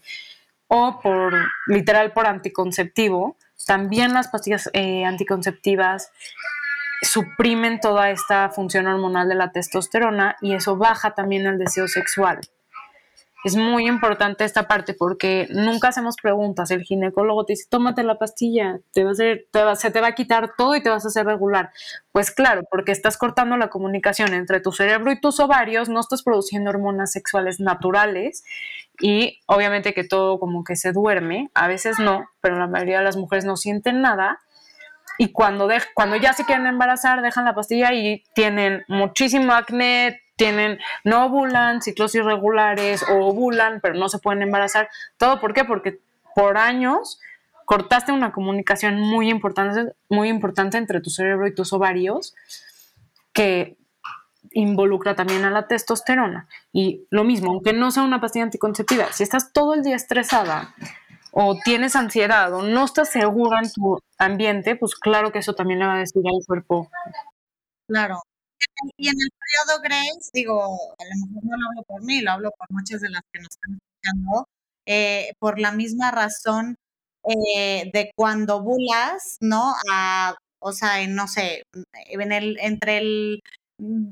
o 0.70 1.02
por 1.02 1.34
literal 1.68 2.14
por 2.14 2.26
anticonceptivo, 2.26 3.36
también 3.68 4.14
las 4.14 4.30
pastillas 4.30 4.70
eh, 4.74 5.04
anticonceptivas 5.04 6.12
suprimen 7.02 7.80
toda 7.80 8.10
esta 8.10 8.50
función 8.50 8.88
hormonal 8.88 9.28
de 9.28 9.36
la 9.36 9.52
testosterona 9.52 10.38
y 10.42 10.54
eso 10.54 10.78
baja 10.78 11.16
también 11.16 11.46
el 11.46 11.58
deseo 11.58 11.88
sexual 11.88 12.40
es 13.46 13.56
muy 13.56 13.88
importante 13.88 14.44
esta 14.44 14.68
parte 14.68 14.94
porque 14.94 15.48
nunca 15.50 15.88
hacemos 15.88 16.16
preguntas. 16.22 16.72
El 16.72 16.84
ginecólogo 16.84 17.46
te 17.46 17.54
dice, 17.54 17.68
tómate 17.70 18.04
la 18.04 18.18
pastilla, 18.18 18.80
te 18.92 19.04
va 19.04 19.12
a 19.12 19.14
hacer, 19.14 19.48
se 19.76 19.92
te 19.92 20.02
va 20.02 20.08
a 20.08 20.16
quitar 20.16 20.52
todo 20.58 20.76
y 20.76 20.84
te 20.84 20.90
vas 20.90 21.06
a 21.06 21.08
hacer 21.08 21.26
regular. 21.26 21.72
Pues 22.12 22.32
claro, 22.32 22.64
porque 22.70 22.92
estás 22.92 23.18
cortando 23.18 23.56
la 23.56 23.70
comunicación 23.70 24.34
entre 24.34 24.60
tu 24.60 24.72
cerebro 24.72 25.12
y 25.12 25.22
tus 25.22 25.40
ovarios, 25.40 25.88
no 25.88 26.02
estás 26.02 26.24
produciendo 26.24 26.70
hormonas 26.70 27.14
sexuales 27.14 27.60
naturales 27.60 28.44
y 29.00 29.40
obviamente 29.46 29.94
que 29.94 30.04
todo 30.04 30.40
como 30.40 30.66
que 30.66 30.76
se 30.76 30.92
duerme, 30.92 31.50
a 31.54 31.68
veces 31.68 32.00
no, 32.00 32.28
pero 32.42 32.58
la 32.58 32.68
mayoría 32.68 32.98
de 32.98 33.06
las 33.06 33.16
mujeres 33.16 33.46
no 33.46 33.56
sienten 33.56 34.02
nada. 34.02 34.40
Y 35.18 35.32
cuando, 35.32 35.68
de, 35.68 35.82
cuando 35.96 36.16
ya 36.16 36.34
se 36.34 36.46
quieren 36.46 36.66
embarazar, 36.66 37.22
dejan 37.22 37.46
la 37.46 37.56
pastilla 37.56 37.94
y 37.94 38.24
tienen 38.36 38.84
muchísimo 38.88 39.54
acné, 39.54 40.22
tienen, 40.40 40.80
no 41.04 41.26
ovulan, 41.26 41.82
ciclos 41.82 42.16
irregulares 42.16 43.04
o 43.04 43.28
ovulan, 43.28 43.82
pero 43.82 43.96
no 43.96 44.08
se 44.08 44.20
pueden 44.20 44.42
embarazar. 44.42 44.90
¿Todo 45.18 45.42
por 45.42 45.54
qué? 45.54 45.66
Porque 45.66 46.00
por 46.34 46.58
años 46.58 47.20
cortaste 47.66 48.14
una 48.14 48.32
comunicación 48.32 49.00
muy 49.00 49.30
importante, 49.30 49.94
muy 50.08 50.30
importante 50.30 50.78
entre 50.78 51.02
tu 51.02 51.10
cerebro 51.10 51.46
y 51.46 51.54
tus 51.54 51.74
ovarios 51.74 52.34
que 53.34 53.78
involucra 54.52 55.14
también 55.14 55.44
a 55.44 55.52
la 55.52 55.68
testosterona. 55.68 56.48
Y 56.72 57.06
lo 57.10 57.26
mismo, 57.26 57.52
aunque 57.52 57.74
no 57.74 57.92
sea 57.92 58.04
una 58.04 58.22
pastilla 58.22 58.46
anticonceptiva, 58.46 59.12
si 59.12 59.24
estás 59.24 59.52
todo 59.52 59.74
el 59.74 59.84
día 59.84 59.98
estresada 59.98 60.74
o 61.32 61.58
tienes 61.64 61.98
ansiedad 61.98 62.54
o 62.54 62.64
no 62.64 62.86
estás 62.86 63.10
segura 63.10 63.60
en 63.60 63.72
tu 63.72 64.00
ambiente, 64.18 64.78
pues 64.78 64.96
claro 64.96 65.34
que 65.34 65.40
eso 65.40 65.54
también 65.54 65.80
le 65.80 65.86
va 65.86 65.96
a 65.96 66.00
decir 66.00 66.24
al 66.26 66.46
cuerpo. 66.48 66.90
Claro, 67.88 68.22
y 68.98 69.08
en 69.08 69.16
el 69.20 69.30
periodo 69.32 69.82
Grace, 69.82 70.30
digo, 70.34 70.64
a 70.98 71.04
lo 71.04 71.28
mejor 71.28 71.44
no 71.44 71.58
lo 71.58 71.70
hablo 71.70 71.84
por 71.84 72.04
mí, 72.04 72.22
lo 72.22 72.32
hablo 72.32 72.52
por 72.58 72.68
muchas 72.72 73.02
de 73.02 73.10
las 73.10 73.22
que 73.32 73.40
nos 73.40 73.50
están 73.50 73.78
escuchando, 73.78 74.48
eh, 74.86 75.34
por 75.40 75.60
la 75.60 75.72
misma 75.72 76.12
razón 76.12 76.76
eh, 77.24 77.90
de 77.94 78.12
cuando 78.16 78.62
bulas, 78.62 79.38
¿no? 79.40 79.74
o 80.62 80.72
sea, 80.74 81.06
no 81.08 81.28
sé, 81.28 81.64
en 81.94 82.32
el, 82.32 82.58
entre 82.60 82.98
el 82.98 83.44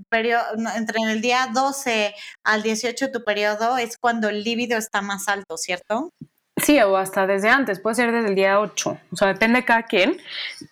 periodo, 0.10 0.46
entre 0.76 1.02
el 1.12 1.22
día 1.22 1.50
12 1.54 2.14
al 2.44 2.64
18 2.64 3.12
tu 3.12 3.24
periodo 3.24 3.78
es 3.78 3.98
cuando 3.98 4.30
el 4.30 4.44
líbido 4.44 4.78
está 4.78 5.02
más 5.02 5.28
alto, 5.28 5.58
¿cierto? 5.58 6.12
Sí, 6.56 6.80
o 6.80 6.98
hasta 6.98 7.28
desde 7.28 7.50
antes, 7.50 7.80
puede 7.80 7.96
ser 7.96 8.12
desde 8.12 8.30
el 8.30 8.36
día 8.36 8.60
8, 8.60 9.00
o 9.12 9.16
sea, 9.16 9.28
depende 9.28 9.60
de 9.60 9.66
cada 9.66 9.84
quien. 9.84 10.18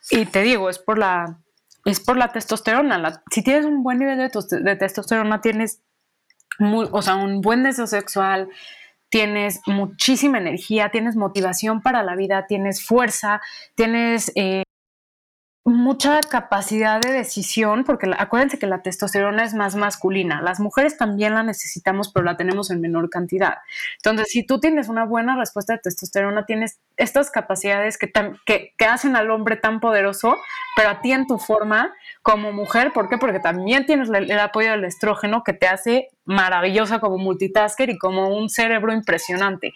Y 0.10 0.26
te 0.26 0.42
digo, 0.42 0.70
es 0.70 0.80
por 0.80 0.98
la 0.98 1.40
es 1.86 2.00
por 2.00 2.18
la 2.18 2.32
testosterona. 2.32 3.22
si 3.32 3.44
tienes 3.44 3.66
un 3.66 3.84
buen 3.84 4.00
nivel 4.00 4.18
de, 4.18 4.76
testosterona, 4.76 5.40
tienes 5.40 5.82
o 6.60 7.02
sea, 7.02 7.16
un 7.16 7.42
buen 7.42 7.64
deseo 7.64 7.86
sexual, 7.86 8.50
tienes 9.10 9.62
muchísima 9.68 10.40
energía, 10.40 10.90
tienes 10.90 11.16
motivación 11.16 11.82
para 11.82 12.04
la 12.04 12.16
vida, 12.16 12.48
tienes 12.48 12.84
fuerza, 12.84 13.42
tienes 13.76 14.32
eh, 14.36 14.64
mucha 15.66 16.22
capacidad 16.22 17.02
de 17.02 17.12
decisión, 17.12 17.84
porque 17.86 18.10
acuérdense 18.18 18.60
que 18.60 18.68
la 18.68 18.84
testosterona 18.84 19.44
es 19.44 19.56
más 19.56 19.76
masculina. 19.76 20.42
Las 20.42 20.60
mujeres 20.60 20.96
también 20.98 21.34
la 21.34 21.42
necesitamos, 21.44 22.12
pero 22.12 22.24
la 22.24 22.38
tenemos 22.38 22.70
en 22.70 22.82
menor 22.82 23.10
cantidad. 23.10 23.56
Entonces, 23.98 24.28
si 24.30 24.46
tú 24.46 24.60
tienes 24.60 24.90
una 24.90 25.06
buena 25.06 25.36
respuesta 25.36 25.74
de 25.74 25.80
testosterona, 25.80 26.46
tienes 26.46 26.80
estas 26.98 27.32
capacidades 27.32 27.98
que, 27.98 28.12
que, 28.46 28.86
hacen 28.86 29.16
al 29.16 29.32
hombre 29.32 29.56
tan 29.56 29.80
poderoso, 29.80 30.38
pero 30.76 30.90
a 30.90 31.02
ti 31.02 31.12
en 31.12 31.28
tu 31.28 31.38
forma 31.38 31.94
como 32.22 32.52
mujer, 32.52 32.92
¿por 32.94 33.10
qué? 33.10 33.18
Porque 33.18 33.40
también 33.40 33.86
tienes 33.86 34.10
el, 34.10 34.40
apoyo 34.40 34.72
del 34.72 34.86
estrógeno 34.86 35.44
que 35.44 35.54
te 35.54 35.68
hace 35.68 36.10
maravillosa 36.26 37.00
como 37.00 37.18
multitasker 37.18 37.90
y 37.90 37.98
como 37.98 38.30
un 38.30 38.50
cerebro 38.50 38.94
impresionante. 38.94 39.74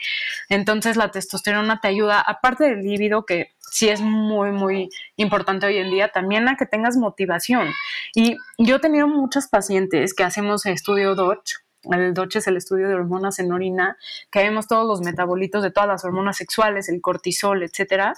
Entonces, 0.50 0.98
la 0.98 1.12
testosterona 1.12 1.80
te 1.80 1.88
ayuda, 1.88 2.22
aparte 2.22 2.64
del 2.66 2.82
líbido, 2.82 3.26
que 3.26 3.52
sí 3.72 3.90
es 3.90 4.02
muy, 4.02 4.52
muy 4.52 4.90
importante 5.16 5.66
hoy 5.66 5.78
en 5.78 5.92
día, 5.92 6.10
también 6.10 6.48
a 6.48 6.56
que 6.56 6.66
tengas 6.66 6.98
motivación. 6.98 7.68
Y 8.16 8.36
yo 8.58 8.78
he 8.78 8.80
tenido 8.80 9.08
muchas 9.08 9.48
pacientes 9.48 10.14
que 10.14 10.24
hacemos 10.24 10.66
estudio 10.66 11.16
DOCH, 11.16 11.54
el 11.84 12.14
DOCH 12.14 12.38
es 12.38 12.48
el 12.48 12.58
estudio 12.58 12.88
de 12.88 12.96
hormonas 12.96 13.40
en 13.40 13.52
orina, 13.52 13.98
que 14.32 14.40
vemos 14.40 14.68
todos 14.68 14.88
los 14.88 15.02
metabolitos 15.02 15.64
de 15.64 15.72
todas 15.72 15.88
las 15.88 16.06
hormonas 16.06 16.38
sexuales, 16.38 16.90
el 16.90 17.02
cortisol, 17.02 17.64
etcétera. 17.64 18.16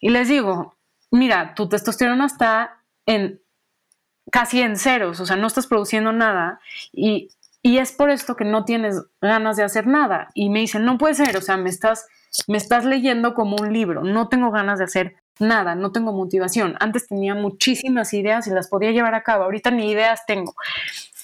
Y 0.00 0.10
les 0.10 0.28
digo, 0.28 0.76
mira, 1.10 1.54
tu 1.54 1.68
testosterona 1.68 2.26
está 2.26 2.82
en 3.06 3.40
casi 4.30 4.62
en 4.62 4.76
ceros, 4.76 5.20
o 5.20 5.26
sea, 5.26 5.36
no 5.36 5.46
estás 5.46 5.66
produciendo 5.66 6.12
nada 6.12 6.60
y, 6.92 7.30
y 7.60 7.78
es 7.78 7.92
por 7.92 8.10
esto 8.10 8.36
que 8.36 8.44
no 8.44 8.64
tienes 8.64 9.02
ganas 9.20 9.56
de 9.56 9.64
hacer 9.64 9.86
nada. 9.86 10.28
Y 10.34 10.48
me 10.48 10.60
dicen, 10.60 10.84
no 10.84 10.98
puede 10.98 11.14
ser, 11.14 11.36
o 11.36 11.42
sea, 11.42 11.56
me 11.56 11.68
estás 11.68 12.06
me 12.46 12.56
estás 12.56 12.84
leyendo 12.84 13.34
como 13.34 13.56
un 13.56 13.72
libro, 13.72 14.02
no 14.04 14.28
tengo 14.28 14.50
ganas 14.50 14.78
de 14.78 14.84
hacer 14.84 15.16
nada, 15.38 15.74
no 15.74 15.92
tengo 15.92 16.12
motivación. 16.12 16.76
Antes 16.80 17.06
tenía 17.06 17.34
muchísimas 17.34 18.12
ideas 18.14 18.46
y 18.46 18.50
las 18.50 18.68
podía 18.68 18.90
llevar 18.90 19.14
a 19.14 19.22
cabo, 19.22 19.44
ahorita 19.44 19.70
ni 19.70 19.90
ideas 19.90 20.24
tengo. 20.26 20.54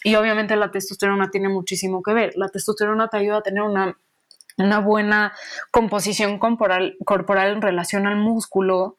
Y 0.09 0.15
obviamente 0.15 0.57
la 0.57 0.71
testosterona 0.71 1.31
tiene 1.31 1.51
muchísimo 1.51 2.03
que 2.03 2.15
ver. 2.15 2.33
La 2.37 2.49
testosterona 2.49 3.09
te 3.09 3.19
ayuda 3.19 3.37
a 3.37 3.43
tener 3.43 3.63
una, 3.63 3.99
una 4.57 4.79
buena 4.79 5.35
composición 5.71 6.39
corporal, 6.39 6.97
corporal 7.05 7.53
en 7.53 7.61
relación 7.61 8.07
al 8.07 8.17
músculo 8.17 8.97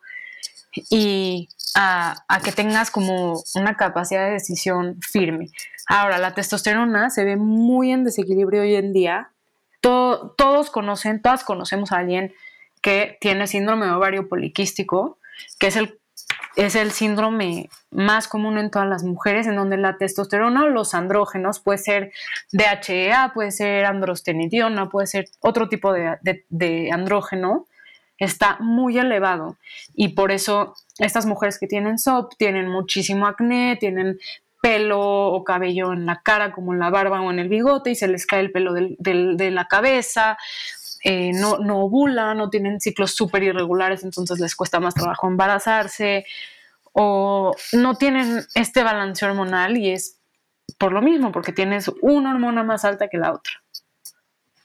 y 0.91 1.49
a, 1.73 2.15
que 2.43 2.51
tengas 2.51 2.91
como 2.91 3.41
una 3.55 3.75
capacidad 3.75 4.27
de 4.27 4.33
decisión 4.33 4.99
firme. 5.01 5.47
Ahora, 5.87 6.19
la 6.19 6.35
testosterona 6.35 7.09
se 7.09 7.23
ve 7.23 7.37
muy 7.37 7.91
en 7.91 8.03
desequilibrio 8.03 8.61
hoy 8.61 8.75
en 8.75 8.93
día 8.93 9.31
todos 9.81 10.69
conocen, 10.69 11.23
todas 11.23 11.43
conocemos 11.43 11.91
a 11.91 11.97
alguien 11.97 12.33
que 12.81 13.17
tiene 13.19 13.47
síndrome 13.47 13.85
de 13.85 13.93
ovario 13.93 14.27
poliquístico, 14.27 15.17
que 15.57 15.67
es 15.67 15.75
el, 15.75 15.98
es 16.59 16.75
el 16.75 16.91
síndrome 16.91 17.69
más 17.89 18.27
común 18.27 18.57
en 18.57 18.69
todas 18.69 18.87
las 18.87 19.03
mujeres, 19.03 19.47
en 19.47 19.55
donde 19.55 19.77
la 19.77 19.97
testosterona 19.97 20.65
o 20.65 20.69
los 20.69 20.93
andrógenos 20.93 21.61
puede 21.61 21.77
ser 21.77 22.11
DHEA, 22.51 23.31
puede 23.33 23.51
ser 23.51 23.85
androstenediona, 23.85 24.89
puede 24.89 25.07
ser 25.07 25.29
otro 25.39 25.69
tipo 25.69 25.93
de, 25.93 26.17
de 26.49 26.91
andrógeno, 26.91 27.65
está 28.17 28.57
muy 28.59 28.99
elevado. 28.99 29.57
Y 29.95 30.09
por 30.09 30.33
eso 30.33 30.75
estas 30.97 31.25
mujeres 31.25 31.57
que 31.57 31.67
tienen 31.67 31.97
SOP 31.97 32.33
tienen 32.37 32.67
muchísimo 32.67 33.25
acné, 33.25 33.77
tienen 33.79 34.19
pelo 34.61 34.99
o 34.99 35.43
cabello 35.45 35.93
en 35.93 36.05
la 36.05 36.21
cara, 36.21 36.51
como 36.51 36.73
en 36.73 36.79
la 36.79 36.89
barba 36.89 37.21
o 37.21 37.31
en 37.31 37.39
el 37.39 37.47
bigote, 37.47 37.91
y 37.91 37.95
se 37.95 38.09
les 38.09 38.25
cae 38.25 38.41
el 38.41 38.51
pelo 38.51 38.73
de 38.73 39.51
la 39.51 39.65
cabeza, 39.69 40.37
eh, 41.03 41.31
no, 41.33 41.57
no 41.59 41.79
ovulan, 41.79 42.37
no 42.37 42.49
tienen 42.49 42.79
ciclos 42.79 43.15
súper 43.15 43.43
irregulares, 43.43 44.03
entonces 44.03 44.39
les 44.39 44.55
cuesta 44.55 44.79
más 44.79 44.95
trabajo 44.95 45.27
embarazarse, 45.27 46.25
o 46.93 47.55
no 47.73 47.95
tienen 47.95 48.41
este 48.55 48.83
balance 48.83 49.25
hormonal 49.25 49.77
y 49.77 49.91
es 49.91 50.19
por 50.77 50.91
lo 50.91 51.01
mismo, 51.01 51.31
porque 51.31 51.51
tienes 51.51 51.91
una 52.01 52.31
hormona 52.31 52.63
más 52.63 52.85
alta 52.85 53.07
que 53.07 53.17
la 53.17 53.33
otra. 53.33 53.53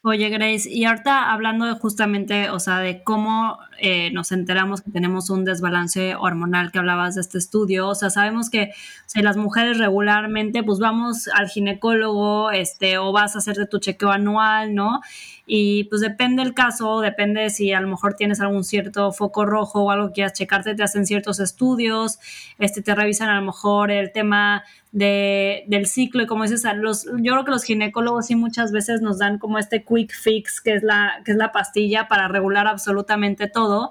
Oye, 0.06 0.28
Grace, 0.28 0.68
y 0.68 0.84
ahorita 0.84 1.32
hablando 1.32 1.64
de 1.64 1.72
justamente, 1.78 2.50
o 2.50 2.60
sea, 2.60 2.80
de 2.80 3.02
cómo 3.02 3.58
eh, 3.78 4.10
nos 4.12 4.32
enteramos 4.32 4.82
que 4.82 4.90
tenemos 4.90 5.30
un 5.30 5.46
desbalance 5.46 6.14
hormonal 6.14 6.70
que 6.70 6.78
hablabas 6.78 7.14
de 7.14 7.22
este 7.22 7.38
estudio, 7.38 7.88
o 7.88 7.94
sea, 7.94 8.10
sabemos 8.10 8.50
que 8.50 8.70
las 9.14 9.38
mujeres 9.38 9.78
regularmente, 9.78 10.62
pues 10.62 10.78
vamos 10.78 11.26
al 11.28 11.48
ginecólogo, 11.48 12.50
este, 12.50 12.98
o 12.98 13.12
vas 13.12 13.34
a 13.34 13.38
hacerte 13.38 13.64
tu 13.64 13.78
chequeo 13.78 14.10
anual, 14.10 14.74
¿no? 14.74 15.00
Y 15.46 15.84
pues 15.84 16.00
depende 16.00 16.42
el 16.42 16.54
caso, 16.54 17.00
depende 17.00 17.50
si 17.50 17.72
a 17.72 17.80
lo 17.80 17.88
mejor 17.88 18.14
tienes 18.14 18.40
algún 18.40 18.64
cierto 18.64 19.12
foco 19.12 19.44
rojo 19.44 19.82
o 19.82 19.90
algo 19.90 20.08
que 20.08 20.14
quieras 20.14 20.32
checarte, 20.32 20.74
te 20.74 20.82
hacen 20.82 21.04
ciertos 21.04 21.38
estudios, 21.38 22.18
este, 22.58 22.80
te 22.80 22.94
revisan 22.94 23.28
a 23.28 23.38
lo 23.38 23.46
mejor 23.46 23.90
el 23.90 24.10
tema 24.10 24.64
de, 24.90 25.64
del 25.66 25.86
ciclo 25.86 26.22
y 26.22 26.26
como 26.26 26.44
dices, 26.44 26.64
los, 26.76 27.04
yo 27.04 27.32
creo 27.32 27.44
que 27.44 27.50
los 27.50 27.64
ginecólogos 27.64 28.26
sí 28.26 28.36
muchas 28.36 28.72
veces 28.72 29.02
nos 29.02 29.18
dan 29.18 29.38
como 29.38 29.58
este 29.58 29.84
quick 29.84 30.14
fix, 30.14 30.62
que 30.62 30.74
es 30.74 30.82
la, 30.82 31.20
que 31.26 31.32
es 31.32 31.36
la 31.36 31.52
pastilla 31.52 32.08
para 32.08 32.28
regular 32.28 32.66
absolutamente 32.66 33.46
todo. 33.46 33.90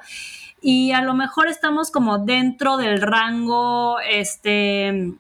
Y 0.60 0.94
a 0.94 1.02
lo 1.02 1.14
mejor 1.14 1.50
estamos 1.50 1.92
como 1.92 2.20
dentro 2.20 2.78
del 2.78 3.02
rango 3.02 4.00
este, 4.00 5.12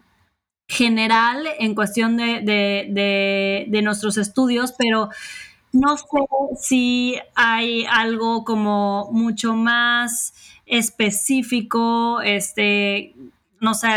general 0.67 1.45
en 1.59 1.75
cuestión 1.75 2.17
de, 2.17 2.41
de, 2.41 3.65
de 3.67 3.81
nuestros 3.81 4.17
estudios, 4.17 4.73
pero 4.77 5.09
no 5.74 5.97
sé 5.97 6.05
si 6.59 7.15
hay 7.36 7.86
algo 7.89 8.43
como 8.45 9.09
mucho 9.11 9.55
más 9.55 10.34
específico, 10.65 12.21
este, 12.21 13.15
no 13.59 13.74
sé, 13.74 13.88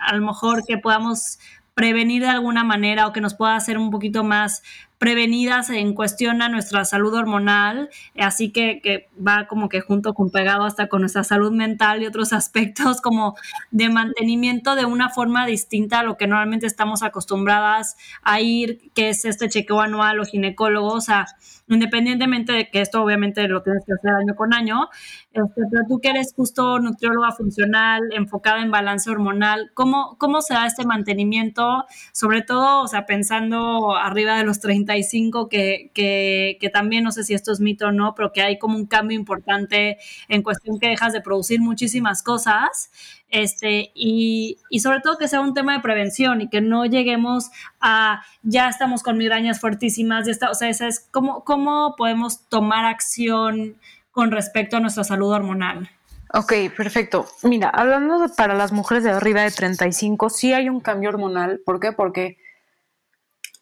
a 0.00 0.16
lo 0.16 0.26
mejor 0.26 0.64
que 0.66 0.78
podamos 0.78 1.38
prevenir 1.78 2.22
de 2.22 2.28
alguna 2.28 2.64
manera 2.64 3.06
o 3.06 3.12
que 3.12 3.20
nos 3.20 3.36
pueda 3.36 3.54
hacer 3.54 3.78
un 3.78 3.92
poquito 3.92 4.24
más 4.24 4.64
prevenidas 4.98 5.70
en 5.70 5.94
cuestión 5.94 6.42
a 6.42 6.48
nuestra 6.48 6.84
salud 6.84 7.14
hormonal, 7.14 7.88
así 8.18 8.50
que, 8.50 8.80
que, 8.82 9.08
va 9.16 9.46
como 9.46 9.68
que 9.68 9.80
junto 9.80 10.12
con 10.12 10.30
pegado 10.30 10.64
hasta 10.64 10.88
con 10.88 11.02
nuestra 11.02 11.22
salud 11.22 11.52
mental 11.52 12.02
y 12.02 12.06
otros 12.06 12.32
aspectos 12.32 13.00
como 13.00 13.36
de 13.70 13.90
mantenimiento 13.90 14.74
de 14.74 14.86
una 14.86 15.08
forma 15.08 15.46
distinta 15.46 16.00
a 16.00 16.02
lo 16.02 16.16
que 16.16 16.26
normalmente 16.26 16.66
estamos 16.66 17.04
acostumbradas 17.04 17.96
a 18.22 18.40
ir, 18.40 18.90
que 18.92 19.10
es 19.10 19.24
este 19.24 19.48
chequeo 19.48 19.80
anual 19.80 20.18
o 20.18 20.24
ginecólogo, 20.24 20.88
o 20.88 21.00
sea, 21.00 21.26
independientemente 21.68 22.52
de 22.52 22.70
que 22.70 22.80
esto 22.80 23.02
obviamente 23.02 23.46
lo 23.48 23.62
tienes 23.62 23.84
que 23.84 23.92
hacer 23.92 24.10
año 24.10 24.34
con 24.34 24.54
año, 24.54 24.88
este, 25.32 25.62
pero 25.70 25.82
tú 25.88 26.00
que 26.00 26.10
eres 26.10 26.32
justo 26.34 26.78
nutrióloga 26.78 27.32
funcional, 27.32 28.02
enfocada 28.12 28.62
en 28.62 28.70
balance 28.70 29.10
hormonal, 29.10 29.70
¿cómo, 29.74 30.16
¿cómo 30.18 30.40
se 30.40 30.54
da 30.54 30.66
este 30.66 30.84
mantenimiento? 30.84 31.84
Sobre 32.12 32.42
todo, 32.42 32.82
o 32.82 32.88
sea, 32.88 33.06
pensando 33.06 33.96
arriba 33.96 34.36
de 34.36 34.44
los 34.44 34.60
35, 34.60 35.48
que, 35.48 35.90
que, 35.94 36.56
que 36.60 36.70
también 36.70 37.04
no 37.04 37.12
sé 37.12 37.24
si 37.24 37.34
esto 37.34 37.52
es 37.52 37.60
mito 37.60 37.88
o 37.88 37.92
no, 37.92 38.14
pero 38.14 38.32
que 38.32 38.42
hay 38.42 38.58
como 38.58 38.76
un 38.76 38.86
cambio 38.86 39.18
importante 39.18 39.98
en 40.28 40.42
cuestión 40.42 40.78
que 40.78 40.88
dejas 40.88 41.12
de 41.12 41.20
producir 41.20 41.60
muchísimas 41.60 42.22
cosas 42.22 42.90
este, 43.30 43.90
y, 43.94 44.58
y, 44.70 44.80
sobre 44.80 45.00
todo 45.00 45.18
que 45.18 45.28
sea 45.28 45.40
un 45.40 45.54
tema 45.54 45.74
de 45.74 45.80
prevención 45.80 46.40
y 46.40 46.48
que 46.48 46.60
no 46.60 46.86
lleguemos 46.86 47.50
a 47.80 48.22
ya 48.42 48.68
estamos 48.68 49.02
con 49.02 49.18
migrañas 49.18 49.60
fuertísimas, 49.60 50.26
ya 50.26 50.32
está, 50.32 50.50
o 50.50 50.54
sea, 50.54 50.68
esa 50.68 50.86
es 50.86 51.06
cómo, 51.10 51.44
cómo 51.44 51.94
podemos 51.96 52.48
tomar 52.48 52.86
acción 52.86 53.76
con 54.10 54.30
respecto 54.30 54.76
a 54.76 54.80
nuestra 54.80 55.04
salud 55.04 55.30
hormonal. 55.30 55.90
Ok, 56.34 56.52
perfecto. 56.76 57.26
Mira, 57.42 57.70
hablando 57.70 58.26
para 58.36 58.54
las 58.54 58.72
mujeres 58.72 59.04
de 59.04 59.10
arriba 59.10 59.42
de 59.42 59.50
35, 59.50 60.28
sí 60.28 60.52
hay 60.52 60.68
un 60.68 60.80
cambio 60.80 61.08
hormonal. 61.08 61.60
¿Por 61.64 61.80
qué? 61.80 61.92
Porque 61.92 62.36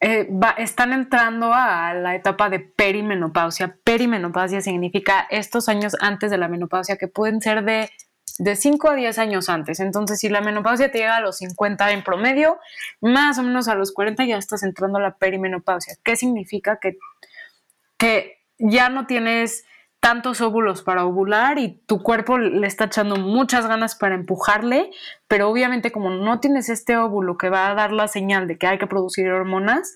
eh, 0.00 0.28
están 0.58 0.92
entrando 0.92 1.52
a 1.54 1.94
la 1.94 2.14
etapa 2.14 2.50
de 2.50 2.58
perimenopausia. 2.60 3.78
Perimenopausia 3.84 4.60
significa 4.60 5.26
estos 5.30 5.68
años 5.68 5.96
antes 6.00 6.30
de 6.30 6.38
la 6.38 6.48
menopausia 6.48 6.96
que 6.96 7.08
pueden 7.08 7.40
ser 7.40 7.64
de 7.64 7.90
de 8.38 8.56
5 8.56 8.90
a 8.90 8.94
10 8.94 9.18
años 9.18 9.48
antes. 9.48 9.80
Entonces, 9.80 10.20
si 10.20 10.28
la 10.28 10.40
menopausia 10.40 10.90
te 10.90 10.98
llega 10.98 11.16
a 11.16 11.20
los 11.20 11.38
50 11.38 11.92
en 11.92 12.02
promedio, 12.02 12.58
más 13.00 13.38
o 13.38 13.42
menos 13.42 13.68
a 13.68 13.74
los 13.74 13.92
40 13.92 14.24
ya 14.24 14.36
estás 14.36 14.62
entrando 14.62 14.98
a 14.98 15.02
la 15.02 15.16
perimenopausia. 15.16 15.96
¿Qué 16.02 16.16
significa? 16.16 16.78
Que, 16.80 16.98
que 17.98 18.44
ya 18.58 18.88
no 18.88 19.06
tienes 19.06 19.64
tantos 20.00 20.40
óvulos 20.40 20.82
para 20.82 21.04
ovular 21.04 21.58
y 21.58 21.80
tu 21.86 22.02
cuerpo 22.02 22.38
le 22.38 22.66
está 22.66 22.84
echando 22.84 23.16
muchas 23.16 23.66
ganas 23.66 23.96
para 23.96 24.14
empujarle, 24.14 24.90
pero 25.26 25.48
obviamente 25.48 25.90
como 25.90 26.10
no 26.10 26.38
tienes 26.38 26.68
este 26.68 26.96
óvulo 26.96 27.36
que 27.36 27.48
va 27.48 27.70
a 27.70 27.74
dar 27.74 27.90
la 27.92 28.06
señal 28.06 28.46
de 28.46 28.56
que 28.56 28.68
hay 28.68 28.78
que 28.78 28.86
producir 28.86 29.28
hormonas, 29.28 29.94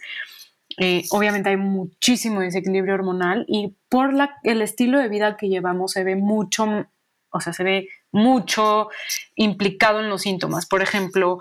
eh, 0.79 1.05
obviamente 1.11 1.51
hay 1.51 1.57
muchísimo 1.57 2.41
desequilibrio 2.41 2.95
hormonal 2.95 3.45
y 3.47 3.77
por 3.89 4.13
la, 4.13 4.39
el 4.43 4.63
estilo 4.63 4.99
de 4.99 5.09
vida 5.09 5.37
que 5.37 5.49
llevamos 5.49 5.93
se 5.93 6.03
ve 6.05 6.17
mucho, 6.17 6.87
o 7.31 7.41
sea, 7.41 7.53
se 7.53 7.65
ve 7.65 7.89
mucho 8.13 8.89
implicado 9.35 10.01
en 10.01 10.09
los 10.09 10.23
síntomas. 10.23 10.67
Por 10.67 10.83
ejemplo, 10.83 11.41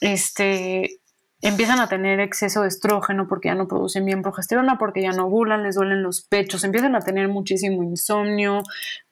este, 0.00 1.00
empiezan 1.42 1.80
a 1.80 1.88
tener 1.88 2.20
exceso 2.20 2.62
de 2.62 2.68
estrógeno 2.68 3.26
porque 3.28 3.48
ya 3.48 3.54
no 3.54 3.68
producen 3.68 4.04
bien 4.04 4.22
progesterona, 4.22 4.78
porque 4.78 5.02
ya 5.02 5.12
no 5.12 5.26
ovulan, 5.26 5.62
les 5.62 5.76
duelen 5.76 6.02
los 6.02 6.22
pechos, 6.22 6.64
empiezan 6.64 6.94
a 6.94 7.00
tener 7.00 7.28
muchísimo 7.28 7.82
insomnio, 7.82 8.62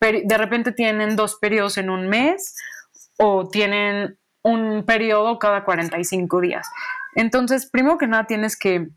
de 0.00 0.38
repente 0.38 0.72
tienen 0.72 1.16
dos 1.16 1.36
periodos 1.36 1.78
en 1.78 1.90
un 1.90 2.08
mes 2.08 2.56
o 3.18 3.48
tienen 3.48 4.18
un 4.42 4.84
periodo 4.84 5.38
cada 5.38 5.64
45 5.64 6.40
días. 6.40 6.68
Entonces, 7.14 7.68
primero 7.70 7.98
que 7.98 8.06
nada, 8.06 8.26
tienes 8.26 8.56
que 8.56 8.88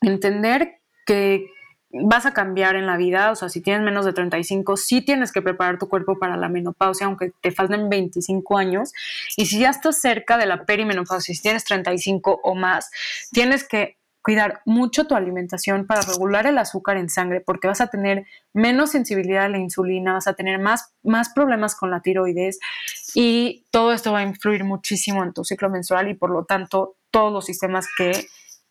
entender 0.00 0.80
que 1.06 1.46
vas 1.90 2.26
a 2.26 2.32
cambiar 2.32 2.76
en 2.76 2.86
la 2.86 2.96
vida, 2.96 3.30
o 3.30 3.34
sea, 3.34 3.48
si 3.48 3.60
tienes 3.60 3.82
menos 3.82 4.04
de 4.04 4.12
35, 4.12 4.76
sí 4.76 5.00
tienes 5.00 5.32
que 5.32 5.42
preparar 5.42 5.78
tu 5.78 5.88
cuerpo 5.88 6.18
para 6.18 6.36
la 6.36 6.48
menopausia, 6.48 7.06
aunque 7.06 7.32
te 7.40 7.50
falten 7.50 7.88
25 7.88 8.58
años. 8.58 8.92
Y 9.36 9.46
si 9.46 9.60
ya 9.60 9.70
estás 9.70 10.00
cerca 10.00 10.36
de 10.36 10.46
la 10.46 10.64
perimenopausia, 10.64 11.34
si 11.34 11.40
tienes 11.40 11.64
35 11.64 12.40
o 12.42 12.54
más, 12.54 12.90
tienes 13.32 13.66
que 13.66 13.96
cuidar 14.20 14.60
mucho 14.66 15.06
tu 15.06 15.14
alimentación 15.14 15.86
para 15.86 16.02
regular 16.02 16.46
el 16.46 16.58
azúcar 16.58 16.98
en 16.98 17.08
sangre, 17.08 17.40
porque 17.40 17.66
vas 17.66 17.80
a 17.80 17.86
tener 17.86 18.26
menos 18.52 18.90
sensibilidad 18.90 19.46
a 19.46 19.48
la 19.48 19.56
insulina, 19.56 20.12
vas 20.12 20.26
a 20.26 20.34
tener 20.34 20.58
más, 20.58 20.92
más 21.02 21.30
problemas 21.30 21.74
con 21.74 21.90
la 21.90 22.02
tiroides 22.02 22.58
y 23.14 23.64
todo 23.70 23.94
esto 23.94 24.12
va 24.12 24.18
a 24.18 24.24
influir 24.24 24.64
muchísimo 24.64 25.24
en 25.24 25.32
tu 25.32 25.44
ciclo 25.44 25.70
menstrual 25.70 26.10
y 26.10 26.14
por 26.14 26.28
lo 26.28 26.44
tanto 26.44 26.96
todos 27.10 27.32
los 27.32 27.46
sistemas 27.46 27.86
que 27.96 28.26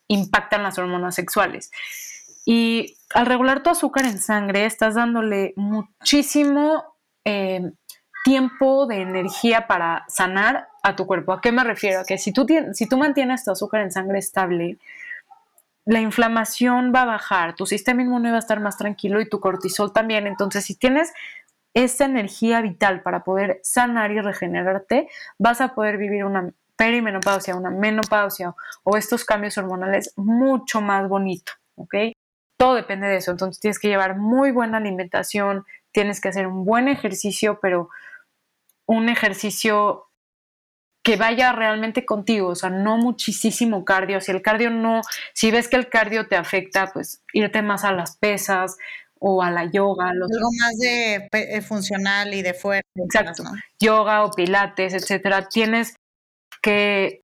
impactan 0.08 0.62
las 0.62 0.78
hormonas 0.78 1.16
sexuales. 1.16 1.72
Y 2.46 2.97
al 3.14 3.26
regular 3.26 3.64
tu 3.64 3.70
azúcar 3.70 4.06
en 4.06 4.20
sangre, 4.20 4.66
estás 4.66 4.96
dándole 4.96 5.54
muchísimo 5.56 6.84
eh, 7.26 7.72
tiempo 8.24 8.88
de 8.88 9.02
energía 9.02 9.68
para 9.68 10.06
sanar 10.10 10.68
a 10.84 10.96
tu 10.96 11.06
cuerpo. 11.06 11.34
¿A 11.34 11.42
qué 11.42 11.52
me 11.52 11.64
refiero? 11.64 12.02
A 12.02 12.04
que 12.04 12.18
si 12.18 12.34
tú, 12.34 12.46
si 12.74 12.88
tú 12.88 12.98
mantienes 12.98 13.44
tu 13.44 13.52
azúcar 13.52 13.82
en 13.82 13.92
sangre 13.92 14.20
estable, 14.20 14.78
la 15.86 16.02
inflamación 16.02 16.92
va 16.94 17.04
a 17.04 17.06
bajar, 17.06 17.56
tu 17.56 17.66
sistema 17.66 18.02
inmune 18.02 18.32
va 18.32 18.36
a 18.38 18.40
estar 18.40 18.60
más 18.60 18.78
tranquilo 18.78 19.22
y 19.22 19.30
tu 19.30 19.40
cortisol 19.40 19.94
también. 19.94 20.28
Entonces, 20.28 20.66
si 20.66 20.76
tienes 20.76 21.14
esa 21.74 22.06
energía 22.06 22.60
vital 22.60 23.02
para 23.02 23.24
poder 23.24 23.62
sanar 23.64 24.12
y 24.12 24.20
regenerarte, 24.20 25.08
vas 25.38 25.62
a 25.62 25.74
poder 25.74 25.98
vivir 25.98 26.26
una 26.26 26.52
perimenopausia, 26.76 27.56
una 27.56 27.70
menopausia 27.70 28.54
o 28.84 28.98
estos 28.98 29.24
cambios 29.24 29.58
hormonales 29.58 30.12
mucho 30.18 30.82
más 30.82 31.08
bonito, 31.08 31.54
¿ok? 31.76 31.96
Todo 32.58 32.76
depende 32.76 33.08
de 33.08 33.18
eso. 33.18 33.32
Entonces 33.32 33.60
tienes 33.60 33.80
que 33.80 33.88
llevar 33.88 34.18
muy 34.18 34.52
buena 34.52 34.78
alimentación, 34.78 35.66
tienes 35.92 36.20
que 36.20 36.30
hacer 36.30 36.48
un 36.48 36.66
buen 36.66 36.88
ejercicio, 36.88 37.60
pero 37.62 37.90
un 38.86 39.10
ejercicio 39.10 40.08
que 41.04 41.16
vaya 41.16 41.54
realmente 41.54 42.06
contigo, 42.06 42.50
o 42.50 42.56
sea, 42.56 42.70
no 42.70 42.98
muchísimo 42.98 43.86
cardio. 43.86 44.20
Si 44.20 44.32
el 44.32 44.42
cardio 44.42 44.70
no, 44.72 45.02
si 45.34 45.52
ves 45.52 45.70
que 45.70 45.78
el 45.78 45.88
cardio 45.88 46.28
te 46.28 46.36
afecta, 46.36 46.92
pues 46.92 47.24
irte 47.32 47.62
más 47.62 47.86
a 47.86 47.94
las 47.94 48.18
pesas 48.18 48.76
o 49.20 49.42
a 49.42 49.50
la 49.50 49.72
yoga. 49.72 50.10
Algo 50.10 50.50
más 50.60 50.78
de 50.80 51.30
eh, 51.32 51.62
funcional 51.62 52.34
y 52.34 52.42
de 52.42 52.54
fuerza. 52.54 52.90
Exacto. 52.96 53.44
Yoga 53.80 54.26
o 54.26 54.32
pilates, 54.32 54.94
etcétera. 54.94 55.48
Tienes 55.48 55.96
que, 56.62 57.22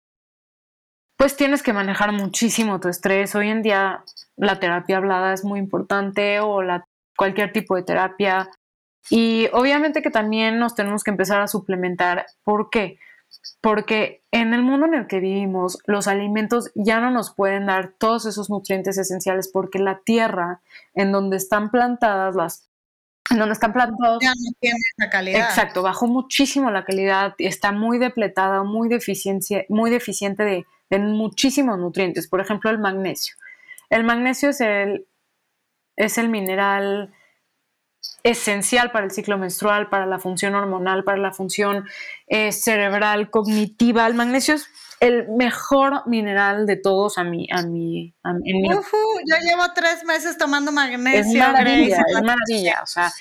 pues 1.24 1.38
tienes 1.38 1.63
que 1.63 1.71
manejar 1.71 2.11
muchísimo 2.11 2.82
tu 2.82 2.89
estrés. 2.89 3.34
Hoy 3.34 3.47
en 3.47 3.61
día 3.61 4.03
la 4.36 4.59
terapia 4.59 4.97
hablada 4.97 5.32
es 5.32 5.45
muy 5.45 5.57
importante 5.57 6.41
o 6.41 6.61
la, 6.61 6.86
cualquier 7.15 7.53
tipo 7.53 7.78
de 7.78 7.84
terapia. 7.84 8.49
Y 9.09 9.47
obviamente 9.53 10.01
que 10.01 10.11
también 10.11 10.59
nos 10.59 10.76
tenemos 10.76 11.01
que 11.01 11.11
empezar 11.11 11.39
a 11.39 11.47
suplementar. 11.47 12.26
¿Por 12.43 12.69
qué? 12.69 12.99
porque 13.61 14.21
en 14.32 14.53
el 14.53 14.63
mundo 14.63 14.86
en 14.86 14.93
el 14.95 15.07
que 15.07 15.21
vivimos 15.21 15.80
los 15.86 16.07
alimentos 16.07 16.71
ya 16.76 16.99
no 16.99 17.09
nos 17.09 17.34
pueden 17.34 17.67
dar 17.67 17.93
todos 17.97 18.26
esos 18.26 18.49
nutrientes 18.49 18.97
esenciales 18.97 19.49
porque 19.51 19.80
la 19.80 19.99
tierra 19.99 20.59
en 20.93 21.11
donde 21.13 21.38
están 21.38 21.71
plantadas 21.71 22.36
las 22.36 22.69
en 23.32 23.39
donde 23.39 23.53
están 23.53 23.71
plantados 23.71 24.21
ya 24.21 24.30
no 24.32 24.51
tiene 24.59 24.78
esa 24.97 25.09
calidad. 25.09 25.39
Exacto, 25.39 25.82
bajó 25.82 26.07
muchísimo 26.07 26.69
la 26.69 26.84
calidad, 26.84 27.34
está 27.38 27.71
muy 27.71 27.97
depletada, 27.97 28.63
muy 28.63 28.89
deficiente, 28.89 29.65
muy 29.69 29.89
deficiente 29.89 30.43
de, 30.43 30.65
de 30.93 31.11
muchísimos 31.13 31.79
nutrientes, 31.79 32.27
por 32.27 32.39
ejemplo, 32.39 32.69
el 32.69 32.79
magnesio. 32.79 33.35
El 33.89 34.03
magnesio 34.03 34.49
es 34.49 34.61
el 34.61 35.07
es 35.95 36.17
el 36.17 36.29
mineral 36.29 37.13
esencial 38.23 38.91
para 38.91 39.05
el 39.05 39.11
ciclo 39.11 39.37
menstrual, 39.37 39.89
para 39.89 40.05
la 40.05 40.19
función 40.19 40.55
hormonal, 40.55 41.03
para 41.03 41.17
la 41.17 41.31
función 41.31 41.85
eh, 42.27 42.51
cerebral, 42.51 43.29
cognitiva. 43.29 44.07
El 44.07 44.13
magnesio 44.13 44.55
es 44.55 44.69
el 45.03 45.27
mejor 45.27 46.07
mineral 46.07 46.65
de 46.65 46.77
todos 46.77 47.17
a 47.17 47.25
mí. 47.25 47.45
A 47.51 47.61
mí, 47.63 48.15
yo 48.23 49.35
llevo 49.43 49.63
tres 49.75 50.05
meses 50.05 50.37
tomando 50.37 50.71
magnesio. 50.71 51.43
Es 51.43 51.51
maravilla, 51.51 51.97
es 52.07 52.23
maravilla. 52.23 52.79
O 52.81 52.85
sea, 52.85 53.11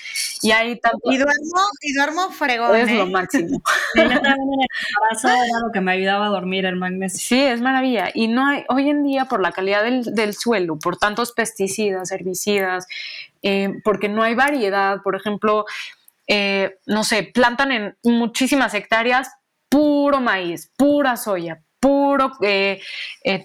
y 0.41 0.51
hay 0.51 0.79
tanto... 0.79 1.11
Y 1.11 1.17
duermo, 1.17 1.61
y 1.81 1.93
duermo 1.93 2.29
fregón. 2.29 2.73
Es 2.77 2.89
lo 2.89 3.03
¿eh? 3.03 3.09
máximo. 3.09 3.61
el 3.95 4.11
era 4.11 5.59
lo 5.61 5.73
que 5.73 5.81
me 5.81 5.91
ayudaba 5.91 6.27
a 6.27 6.29
dormir 6.29 6.65
el 6.65 6.77
magnesio. 6.77 7.19
Sí, 7.19 7.43
es 7.43 7.59
maravilla. 7.59 8.11
Y 8.13 8.29
no 8.29 8.47
hay, 8.47 8.63
hoy 8.69 8.89
en 8.89 9.03
día, 9.03 9.25
por 9.25 9.41
la 9.41 9.51
calidad 9.51 9.83
del, 9.83 10.15
del 10.15 10.35
suelo, 10.35 10.79
por 10.79 10.95
tantos 10.95 11.33
pesticidas, 11.33 12.13
herbicidas, 12.13 12.87
eh, 13.41 13.81
porque 13.83 14.07
no 14.07 14.23
hay 14.23 14.35
variedad. 14.35 15.01
Por 15.03 15.17
ejemplo, 15.17 15.65
eh, 16.27 16.77
no 16.85 17.03
sé, 17.03 17.23
plantan 17.23 17.71
en 17.73 17.97
muchísimas 18.03 18.73
hectáreas 18.73 19.33
puro 19.73 20.21
maíz, 20.21 20.71
pura 20.77 21.17
soya, 21.17 21.62
puro 21.83 22.31
eh, 22.41 22.79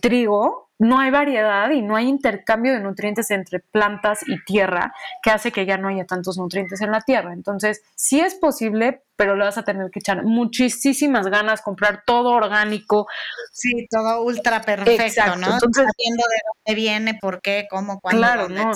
trigo, 0.00 0.70
no 0.78 1.00
hay 1.00 1.10
variedad 1.10 1.68
y 1.70 1.82
no 1.82 1.96
hay 1.96 2.06
intercambio 2.06 2.72
de 2.72 2.78
nutrientes 2.78 3.32
entre 3.32 3.58
plantas 3.58 4.20
y 4.28 4.40
tierra 4.44 4.94
que 5.24 5.32
hace 5.32 5.50
que 5.50 5.66
ya 5.66 5.76
no 5.76 5.88
haya 5.88 6.04
tantos 6.04 6.38
nutrientes 6.38 6.80
en 6.80 6.92
la 6.92 7.00
tierra. 7.00 7.32
Entonces, 7.32 7.82
sí 7.96 8.20
es 8.20 8.36
posible, 8.36 9.02
pero 9.16 9.34
le 9.34 9.44
vas 9.44 9.58
a 9.58 9.64
tener 9.64 9.90
que 9.90 9.98
echar 9.98 10.22
muchísimas 10.22 11.26
ganas, 11.26 11.62
comprar 11.62 12.04
todo 12.06 12.30
orgánico. 12.30 13.08
Sí, 13.52 13.88
todo 13.90 14.22
ultra 14.22 14.62
perfecto, 14.62 15.34
¿no? 15.36 15.54
Entonces, 15.54 15.84
Sabiendo 15.96 16.22
de 16.28 16.40
dónde 16.46 16.80
viene, 16.80 17.14
por 17.20 17.42
qué, 17.42 17.66
cómo, 17.68 17.98
cuándo. 17.98 18.22
Claro, 18.22 18.48
no. 18.48 18.70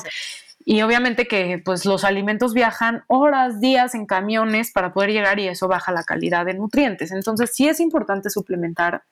Y 0.64 0.82
obviamente 0.82 1.26
que 1.26 1.60
pues 1.64 1.84
los 1.84 2.02
alimentos 2.04 2.52
viajan 2.52 3.04
horas, 3.06 3.60
días 3.60 3.94
en 3.94 4.06
camiones 4.06 4.72
para 4.72 4.92
poder 4.92 5.10
llegar 5.10 5.38
y 5.38 5.48
eso 5.48 5.68
baja 5.68 5.92
la 5.92 6.02
calidad 6.02 6.46
de 6.46 6.54
nutrientes. 6.54 7.12
Entonces 7.12 7.50
sí 7.54 7.68
es 7.68 7.80
importante 7.80 8.30
suplementar 8.30 9.02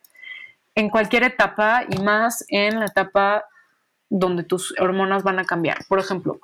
en 0.75 0.91
cualquier 0.91 1.25
etapa 1.25 1.85
y 1.89 1.99
más 1.99 2.45
en 2.49 2.81
la 2.81 2.87
etapa 2.87 3.45
donde 4.09 4.45
tus 4.45 4.75
hormonas 4.79 5.23
van 5.23 5.39
a 5.39 5.45
cambiar. 5.45 5.79
Por 5.89 5.99
ejemplo, 5.99 6.41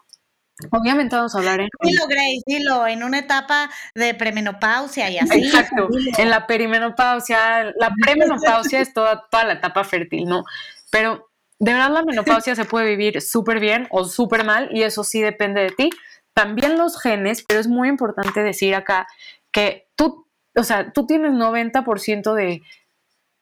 Obviamente 0.71 1.15
vamos 1.15 1.35
a 1.35 1.39
hablar 1.39 1.61
en... 1.61 1.69
Dilo, 1.83 2.07
Grace, 2.09 2.41
dilo, 2.47 2.87
en 2.87 3.03
una 3.03 3.19
etapa 3.19 3.69
de 3.95 4.15
premenopausia 4.15 5.11
y 5.11 5.19
así. 5.19 5.45
Exacto, 5.45 5.89
en 6.17 6.31
la 6.31 6.47
perimenopausia, 6.47 7.75
la 7.79 7.93
premenopausia 8.03 8.81
es 8.81 8.95
toda, 8.95 9.27
toda 9.31 9.45
la 9.45 9.53
etapa 9.55 9.85
fértil, 9.85 10.25
¿no? 10.25 10.45
Pero 10.91 11.29
de 11.59 11.73
verdad 11.75 11.91
la 11.91 12.03
menopausia 12.05 12.55
se 12.55 12.65
puede 12.65 12.89
vivir 12.89 13.21
súper 13.21 13.61
bien 13.61 13.87
o 13.91 14.05
súper 14.05 14.45
mal 14.45 14.71
y 14.73 14.83
eso 14.83 15.05
sí 15.05 15.21
depende 15.21 15.61
de 15.61 15.71
ti. 15.71 15.91
También 16.33 16.79
los 16.79 17.01
genes, 17.01 17.45
pero 17.47 17.61
es 17.61 17.69
muy 17.69 17.89
importante 17.89 18.43
decir 18.43 18.75
acá 18.75 19.07
que 19.53 19.89
tú, 19.95 20.27
o 20.55 20.63
sea, 20.63 20.91
tú 20.93 21.07
tienes 21.07 21.33
90% 21.33 22.33
de, 22.33 22.63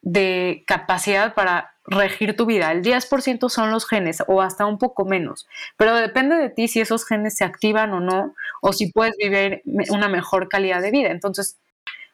de 0.05 0.65
capacidad 0.67 1.35
para 1.35 1.73
regir 1.87 2.37
tu 2.37 2.47
vida. 2.47 2.71
El 2.71 2.83
10% 2.83 3.49
son 3.49 3.71
los 3.71 3.87
genes 3.87 4.23
o 4.29 4.43
hasta 4.43 4.67
un 4.67 4.79
poco 4.79 5.05
menos, 5.05 5.49
pero 5.77 5.97
depende 5.97 6.37
de 6.37 6.51
ti 6.51 6.69
si 6.69 6.81
esos 6.81 7.07
genes 7.07 7.37
se 7.37 7.45
activan 7.45 7.93
o 7.93 8.01
no 8.01 8.35
o 8.61 8.73
si 8.73 8.93
puedes 8.93 9.17
vivir 9.17 9.63
una 9.65 10.09
mejor 10.09 10.49
calidad 10.49 10.83
de 10.83 10.91
vida. 10.91 11.11
Entonces, 11.11 11.59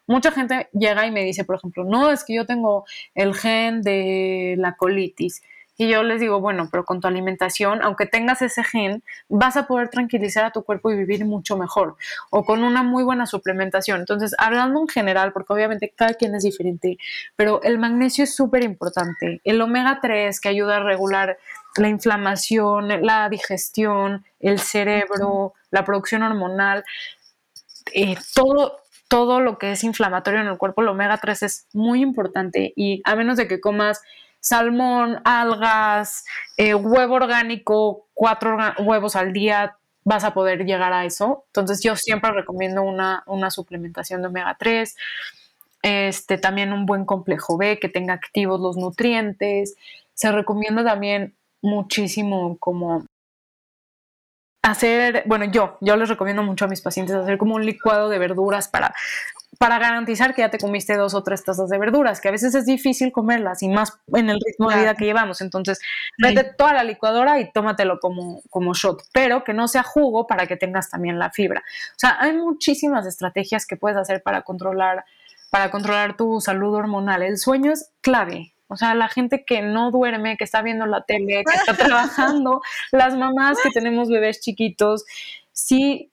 mucha 0.07 0.31
gente 0.31 0.69
llega 0.73 1.07
y 1.07 1.11
me 1.11 1.25
dice, 1.25 1.45
por 1.45 1.57
ejemplo, 1.57 1.85
no, 1.85 2.11
es 2.11 2.25
que 2.25 2.35
yo 2.35 2.47
tengo 2.47 2.85
el 3.15 3.35
gen 3.35 3.83
de 3.83 4.55
la 4.57 4.77
colitis 4.77 5.43
y 5.81 5.89
yo 5.89 6.03
les 6.03 6.21
digo, 6.21 6.41
bueno, 6.41 6.69
pero 6.71 6.85
con 6.85 7.01
tu 7.01 7.09
alimentación, 7.09 7.81
aunque 7.83 8.05
tengas 8.05 8.43
ese 8.43 8.63
gen, 8.63 9.03
vas 9.31 9.57
a 9.57 9.67
poder 9.67 9.89
tranquilizar 9.89 10.45
a 10.45 10.51
tu 10.51 10.63
cuerpo 10.63 10.91
y 10.91 10.95
vivir 10.95 11.25
mucho 11.25 11.57
mejor. 11.57 11.97
O 12.29 12.45
con 12.45 12.63
una 12.65 12.83
muy 12.83 13.03
buena 13.03 13.25
suplementación. 13.25 14.01
Entonces, 14.01 14.35
hablando 14.37 14.79
en 14.79 14.89
general, 14.89 15.33
porque 15.33 15.55
obviamente 15.55 15.91
cada 15.97 16.13
quien 16.13 16.35
es 16.35 16.43
diferente, 16.43 16.99
pero 17.35 17.63
el 17.63 17.79
magnesio 17.79 18.25
es 18.25 18.37
súper 18.37 18.63
importante. 18.63 19.41
El 19.43 19.59
omega 19.63 20.01
3 20.03 20.39
que 20.39 20.51
ayuda 20.51 20.77
a 20.77 20.81
regular 20.81 21.39
la 21.79 21.89
inflamación, 21.89 23.07
la 23.07 23.31
digestión, 23.31 24.27
el 24.39 24.59
cerebro, 24.59 25.55
la 25.71 25.87
producción 25.87 26.23
hormonal, 26.23 26.85
eh, 27.95 28.19
todo, 28.35 28.81
todo 29.09 29.41
lo 29.41 29.57
que 29.57 29.73
es 29.73 29.83
inflamatorio 29.83 30.43
en 30.43 30.49
el 30.49 30.59
cuerpo, 30.59 30.83
el 30.83 30.89
omega 30.89 31.17
3 31.17 31.43
es 31.43 31.69
muy 31.73 32.03
importante 32.03 32.75
y 32.77 33.01
a 33.07 33.17
menos 33.17 33.39
de 33.39 33.49
que 33.49 33.63
comas 33.63 34.03
salmón, 34.41 35.21
algas, 35.25 36.25
eh, 36.57 36.75
huevo 36.75 37.15
orgánico, 37.15 38.09
cuatro 38.15 38.57
huevos 38.79 39.17
al 39.17 39.33
día, 39.33 39.77
vas 40.05 40.25
a 40.25 40.35
poder 40.35 40.65
llegar 40.65 40.93
a 40.93 41.05
eso. 41.05 41.45
Entonces 41.49 41.83
yo 41.83 41.95
siempre 41.97 42.33
recomiendo 42.33 42.83
una, 42.83 43.51
suplementación 43.51 44.23
de 44.23 44.29
omega 44.29 44.57
3, 44.59 44.97
este, 45.83 46.39
también 46.39 46.73
un 46.73 46.87
buen 46.87 47.05
complejo 47.05 47.57
B 47.57 47.79
que 47.79 47.89
tenga 47.89 48.15
activos 48.15 48.61
los 48.61 48.77
nutrientes. 48.77 49.77
Se 50.15 50.33
recomienda 50.33 50.85
también 50.85 51.35
muchísimo 51.63 52.57
como 52.59 53.05
hacer, 54.63 55.23
bueno, 55.27 55.47
yo, 55.47 55.79
yo 55.81 55.97
les 55.97 56.09
recomiendo 56.09 56.43
mucho 56.43 56.67
a 56.67 56.69
mis 56.69 56.83
pacientes 56.83 57.15
hacer 57.15 57.39
como 57.39 57.55
un 57.55 57.65
licuado 57.65 58.09
de 58.09 58.19
verduras 58.19 58.69
para 58.69 58.95
para 59.59 59.79
garantizar 59.79 60.35
que 60.35 60.43
ya 60.43 60.51
te 60.51 60.59
comiste 60.59 60.97
dos 60.97 61.15
o 61.15 61.23
tres 61.23 61.45
tazas 61.45 61.69
de 61.69 61.79
verduras, 61.79 62.21
que 62.21 62.29
a 62.29 62.31
veces 62.31 62.55
es 62.55 62.67
difícil 62.67 63.13
comerlas 63.13 63.63
y 63.63 63.69
más 63.69 63.99
en 64.15 64.31
el 64.31 64.41
ritmo 64.45 64.71
de 64.71 64.77
vida 64.77 64.95
que 64.95 65.05
llevamos. 65.05 65.41
Entonces, 65.41 65.81
mete 66.19 66.45
toda 66.45 66.73
la 66.73 66.85
licuadora 66.85 67.41
y 67.41 67.51
tómatelo 67.51 67.99
como, 67.99 68.43
como 68.49 68.75
shot, 68.75 69.03
pero 69.13 69.45
que 69.45 69.53
no 69.53 69.69
sea 69.69 69.83
jugo 69.83 70.27
para 70.27 70.47
que 70.47 70.57
tengas 70.57 70.89
también 70.89 71.19
la 71.19 71.31
fibra. 71.31 71.61
O 71.61 71.99
sea, 71.99 72.17
hay 72.21 72.33
muchísimas 72.33 73.07
estrategias 73.07 73.67
que 73.67 73.77
puedes 73.77 73.99
hacer 73.99 74.23
para 74.23 74.43
controlar, 74.43 75.05
para 75.51 75.71
controlar 75.71 76.17
tu 76.17 76.41
salud 76.41 76.75
hormonal. 76.75 77.23
El 77.23 77.37
sueño 77.37 77.73
es 77.73 77.91
clave. 78.01 78.55
O 78.69 78.77
sea, 78.77 78.95
la 78.95 79.09
gente 79.09 79.45
que 79.45 79.63
no 79.63 79.91
duerme, 79.91 80.37
que 80.37 80.45
está 80.45 80.63
viendo 80.63 80.87
la 80.87 81.03
tele, 81.03 81.43
que 81.45 81.57
está 81.57 81.75
trabajando, 81.77 82.63
las 82.93 83.17
mamás 83.17 83.59
que 83.61 83.71
tenemos 83.71 84.09
bebés 84.09 84.41
chiquitos, 84.41 85.05
sí 85.53 86.10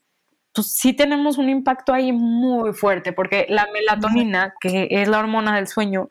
pues 0.58 0.72
sí 0.74 0.93
tenemos 0.93 1.38
un 1.38 1.49
impacto 1.49 1.93
ahí 1.93 2.12
muy 2.12 2.74
fuerte, 2.74 3.14
porque 3.14 3.45
la 3.47 3.68
melatonina, 3.72 4.55
que 4.60 4.88
es 4.89 5.08
la 5.08 5.20
hormona 5.20 5.55
del 5.55 5.68
sueño, 5.68 6.10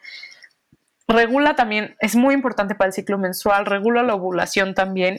regula 1.09 1.57
también, 1.57 1.97
es 1.99 2.14
muy 2.14 2.32
importante 2.32 2.76
para 2.76 2.86
el 2.86 2.92
ciclo 2.92 3.18
menstrual, 3.18 3.66
regula 3.66 4.05
la 4.05 4.14
ovulación 4.14 4.74
también. 4.74 5.18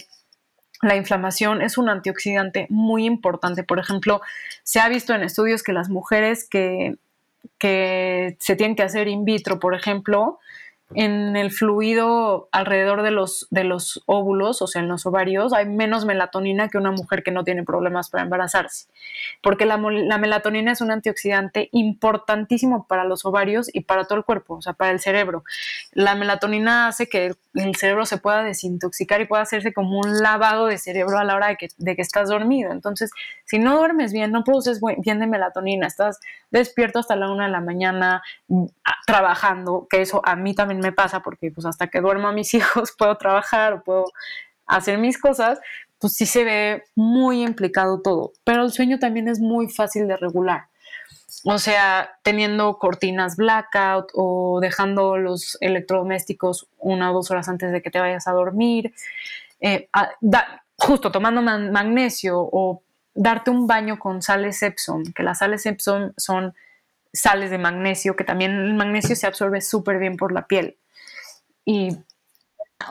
La 0.81 0.95
inflamación 0.95 1.61
es 1.61 1.77
un 1.77 1.89
antioxidante 1.89 2.67
muy 2.69 3.05
importante. 3.05 3.63
Por 3.63 3.79
ejemplo, 3.79 4.21
se 4.63 4.79
ha 4.79 4.87
visto 4.87 5.13
en 5.13 5.23
estudios 5.23 5.61
que 5.61 5.73
las 5.73 5.89
mujeres 5.89 6.47
que, 6.47 6.95
que 7.57 8.37
se 8.39 8.55
tienen 8.55 8.77
que 8.77 8.83
hacer 8.83 9.09
in 9.09 9.25
vitro, 9.25 9.59
por 9.59 9.75
ejemplo, 9.75 10.39
en 10.95 11.35
el 11.35 11.51
fluido 11.51 12.47
alrededor 12.53 13.01
de 13.03 13.11
los, 13.11 13.47
de 13.49 13.65
los 13.65 14.03
óvulos, 14.05 14.61
o 14.61 14.67
sea, 14.67 14.81
en 14.81 14.87
los 14.87 15.05
ovarios, 15.05 15.51
hay 15.51 15.65
menos 15.65 16.05
melatonina 16.05 16.69
que 16.69 16.77
una 16.77 16.91
mujer 16.91 17.23
que 17.23 17.31
no 17.31 17.43
tiene 17.43 17.63
problemas 17.63 18.09
para 18.09 18.23
embarazarse, 18.23 18.87
porque 19.43 19.65
la, 19.65 19.77
melatonina 19.77 20.71
es 20.71 20.79
un 20.79 20.91
antioxidante 20.91 21.67
importantísimo 21.73 22.87
para 22.87 23.03
los 23.03 23.25
ovarios 23.25 23.69
y 23.73 23.81
para 23.81 24.05
todo 24.05 24.17
el 24.17 24.23
cuerpo, 24.23 24.55
o 24.55 24.61
sea, 24.61 24.73
para 24.73 24.91
el 24.91 25.01
cerebro. 25.01 25.43
La 25.91 26.15
melatonina 26.15 26.87
hace 26.87 27.09
que 27.09 27.35
el 27.53 27.75
cerebro 27.75 28.05
se 28.05 28.17
pueda 28.17 28.43
desintoxicar 28.43 29.19
y 29.19 29.25
pueda 29.25 29.41
hacerse 29.41 29.73
como 29.73 29.99
un 29.99 30.21
lavado 30.21 30.67
de 30.67 30.77
cerebro 30.77 31.17
a 31.19 31.25
la 31.25 31.35
hora 31.35 31.47
de 31.47 31.57
que, 31.57 31.67
de 31.77 31.95
que 31.97 32.01
estás 32.01 32.29
dormido. 32.29 32.71
Entonces, 32.71 33.11
si 33.43 33.59
no 33.59 33.77
duermes 33.77 34.13
bien, 34.13 34.31
no 34.31 34.45
produces 34.45 34.79
bien 34.99 35.19
de 35.19 35.27
melatonina, 35.27 35.85
estás 35.85 36.19
despierto 36.49 36.99
hasta 36.99 37.17
la 37.17 37.29
una 37.29 37.45
de 37.45 37.51
la 37.51 37.61
mañana 37.61 38.23
mm, 38.47 38.65
trabajando, 39.05 39.87
que 39.89 40.01
eso 40.01 40.21
a 40.23 40.35
mí 40.35 40.55
también 40.55 40.76
me 40.79 40.91
pasa 40.91 41.21
porque 41.21 41.51
pues 41.51 41.65
hasta 41.65 41.87
que 41.87 42.01
duermo 42.01 42.27
a 42.27 42.33
mis 42.33 42.53
hijos 42.53 42.93
puedo 42.97 43.15
trabajar 43.17 43.73
o 43.73 43.83
puedo 43.83 44.05
hacer 44.65 44.97
mis 44.97 45.17
cosas, 45.17 45.59
pues 45.99 46.13
sí 46.13 46.25
se 46.25 46.43
ve 46.43 46.83
muy 46.95 47.43
implicado 47.43 48.01
todo, 48.01 48.33
pero 48.43 48.63
el 48.63 48.71
sueño 48.71 48.99
también 48.99 49.27
es 49.27 49.39
muy 49.39 49.69
fácil 49.69 50.07
de 50.07 50.17
regular. 50.17 50.67
O 51.43 51.59
sea, 51.59 52.17
teniendo 52.23 52.77
cortinas 52.77 53.35
blackout 53.35 54.11
o 54.13 54.59
dejando 54.61 55.17
los 55.17 55.57
electrodomésticos 55.61 56.67
una 56.77 57.11
o 57.11 57.13
dos 57.13 57.31
horas 57.31 57.47
antes 57.47 57.71
de 57.71 57.81
que 57.81 57.91
te 57.91 57.99
vayas 57.99 58.27
a 58.27 58.33
dormir, 58.33 58.93
eh, 59.59 59.89
justo 60.77 61.11
tomando 61.11 61.41
magnesio 61.41 62.39
o 62.39 62.81
darte 63.13 63.49
un 63.49 63.65
baño 63.65 63.97
con 63.97 64.21
sales 64.21 64.61
Epsom, 64.61 65.03
que 65.13 65.23
las 65.23 65.39
sales 65.39 65.65
Epsom 65.65 66.11
son 66.17 66.53
sales 67.13 67.49
de 67.49 67.57
magnesio, 67.57 68.15
que 68.15 68.23
también 68.23 68.51
el 68.51 68.73
magnesio 68.73 69.15
se 69.15 69.27
absorbe 69.27 69.61
súper 69.61 69.99
bien 69.99 70.17
por 70.17 70.31
la 70.31 70.47
piel. 70.47 70.77
Y 71.65 71.97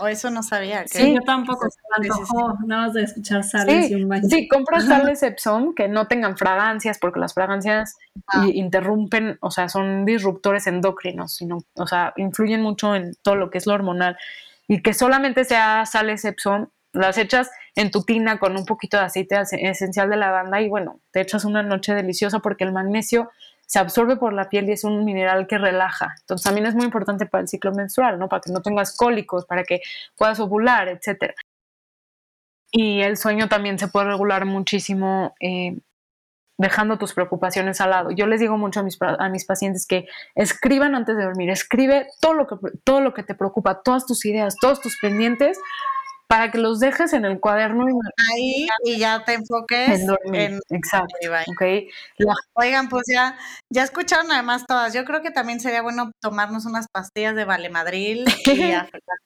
o 0.01 0.07
eso 0.09 0.31
no 0.31 0.43
sabía. 0.43 0.83
Que 0.83 0.99
sí, 0.99 1.15
yo 1.15 1.21
tampoco 1.23 1.67
me 1.99 2.09
antojó 2.09 2.55
nada 2.67 2.87
más 2.87 2.93
de 2.93 3.03
escuchar 3.03 3.45
sales 3.45 3.91
y 3.91 3.95
un 3.95 4.09
baño. 4.09 4.29
Sí, 4.29 4.49
compro 4.49 4.81
sales 4.81 5.23
Epsom 5.23 5.75
que 5.75 5.89
no 5.89 6.09
tengan 6.09 6.37
fragancias, 6.37 6.99
porque 6.99 7.21
las 7.21 7.35
fragancias 7.35 7.97
interrumpen, 8.53 9.39
o 9.41 9.51
sea, 9.51 9.69
son 9.69 10.05
disruptores 10.05 10.67
endocrinos, 10.67 11.35
sino, 11.35 11.59
o 11.75 11.87
sea, 11.87 12.13
influyen 12.17 12.63
mucho 12.63 12.95
en 12.95 13.15
todo 13.23 13.37
lo 13.37 13.51
que 13.51 13.59
es 13.59 13.67
lo 13.67 13.75
hormonal. 13.75 14.19
Y 14.69 14.83
que 14.83 14.93
solamente 14.93 15.45
sea 15.45 15.87
sales 15.87 16.25
Epsom, 16.25 16.67
las 16.93 17.17
echas 17.19 17.51
en 17.77 17.91
tu 17.91 18.03
tina 18.03 18.39
con 18.39 18.57
un 18.57 18.65
poquito 18.65 18.97
de 18.97 19.05
aceite 19.05 19.39
esencial 19.53 20.11
de 20.11 20.17
lavanda 20.17 20.61
y 20.61 20.69
bueno, 20.69 20.99
te 21.13 21.21
echas 21.21 21.45
una 21.45 21.63
noche 21.63 21.95
deliciosa 21.95 22.41
porque 22.41 22.65
el 22.65 22.73
magnesio 22.73 23.31
se 23.67 23.81
absorbe 23.81 24.17
por 24.17 24.33
la 24.33 24.49
piel 24.49 24.69
y 24.69 24.73
es 24.73 24.85
un 24.85 25.05
mineral 25.05 25.47
que 25.47 25.59
relaja. 25.59 26.15
Entonces 26.21 26.45
también 26.45 26.67
es 26.67 26.75
muy 26.75 26.85
importante 26.85 27.27
para 27.27 27.43
el 27.43 27.49
ciclo 27.49 27.73
menstrual, 27.73 28.19
¿no? 28.19 28.29
Para 28.29 28.41
que 28.41 28.53
no 28.53 28.63
tengas 28.63 28.97
cólicos, 28.97 29.45
para 29.45 29.65
que 29.65 29.83
puedas 30.17 30.39
ovular, 30.41 30.89
etc. 30.89 31.35
Y 32.71 33.03
el 33.03 33.17
sueño 33.17 33.49
también 33.49 33.79
se 33.79 33.89
puede 33.89 34.07
regular 34.07 34.45
muchísimo 34.45 35.35
eh, 35.41 35.77
dejando 36.59 36.97
tus 36.97 37.13
preocupaciones 37.13 37.81
al 37.81 37.91
lado. 37.91 38.11
Yo 38.13 38.27
les 38.27 38.41
digo 38.41 38.57
mucho 38.57 38.81
a 38.81 38.83
mis, 38.83 38.99
a 39.01 39.29
mis 39.29 39.45
pacientes 39.45 39.87
que 39.87 40.07
escriban 40.35 40.95
antes 40.95 41.17
de 41.17 41.25
dormir, 41.25 41.51
escribe 41.51 42.07
todo 42.21 42.35
lo, 42.35 42.47
que, 42.47 42.57
todo 42.85 43.01
lo 43.01 43.15
que 43.15 43.23
te 43.23 43.35
preocupa, 43.35 43.83
todas 43.83 44.07
tus 44.07 44.25
ideas, 44.25 44.57
todos 44.61 44.81
tus 44.81 44.97
pendientes, 45.01 45.59
para 46.29 46.51
que 46.51 46.59
los 46.59 46.81
dejes 46.81 47.13
en 47.13 47.25
el 47.25 47.41
cuaderno. 47.41 47.85
Y 47.89 47.93
Ahí 48.33 48.67
y 48.85 48.99
ya 48.99 49.25
te 49.25 49.35
enfoques 49.35 50.01
en 50.01 50.07
dormir. 50.07 50.61
Exacto. 50.71 51.15
Okay. 51.55 51.89
Oigan, 52.55 52.89
pues 52.89 53.05
ya, 53.13 53.37
ya 53.71 53.83
escucharon 53.83 54.31
además 54.31 54.67
todas. 54.67 54.93
Yo 54.93 55.05
creo 55.05 55.23
que 55.23 55.31
también 55.31 55.61
sería 55.61 55.83
bueno 55.83 56.13
tomarnos 56.21 56.67
unas 56.67 56.87
pastillas 56.89 57.35
de 57.35 57.45
Vale 57.45 57.71
Madrid 57.71 58.27
y 58.45 58.73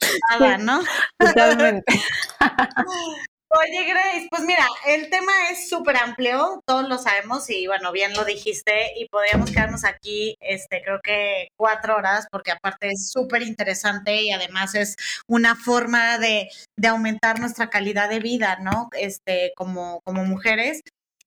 nada, 0.30 0.58
¿no? 0.58 0.80
Totalmente. 1.18 1.92
Oye, 3.52 3.84
Grace, 3.84 4.28
pues 4.30 4.44
mira, 4.44 4.64
el 4.86 5.10
tema 5.10 5.32
es 5.50 5.68
súper 5.68 5.96
amplio, 5.96 6.62
todos 6.66 6.88
lo 6.88 6.98
sabemos 6.98 7.50
y 7.50 7.66
bueno, 7.66 7.90
bien 7.90 8.12
lo 8.14 8.24
dijiste 8.24 8.92
y 8.96 9.08
podríamos 9.08 9.50
quedarnos 9.50 9.84
aquí, 9.84 10.36
este, 10.38 10.80
creo 10.84 11.00
que 11.02 11.48
cuatro 11.56 11.96
horas, 11.96 12.28
porque 12.30 12.52
aparte 12.52 12.90
es 12.90 13.10
súper 13.10 13.42
interesante 13.42 14.22
y 14.22 14.30
además 14.30 14.76
es 14.76 14.94
una 15.26 15.56
forma 15.56 16.18
de, 16.18 16.48
de, 16.76 16.88
aumentar 16.88 17.40
nuestra 17.40 17.70
calidad 17.70 18.08
de 18.08 18.20
vida, 18.20 18.56
¿no? 18.60 18.88
Este, 18.96 19.52
como, 19.56 20.00
como 20.04 20.24
mujeres. 20.24 20.80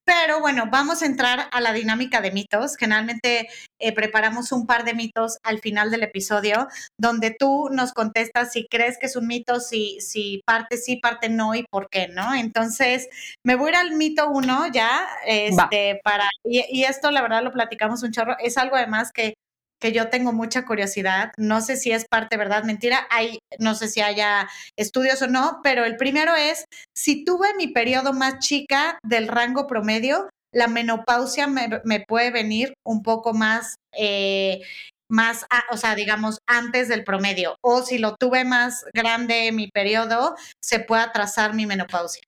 Pero 0.06 0.42
bueno, 0.42 0.66
vamos 0.70 1.02
a 1.02 1.06
entrar 1.06 1.48
a 1.52 1.62
la 1.62 1.72
dinámica 1.72 2.20
de 2.20 2.32
mitos. 2.32 2.76
Generalmente 2.76 3.48
eh, 3.80 3.94
preparamos 3.94 4.52
un 4.52 4.66
par 4.66 4.84
de 4.84 4.94
mitos 4.94 5.38
al 5.44 5.60
final 5.60 5.92
del 5.92 6.04
episodio, 6.04 6.68
donde 7.00 7.32
tú 7.38 7.70
nos 7.72 7.94
contestas 7.94 8.52
si 8.52 8.68
crees 8.68 8.98
que 9.00 9.06
es 9.06 9.16
un 9.16 9.28
mito, 9.28 9.60
si, 9.60 10.00
si 10.02 10.42
parte 10.46 10.78
sí, 10.78 10.98
parte 10.98 11.30
no 11.30 11.56
y 11.56 11.64
por 11.64 11.90
qué, 11.90 12.10
¿no? 12.10 12.34
Entonces, 12.34 13.08
me 13.46 13.56
voy 13.56 13.68
a 13.68 13.70
ir 13.72 13.76
al 13.78 13.92
mito 13.96 14.30
uno 14.30 14.68
ya, 14.72 15.08
este, 15.26 16.02
para, 16.04 16.30
y, 16.44 16.64
y, 16.70 16.84
esto 16.84 17.10
la 17.12 17.22
verdad 17.22 17.44
lo 17.44 17.52
platicamos 17.52 18.04
un 18.04 18.12
chorro, 18.12 18.36
es 18.40 18.58
algo 18.58 18.76
además 18.76 19.12
que 19.14 19.36
que 19.84 19.92
yo 19.92 20.10
tengo 20.10 20.32
mucha 20.32 20.66
curiosidad. 20.66 21.34
No 21.36 21.60
sé 21.60 21.76
si 21.76 21.92
es 21.92 22.06
parte 22.10 22.38
verdad, 22.38 22.64
mentira. 22.64 23.06
Hay, 23.10 23.40
no 23.60 23.76
sé 23.76 23.90
si 23.90 24.00
haya 24.00 24.48
estudios 24.78 25.22
o 25.22 25.28
no, 25.28 25.60
pero 25.62 25.84
el 25.84 25.98
primero 25.98 26.38
es, 26.38 26.64
si 26.96 27.26
tuve 27.26 27.54
mi 27.58 27.68
periodo 27.68 28.14
más 28.14 28.40
chica 28.40 28.98
del 29.04 29.28
rango 29.28 29.68
promedio, 29.68 30.30
la 30.54 30.68
menopausia 30.68 31.48
me, 31.48 32.00
puede 32.08 32.32
venir 32.32 32.74
un 32.88 33.04
poco 33.04 33.34
más, 33.34 33.76
eh, 33.92 34.62
más, 35.10 35.46
o 35.70 35.76
sea, 35.76 35.96
digamos, 35.96 36.40
antes 36.48 36.88
del 36.88 37.04
promedio. 37.04 37.58
O 37.62 37.82
si 37.82 37.98
lo 37.98 38.16
tuve 38.16 38.46
más 38.46 38.86
grande 38.94 39.52
mi 39.52 39.68
periodo, 39.68 40.36
se 40.62 40.80
puede 40.80 41.02
atrasar 41.02 41.54
mi 41.56 41.66
menopausia. 41.66 42.24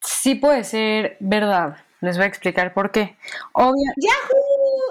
Sí 0.00 0.34
puede 0.34 0.64
ser 0.64 1.18
verdad. 1.20 1.76
Les 2.00 2.16
voy 2.16 2.24
a 2.24 2.28
explicar 2.28 2.72
por 2.72 2.90
qué. 2.90 3.16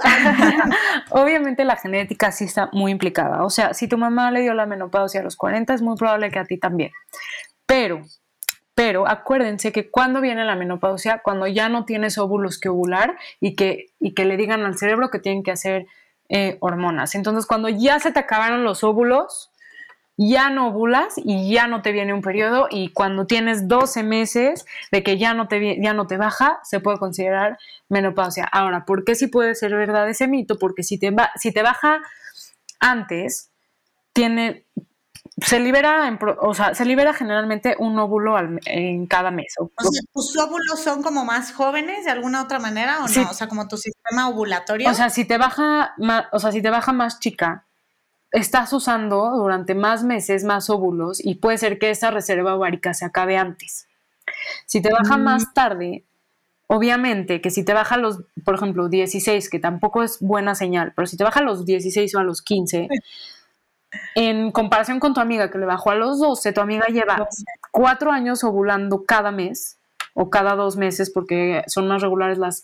Obviamente 1.10 1.66
la 1.66 1.76
genética 1.76 2.32
sí 2.32 2.46
está 2.46 2.70
muy 2.72 2.92
implicada. 2.92 3.44
O 3.44 3.50
sea, 3.50 3.74
si 3.74 3.88
tu 3.88 3.98
mamá 3.98 4.32
le 4.32 4.42
dio 4.42 4.54
la 4.54 4.66
menopausia 4.66 5.22
a 5.22 5.24
los 5.24 5.36
40, 5.36 5.74
es 5.74 5.82
muy 5.82 5.96
probable 5.96 6.32
que 6.32 6.40
a 6.40 6.46
ti 6.46 6.58
también. 6.58 6.92
Pero, 7.66 8.02
pero 8.76 9.08
acuérdense 9.08 9.72
que 9.72 9.90
cuando 9.90 10.22
viene 10.22 10.44
la 10.46 10.56
menopausia, 10.56 11.22
cuando 11.24 11.48
ya 11.48 11.70
no 11.70 11.86
tienes 11.86 12.18
óvulos 12.18 12.60
que 12.60 12.70
ovular 12.70 13.18
y 13.40 13.56
que, 13.56 13.88
y 14.00 14.14
que 14.14 14.26
le 14.26 14.38
digan 14.38 14.64
al 14.64 14.78
cerebro 14.78 15.10
que 15.10 15.20
tienen 15.20 15.44
que 15.44 15.52
hacer 15.52 15.88
eh, 16.30 16.58
hormonas. 16.62 17.16
Entonces, 17.16 17.46
cuando 17.46 17.70
ya 17.70 18.00
se 18.00 18.12
te 18.12 18.20
acabaron 18.20 18.64
los 18.64 18.84
óvulos, 18.84 19.51
ya 20.30 20.50
no 20.50 20.68
ovulas 20.68 21.14
y 21.18 21.52
ya 21.52 21.68
no 21.68 21.82
te 21.82 21.92
viene 21.92 22.14
un 22.14 22.22
periodo 22.22 22.68
y 22.70 22.90
cuando 22.90 23.26
tienes 23.26 23.68
12 23.68 24.04
meses 24.04 24.66
de 24.92 25.04
que 25.04 25.18
ya 25.18 25.34
no 25.34 25.48
te, 25.48 25.82
ya 25.82 25.94
no 25.94 26.06
te 26.06 26.18
baja, 26.18 26.60
se 26.64 26.80
puede 26.80 27.00
considerar 27.00 27.58
menopausia. 27.90 28.46
Ahora, 28.46 28.86
¿por 28.86 29.04
qué 29.04 29.16
sí 29.16 29.28
puede 29.28 29.56
ser 29.56 29.74
verdad 29.74 30.10
ese 30.10 30.28
mito? 30.28 30.60
Porque 30.60 30.84
si 30.84 31.00
te, 31.00 31.16
si 31.36 31.52
te 31.52 31.64
baja 31.64 32.02
antes, 32.80 33.50
tiene, 34.14 34.66
se 35.38 35.60
libera, 35.60 36.18
o 36.42 36.54
sea, 36.54 36.76
se 36.76 36.86
libera 36.86 37.14
generalmente 37.14 37.76
un 37.80 37.98
óvulo 37.98 38.38
en 38.66 39.08
cada 39.08 39.32
mes. 39.32 39.56
O 39.58 39.72
sea, 39.78 40.02
¿tus 40.14 40.38
óvulos 40.38 40.80
son 40.84 41.02
como 41.02 41.26
más 41.26 41.54
jóvenes 41.54 42.06
de 42.06 42.12
alguna 42.12 42.44
otra 42.44 42.60
manera 42.60 42.98
o 43.04 43.08
no? 43.08 43.30
O 43.30 43.34
sea, 43.34 43.48
como 43.48 43.68
tu 43.68 43.78
sistema 43.78 44.30
ovulatorio. 44.30 44.90
O 44.90 44.94
sea, 44.94 45.10
si 45.10 45.26
te 45.26 45.38
baja, 45.38 45.96
o 46.32 46.40
sea, 46.40 46.52
si 46.52 46.62
te 46.62 46.70
baja 46.70 46.92
más 46.92 47.20
chica, 47.20 47.66
estás 48.32 48.72
usando 48.74 49.32
durante 49.32 49.76
más 49.76 50.04
meses 50.04 50.44
más 50.44 50.70
óvulos 50.70 51.24
y 51.24 51.36
puede 51.36 51.58
ser 51.58 51.80
que 51.80 51.90
esa 51.90 52.12
reserva 52.12 52.56
ovárica 52.56 52.94
se 52.94 53.06
acabe 53.06 53.38
antes. 53.38 53.88
Si 54.66 54.82
te 54.82 54.92
baja 54.92 55.18
mm. 55.18 55.24
más 55.24 55.54
tarde, 55.54 56.04
obviamente 56.68 57.42
que 57.42 57.52
si 57.52 57.66
te 57.66 57.74
baja 57.74 57.98
los, 57.98 58.20
por 58.46 58.56
ejemplo, 58.56 58.88
16, 58.88 59.50
que 59.50 59.60
tampoco 59.60 60.04
es 60.04 60.20
buena 60.22 60.56
señal, 60.56 60.94
pero 60.96 61.06
si 61.06 61.18
te 61.18 61.24
baja 61.24 61.42
a 61.42 61.44
los 61.44 61.66
16 61.66 62.16
o 62.16 62.20
a 62.20 62.24
los 62.24 62.42
15, 62.42 62.88
en 64.16 64.52
comparación 64.52 65.00
con 65.00 65.14
tu 65.14 65.20
amiga 65.20 65.52
que 65.52 65.58
le 65.58 65.66
bajó 65.66 65.92
a 65.92 65.96
los 65.96 66.20
12, 66.20 66.54
tu 66.54 66.62
amiga 66.62 66.88
lleva 66.88 67.28
cuatro 67.72 68.12
años 68.12 68.44
ovulando 68.46 69.04
cada 69.04 69.32
mes 69.32 69.78
o 70.14 70.30
cada 70.30 70.56
dos 70.56 70.78
meses 70.78 71.10
porque 71.10 71.64
son 71.68 71.88
más 71.88 72.02
regulares 72.02 72.38
las, 72.38 72.64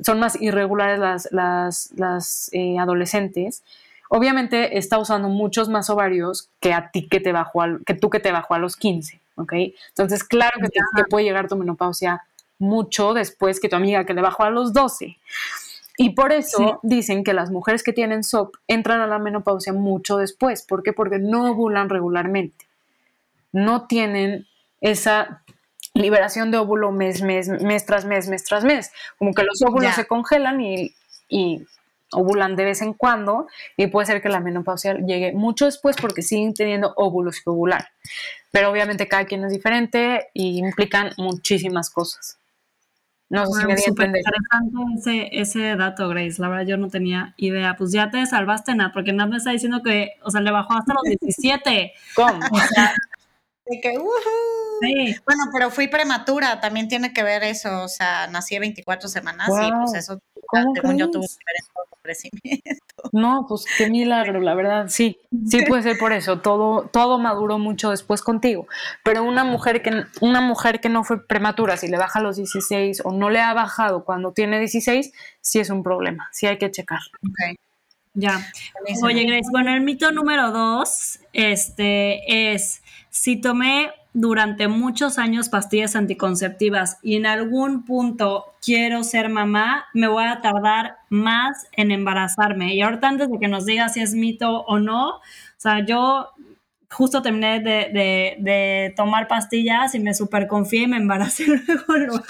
son 0.00 0.20
más 0.20 0.40
irregulares 0.40 1.00
las, 1.00 1.28
las, 1.32 1.90
las 1.96 2.50
eh, 2.52 2.78
adolescentes 2.78 3.64
obviamente 4.08 4.78
está 4.78 4.98
usando 4.98 5.28
muchos 5.28 5.68
más 5.68 5.90
ovarios 5.90 6.50
que 6.60 6.72
a 6.72 6.90
ti 6.90 7.08
que 7.08 7.20
te 7.20 7.32
bajó 7.32 7.62
que 7.86 7.94
tú 7.94 8.10
que 8.10 8.20
te 8.20 8.32
bajó 8.32 8.54
a 8.54 8.58
los 8.58 8.76
15, 8.76 9.20
¿ok? 9.36 9.52
Entonces, 9.88 10.24
claro 10.24 10.58
que, 10.60 10.68
te, 10.68 10.80
puede 11.08 11.24
llegar 11.24 11.48
tu 11.48 11.56
menopausia 11.56 12.24
mucho 12.58 13.14
después 13.14 13.60
que 13.60 13.68
tu 13.68 13.76
amiga 13.76 14.04
que 14.04 14.14
le 14.14 14.22
bajó 14.22 14.44
a 14.44 14.50
los 14.50 14.72
12. 14.72 15.16
Y 16.00 16.10
por 16.10 16.32
eso 16.32 16.78
dicen 16.84 17.24
que 17.24 17.34
las 17.34 17.50
mujeres 17.50 17.82
que 17.82 17.92
tienen 17.92 18.22
SOP 18.22 18.54
entran 18.68 19.00
a 19.00 19.08
la 19.08 19.18
menopausia 19.18 19.72
mucho 19.72 20.16
después. 20.16 20.62
¿Por 20.62 20.84
qué? 20.84 20.92
Porque 20.92 21.18
no 21.18 21.50
ovulan 21.50 21.88
regularmente. 21.88 22.66
No 23.50 23.86
tienen 23.88 24.46
esa 24.80 25.42
liberación 25.94 26.52
de 26.52 26.58
óvulo 26.58 26.92
mes, 26.92 27.22
mes, 27.22 27.48
mes 27.48 27.84
tras 27.84 28.04
mes, 28.04 28.28
mes 28.28 28.44
tras 28.44 28.62
mes. 28.62 28.92
Como 29.18 29.34
que 29.34 29.42
los 29.42 29.60
óvulos 29.62 29.94
se 29.94 30.06
congelan 30.06 30.60
y, 30.60 30.94
y 31.28 31.66
ovulan 32.12 32.56
de 32.56 32.64
vez 32.64 32.82
en 32.82 32.94
cuando 32.94 33.46
y 33.76 33.86
puede 33.88 34.06
ser 34.06 34.22
que 34.22 34.28
la 34.28 34.40
menopausia 34.40 34.94
llegue 34.98 35.32
mucho 35.32 35.66
después 35.66 35.96
porque 36.00 36.22
siguen 36.22 36.54
teniendo 36.54 36.92
óvulos 36.96 37.40
que 37.42 37.50
ovular. 37.50 37.88
Pero 38.50 38.70
obviamente 38.70 39.08
cada 39.08 39.26
quien 39.26 39.44
es 39.44 39.52
diferente 39.52 40.28
y 40.32 40.58
implican 40.58 41.10
muchísimas 41.16 41.90
cosas. 41.90 42.38
No 43.30 43.44
sé 43.46 43.60
si 43.76 43.92
me 43.92 44.06
interesante 44.06 44.30
ese, 44.96 45.28
ese 45.32 45.76
dato, 45.76 46.08
Grace. 46.08 46.40
La 46.40 46.48
verdad, 46.48 46.66
yo 46.66 46.76
no 46.78 46.88
tenía 46.88 47.34
idea. 47.36 47.76
Pues 47.76 47.92
ya 47.92 48.10
te 48.10 48.24
salvaste, 48.24 48.74
nada, 48.74 48.90
porque 48.92 49.12
nada 49.12 49.28
me 49.28 49.36
está 49.36 49.50
diciendo 49.50 49.82
que, 49.84 50.12
o 50.22 50.30
sea, 50.30 50.40
le 50.40 50.50
bajó 50.50 50.72
hasta 50.72 50.94
los 50.94 51.02
17. 51.02 51.92
¿Cómo? 52.16 52.38
O 52.50 52.58
sea, 52.74 52.94
de 53.66 53.80
que, 53.80 53.92
sí. 54.80 55.16
Bueno, 55.26 55.44
pero 55.52 55.70
fui 55.70 55.88
prematura, 55.88 56.60
también 56.60 56.88
tiene 56.88 57.12
que 57.12 57.22
ver 57.22 57.42
eso. 57.42 57.82
O 57.82 57.88
sea, 57.88 58.28
nací 58.28 58.58
24 58.58 59.08
semanas 59.10 59.50
y 59.50 59.72
pues 59.72 59.94
eso, 59.94 60.18
según 60.74 60.98
yo, 60.98 61.10
tuvo 61.10 61.22
que 61.22 61.44
ver 61.46 61.88
crecimiento. 62.08 62.64
No, 63.12 63.46
pues 63.48 63.64
qué 63.78 63.88
milagro, 63.88 64.40
la 64.40 64.54
verdad, 64.56 64.86
sí, 64.88 65.20
sí 65.48 65.62
puede 65.62 65.84
ser 65.84 65.98
por 65.98 66.12
eso, 66.12 66.40
todo, 66.40 66.90
todo 66.92 67.18
maduró 67.18 67.56
mucho 67.56 67.90
después 67.90 68.22
contigo, 68.22 68.66
pero 69.04 69.22
una 69.22 69.44
mujer 69.44 69.82
que, 69.82 70.02
una 70.20 70.40
mujer 70.40 70.80
que 70.80 70.88
no 70.88 71.04
fue 71.04 71.24
prematura, 71.24 71.76
si 71.76 71.86
le 71.86 71.96
baja 71.96 72.18
a 72.18 72.22
los 72.22 72.36
16 72.36 73.02
o 73.04 73.12
no 73.12 73.30
le 73.30 73.40
ha 73.40 73.54
bajado 73.54 74.04
cuando 74.04 74.32
tiene 74.32 74.58
16, 74.58 75.12
sí 75.40 75.60
es 75.60 75.70
un 75.70 75.84
problema, 75.84 76.28
sí 76.32 76.46
hay 76.46 76.58
que 76.58 76.72
checar. 76.72 76.98
Okay. 77.18 77.56
Ya. 78.14 78.44
Oye, 79.04 79.24
Grace, 79.24 79.48
bueno, 79.52 79.72
el 79.72 79.80
mito 79.80 80.10
número 80.10 80.50
dos 80.50 81.20
este, 81.32 82.52
es, 82.52 82.82
si 83.10 83.40
tomé 83.40 83.92
durante 84.12 84.68
muchos 84.68 85.18
años 85.18 85.48
pastillas 85.48 85.94
anticonceptivas 85.96 86.98
y 87.02 87.16
en 87.16 87.26
algún 87.26 87.84
punto 87.84 88.46
quiero 88.64 89.04
ser 89.04 89.28
mamá, 89.28 89.86
me 89.94 90.08
voy 90.08 90.24
a 90.24 90.40
tardar 90.40 90.96
más 91.08 91.66
en 91.72 91.90
embarazarme. 91.90 92.74
Y 92.74 92.82
ahorita 92.82 93.08
antes 93.08 93.30
de 93.30 93.38
que 93.38 93.48
nos 93.48 93.66
diga 93.66 93.88
si 93.88 94.00
es 94.00 94.14
mito 94.14 94.60
o 94.62 94.78
no, 94.78 95.16
o 95.16 95.20
sea, 95.56 95.84
yo 95.84 96.30
justo 96.90 97.22
terminé 97.22 97.60
de, 97.60 98.92
tomar 98.96 99.28
pastillas 99.28 99.94
y 99.94 100.00
me 100.00 100.14
super 100.14 100.46
confié 100.46 100.82
y 100.82 100.86
me 100.86 100.96
embaracé 100.96 101.44
luego. 101.88 102.20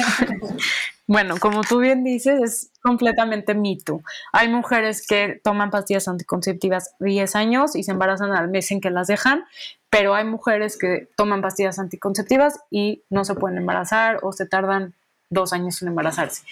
Bueno, 1.09 1.37
como 1.41 1.63
tú 1.63 1.79
bien 1.79 2.05
dices, 2.05 2.43
es 2.43 2.71
completamente 2.83 3.55
mito. 3.55 4.03
Hay 4.31 4.49
mujeres 4.49 5.07
que 5.07 5.41
toman 5.43 5.71
pastillas 5.71 6.07
anticonceptivas 6.07 6.95
10 7.01 7.35
años 7.35 7.77
y 7.77 7.83
se 7.83 7.93
embarazan 7.93 8.33
al 8.33 8.49
mes 8.49 8.71
en 8.73 8.83
que 8.83 8.91
las 8.91 9.07
dejan, 9.07 9.47
pero 9.89 10.15
hay 10.15 10.27
mujeres 10.27 10.77
que 10.77 11.09
toman 11.17 11.41
pastillas 11.41 11.79
anticonceptivas 11.79 12.61
y 12.71 13.05
no 13.09 13.25
se 13.25 13.35
pueden 13.35 13.57
embarazar 13.57 14.19
o 14.23 14.33
se 14.33 14.45
tardan 14.45 14.93
dos 15.31 15.55
años 15.55 15.81
en 15.81 15.89
embarazarse. 15.89 16.43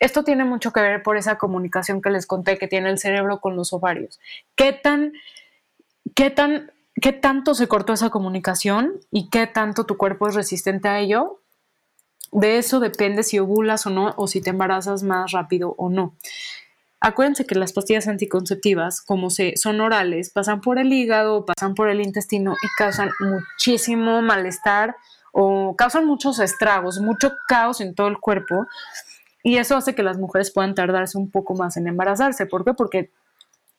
Esto 0.00 0.24
tiene 0.24 0.44
mucho 0.44 0.72
que 0.72 0.80
ver 0.80 1.04
por 1.04 1.16
esa 1.16 1.38
comunicación 1.38 2.02
que 2.02 2.10
les 2.10 2.26
conté 2.26 2.58
que 2.58 2.66
tiene 2.66 2.90
el 2.90 2.98
cerebro 2.98 3.38
con 3.38 3.54
los 3.54 3.72
ovarios. 3.72 4.18
¿Qué 4.56 4.72
tan, 4.72 5.12
qué 6.16 6.28
tan, 6.30 6.72
qué 7.00 7.12
tanto 7.12 7.54
se 7.54 7.68
cortó 7.68 7.92
esa 7.92 8.10
comunicación 8.10 8.94
y 9.12 9.30
qué 9.30 9.46
tanto 9.46 9.86
tu 9.86 9.96
cuerpo 9.96 10.26
es 10.26 10.34
resistente 10.34 10.88
a 10.88 10.98
ello? 10.98 11.41
De 12.32 12.58
eso 12.58 12.80
depende 12.80 13.22
si 13.22 13.38
ovulas 13.38 13.86
o 13.86 13.90
no 13.90 14.14
o 14.16 14.26
si 14.26 14.40
te 14.40 14.50
embarazas 14.50 15.02
más 15.02 15.32
rápido 15.32 15.74
o 15.76 15.90
no. 15.90 16.16
Acuérdense 16.98 17.46
que 17.46 17.56
las 17.56 17.72
pastillas 17.72 18.06
anticonceptivas, 18.06 19.02
como 19.02 19.28
se, 19.28 19.56
son 19.56 19.80
orales, 19.80 20.30
pasan 20.30 20.60
por 20.60 20.78
el 20.78 20.92
hígado, 20.92 21.44
pasan 21.44 21.74
por 21.74 21.88
el 21.88 22.00
intestino 22.00 22.54
y 22.62 22.66
causan 22.78 23.10
muchísimo 23.18 24.22
malestar 24.22 24.96
o 25.32 25.74
causan 25.76 26.06
muchos 26.06 26.38
estragos, 26.38 27.00
mucho 27.00 27.32
caos 27.48 27.80
en 27.80 27.94
todo 27.94 28.06
el 28.06 28.18
cuerpo. 28.18 28.66
Y 29.42 29.56
eso 29.56 29.76
hace 29.76 29.94
que 29.94 30.04
las 30.04 30.16
mujeres 30.16 30.52
puedan 30.52 30.74
tardarse 30.74 31.18
un 31.18 31.30
poco 31.30 31.54
más 31.54 31.76
en 31.76 31.88
embarazarse. 31.88 32.46
¿Por 32.46 32.64
qué? 32.64 32.72
Porque 32.72 33.10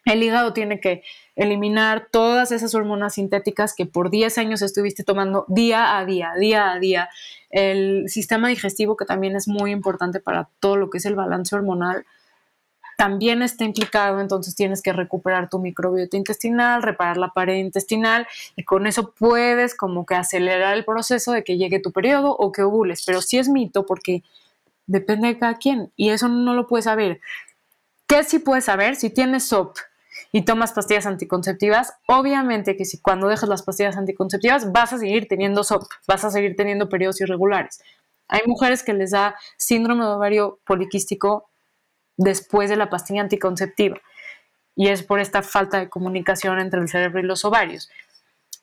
el 0.06 0.22
hígado 0.22 0.52
tiene 0.52 0.82
que 0.82 1.04
eliminar 1.36 2.10
todas 2.12 2.52
esas 2.52 2.76
hormonas 2.76 3.14
sintéticas 3.14 3.74
que 3.74 3.86
por 3.86 4.10
10 4.10 4.38
años 4.38 4.62
estuviste 4.62 5.04
tomando 5.04 5.46
día 5.48 5.98
a 5.98 6.06
día, 6.06 6.34
día 6.38 6.74
a 6.74 6.80
día. 6.80 7.10
El 7.54 8.10
sistema 8.10 8.48
digestivo, 8.48 8.98
que 8.98 9.06
también 9.06 9.36
es 9.36 9.48
muy 9.48 9.70
importante 9.70 10.20
para 10.20 10.50
todo 10.60 10.76
lo 10.76 10.90
que 10.90 10.98
es 10.98 11.06
el 11.06 11.14
balance 11.14 11.56
hormonal, 11.56 12.04
también 12.98 13.44
está 13.44 13.64
implicado, 13.64 14.20
entonces 14.20 14.56
tienes 14.56 14.82
que 14.82 14.92
recuperar 14.92 15.50
tu 15.50 15.60
microbiota 15.60 16.18
intestinal, 16.18 16.82
reparar 16.82 17.18
la 17.18 17.30
pared 17.30 17.58
intestinal 17.58 18.28
y 18.56 18.64
con 18.64 18.88
eso 18.88 19.12
puedes 19.12 19.76
como 19.76 20.06
que 20.06 20.16
acelerar 20.16 20.76
el 20.76 20.84
proceso 20.84 21.32
de 21.32 21.44
que 21.44 21.58
llegue 21.58 21.80
tu 21.80 21.92
periodo 21.92 22.36
o 22.36 22.52
que 22.52 22.64
ovules, 22.64 23.04
pero 23.06 23.22
sí 23.22 23.38
es 23.38 23.50
mito 23.50 23.86
porque 23.86 24.24
depende 24.88 25.28
de 25.28 25.38
cada 25.38 25.56
quien 25.56 25.92
y 25.96 26.10
eso 26.10 26.28
no 26.28 26.56
lo 26.56 26.68
puedes 26.68 26.86
saber. 26.86 27.22
¿Qué 28.08 28.24
sí 28.24 28.40
puedes 28.40 28.66
saber? 28.66 28.96
Si 28.96 29.12
tienes 29.12 29.46
SOP 29.46 29.78
y 30.36 30.42
tomas 30.42 30.74
pastillas 30.74 31.06
anticonceptivas, 31.06 31.94
obviamente 32.08 32.76
que 32.76 32.86
si 32.86 33.00
cuando 33.00 33.28
dejas 33.28 33.48
las 33.48 33.62
pastillas 33.62 33.96
anticonceptivas 33.98 34.72
vas 34.72 34.92
a 34.92 34.98
seguir 34.98 35.28
teniendo 35.28 35.64
SOP, 35.64 35.84
vas 36.08 36.26
a 36.26 36.32
seguir 36.32 36.56
teniendo 36.56 36.90
periodos 36.90 37.22
irregulares. 37.22 37.84
Hay 38.28 38.42
mujeres 38.48 38.82
que 38.82 38.94
les 38.94 39.12
da 39.12 39.36
síndrome 39.58 40.04
de 40.04 40.10
ovario 40.10 40.60
poliquístico 40.66 41.52
después 42.18 42.72
de 42.72 42.78
la 42.78 42.90
pastilla 42.90 43.22
anticonceptiva. 43.22 44.02
Y 44.76 44.88
es 44.88 45.04
por 45.04 45.20
esta 45.20 45.44
falta 45.44 45.78
de 45.80 45.90
comunicación 45.90 46.60
entre 46.60 46.82
el 46.82 46.90
cerebro 46.90 47.20
y 47.20 47.24
los 47.24 47.46
ovarios. 47.46 47.92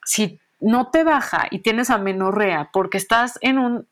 Si 0.04 0.40
no 0.58 0.90
te 0.90 1.04
baja 1.04 1.46
y 1.52 1.60
tienes 1.60 1.90
amenorrea 1.90 2.70
porque 2.72 2.98
estás 2.98 3.38
en 3.42 3.58
un 3.58 3.86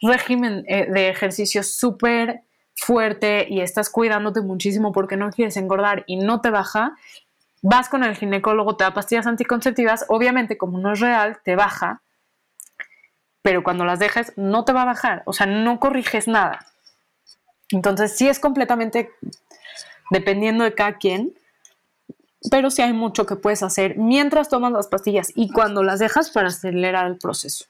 régimen 0.00 0.64
eh, 0.68 0.86
de 0.88 1.08
ejercicio 1.08 1.64
súper 1.64 2.42
fuerte 2.76 3.46
y 3.48 3.60
estás 3.60 3.90
cuidándote 3.90 4.40
muchísimo 4.40 4.92
porque 4.92 5.16
no 5.16 5.30
quieres 5.30 5.56
engordar 5.56 6.04
y 6.06 6.16
no 6.16 6.40
te 6.40 6.50
baja, 6.50 6.96
vas 7.64 7.88
con 7.88 8.04
el 8.04 8.14
ginecólogo, 8.14 8.76
te 8.76 8.84
da 8.84 8.92
pastillas 8.92 9.26
anticonceptivas, 9.26 10.04
obviamente 10.08 10.58
como 10.58 10.78
no 10.78 10.92
es 10.92 11.00
real, 11.00 11.38
te 11.42 11.56
baja, 11.56 12.02
pero 13.40 13.64
cuando 13.64 13.86
las 13.86 13.98
dejes 13.98 14.34
no 14.36 14.66
te 14.66 14.74
va 14.74 14.82
a 14.82 14.86
bajar, 14.86 15.22
o 15.24 15.32
sea, 15.32 15.46
no 15.46 15.80
corriges 15.80 16.28
nada. 16.28 16.66
Entonces 17.70 18.16
sí 18.18 18.28
es 18.28 18.38
completamente 18.38 19.10
dependiendo 20.10 20.62
de 20.62 20.74
cada 20.74 20.98
quien, 20.98 21.32
pero 22.50 22.70
sí 22.70 22.82
hay 22.82 22.92
mucho 22.92 23.24
que 23.24 23.36
puedes 23.36 23.62
hacer 23.62 23.96
mientras 23.96 24.50
tomas 24.50 24.70
las 24.70 24.88
pastillas 24.88 25.32
y 25.34 25.50
cuando 25.50 25.82
las 25.82 26.00
dejas 26.00 26.30
para 26.30 26.48
acelerar 26.48 27.06
el 27.06 27.16
proceso. 27.16 27.64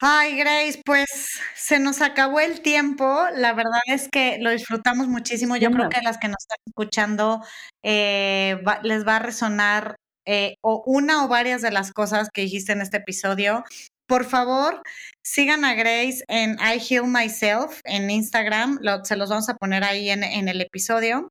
Ay, 0.00 0.36
Grace, 0.36 0.80
pues 0.84 1.08
se 1.56 1.80
nos 1.80 2.02
acabó 2.02 2.38
el 2.38 2.60
tiempo. 2.60 3.24
La 3.34 3.52
verdad 3.52 3.80
es 3.86 4.08
que 4.08 4.38
lo 4.40 4.50
disfrutamos 4.50 5.08
muchísimo. 5.08 5.56
Yo 5.56 5.72
creo 5.72 5.88
que 5.88 5.96
a 5.96 6.02
las 6.02 6.18
que 6.18 6.28
nos 6.28 6.36
están 6.38 6.58
escuchando 6.66 7.42
eh, 7.82 8.62
les 8.82 9.06
va 9.06 9.16
a 9.16 9.18
resonar 9.18 9.96
eh, 10.24 10.56
o 10.62 10.82
una 10.86 11.24
o 11.24 11.28
varias 11.28 11.62
de 11.62 11.72
las 11.72 11.92
cosas 11.92 12.28
que 12.32 12.42
dijiste 12.42 12.72
en 12.72 12.80
este 12.80 12.98
episodio. 12.98 13.64
Por 14.06 14.24
favor, 14.24 14.82
sigan 15.22 15.64
a 15.64 15.74
Grace 15.74 16.22
en 16.28 16.58
I 16.60 16.78
Heal 16.78 17.06
Myself 17.06 17.80
en 17.84 18.08
Instagram. 18.08 18.78
se 19.04 19.16
los 19.16 19.30
vamos 19.30 19.48
a 19.48 19.56
poner 19.56 19.84
ahí 19.84 20.10
en, 20.10 20.22
el 20.22 20.60
episodio. 20.60 21.28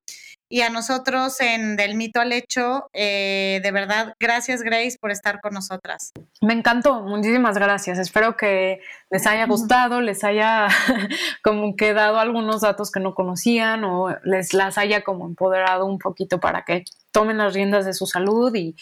Y 0.50 0.62
a 0.62 0.70
nosotros 0.70 1.40
en 1.42 1.76
Del 1.76 1.96
Mito 1.96 2.22
al 2.22 2.32
Hecho, 2.32 2.90
eh, 2.94 3.60
de 3.64 3.72
verdad, 3.72 4.16
gracias 4.20 4.62
Grace 4.62 4.98
por 5.00 5.12
estar 5.12 5.42
con 5.42 5.54
nosotras. 5.54 6.14
Me 6.42 6.54
encantó, 6.54 7.02
muchísimas 7.02 7.58
gracias. 7.58 8.00
Espero 8.00 8.38
que 8.38 8.80
les 9.10 9.28
haya 9.28 9.46
gustado, 9.46 10.02
les 10.02 10.24
haya 10.24 10.68
como 11.44 11.76
que 11.76 11.94
dado 11.94 12.20
algunos 12.20 12.62
datos 12.62 12.92
que 12.92 13.00
no 13.00 13.14
conocían 13.14 13.84
o 13.84 14.16
les 14.24 14.54
las 14.54 14.78
haya 14.78 15.04
como 15.04 15.26
empoderado 15.26 15.86
un 15.86 16.00
poquito 16.00 16.40
para 16.40 16.64
que 16.64 16.86
tomen 17.12 17.38
las 17.38 17.54
riendas 17.54 17.86
de 17.86 17.94
su 17.94 18.06
salud 18.06 18.54
y, 18.56 18.76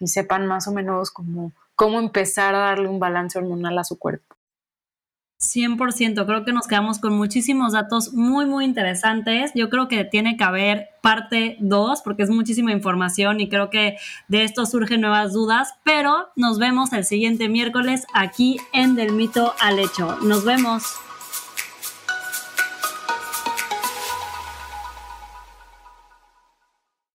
y 0.00 0.08
sepan 0.08 0.46
más 0.46 0.68
o 0.68 0.72
menos 0.72 1.10
cómo 1.10 1.52
cómo 1.76 2.00
empezar 2.00 2.54
a 2.54 2.58
darle 2.58 2.88
un 2.88 2.98
balance 2.98 3.38
hormonal 3.38 3.78
a 3.78 3.84
su 3.84 3.98
cuerpo. 3.98 4.35
100%, 5.40 6.26
creo 6.26 6.44
que 6.44 6.52
nos 6.52 6.66
quedamos 6.66 6.98
con 6.98 7.14
muchísimos 7.14 7.72
datos 7.72 8.14
muy, 8.14 8.46
muy 8.46 8.64
interesantes. 8.64 9.52
Yo 9.54 9.68
creo 9.68 9.86
que 9.86 10.04
tiene 10.04 10.36
que 10.36 10.44
haber 10.44 10.88
parte 11.02 11.56
2 11.60 12.02
porque 12.02 12.22
es 12.22 12.30
muchísima 12.30 12.72
información 12.72 13.40
y 13.40 13.48
creo 13.48 13.70
que 13.70 13.96
de 14.28 14.44
esto 14.44 14.66
surgen 14.66 15.02
nuevas 15.02 15.32
dudas, 15.32 15.74
pero 15.84 16.28
nos 16.36 16.58
vemos 16.58 16.92
el 16.92 17.04
siguiente 17.04 17.48
miércoles 17.48 18.06
aquí 18.14 18.58
en 18.72 18.94
Del 18.94 19.12
Mito 19.12 19.54
al 19.60 19.78
Hecho. 19.78 20.16
Nos 20.22 20.44
vemos. 20.44 21.05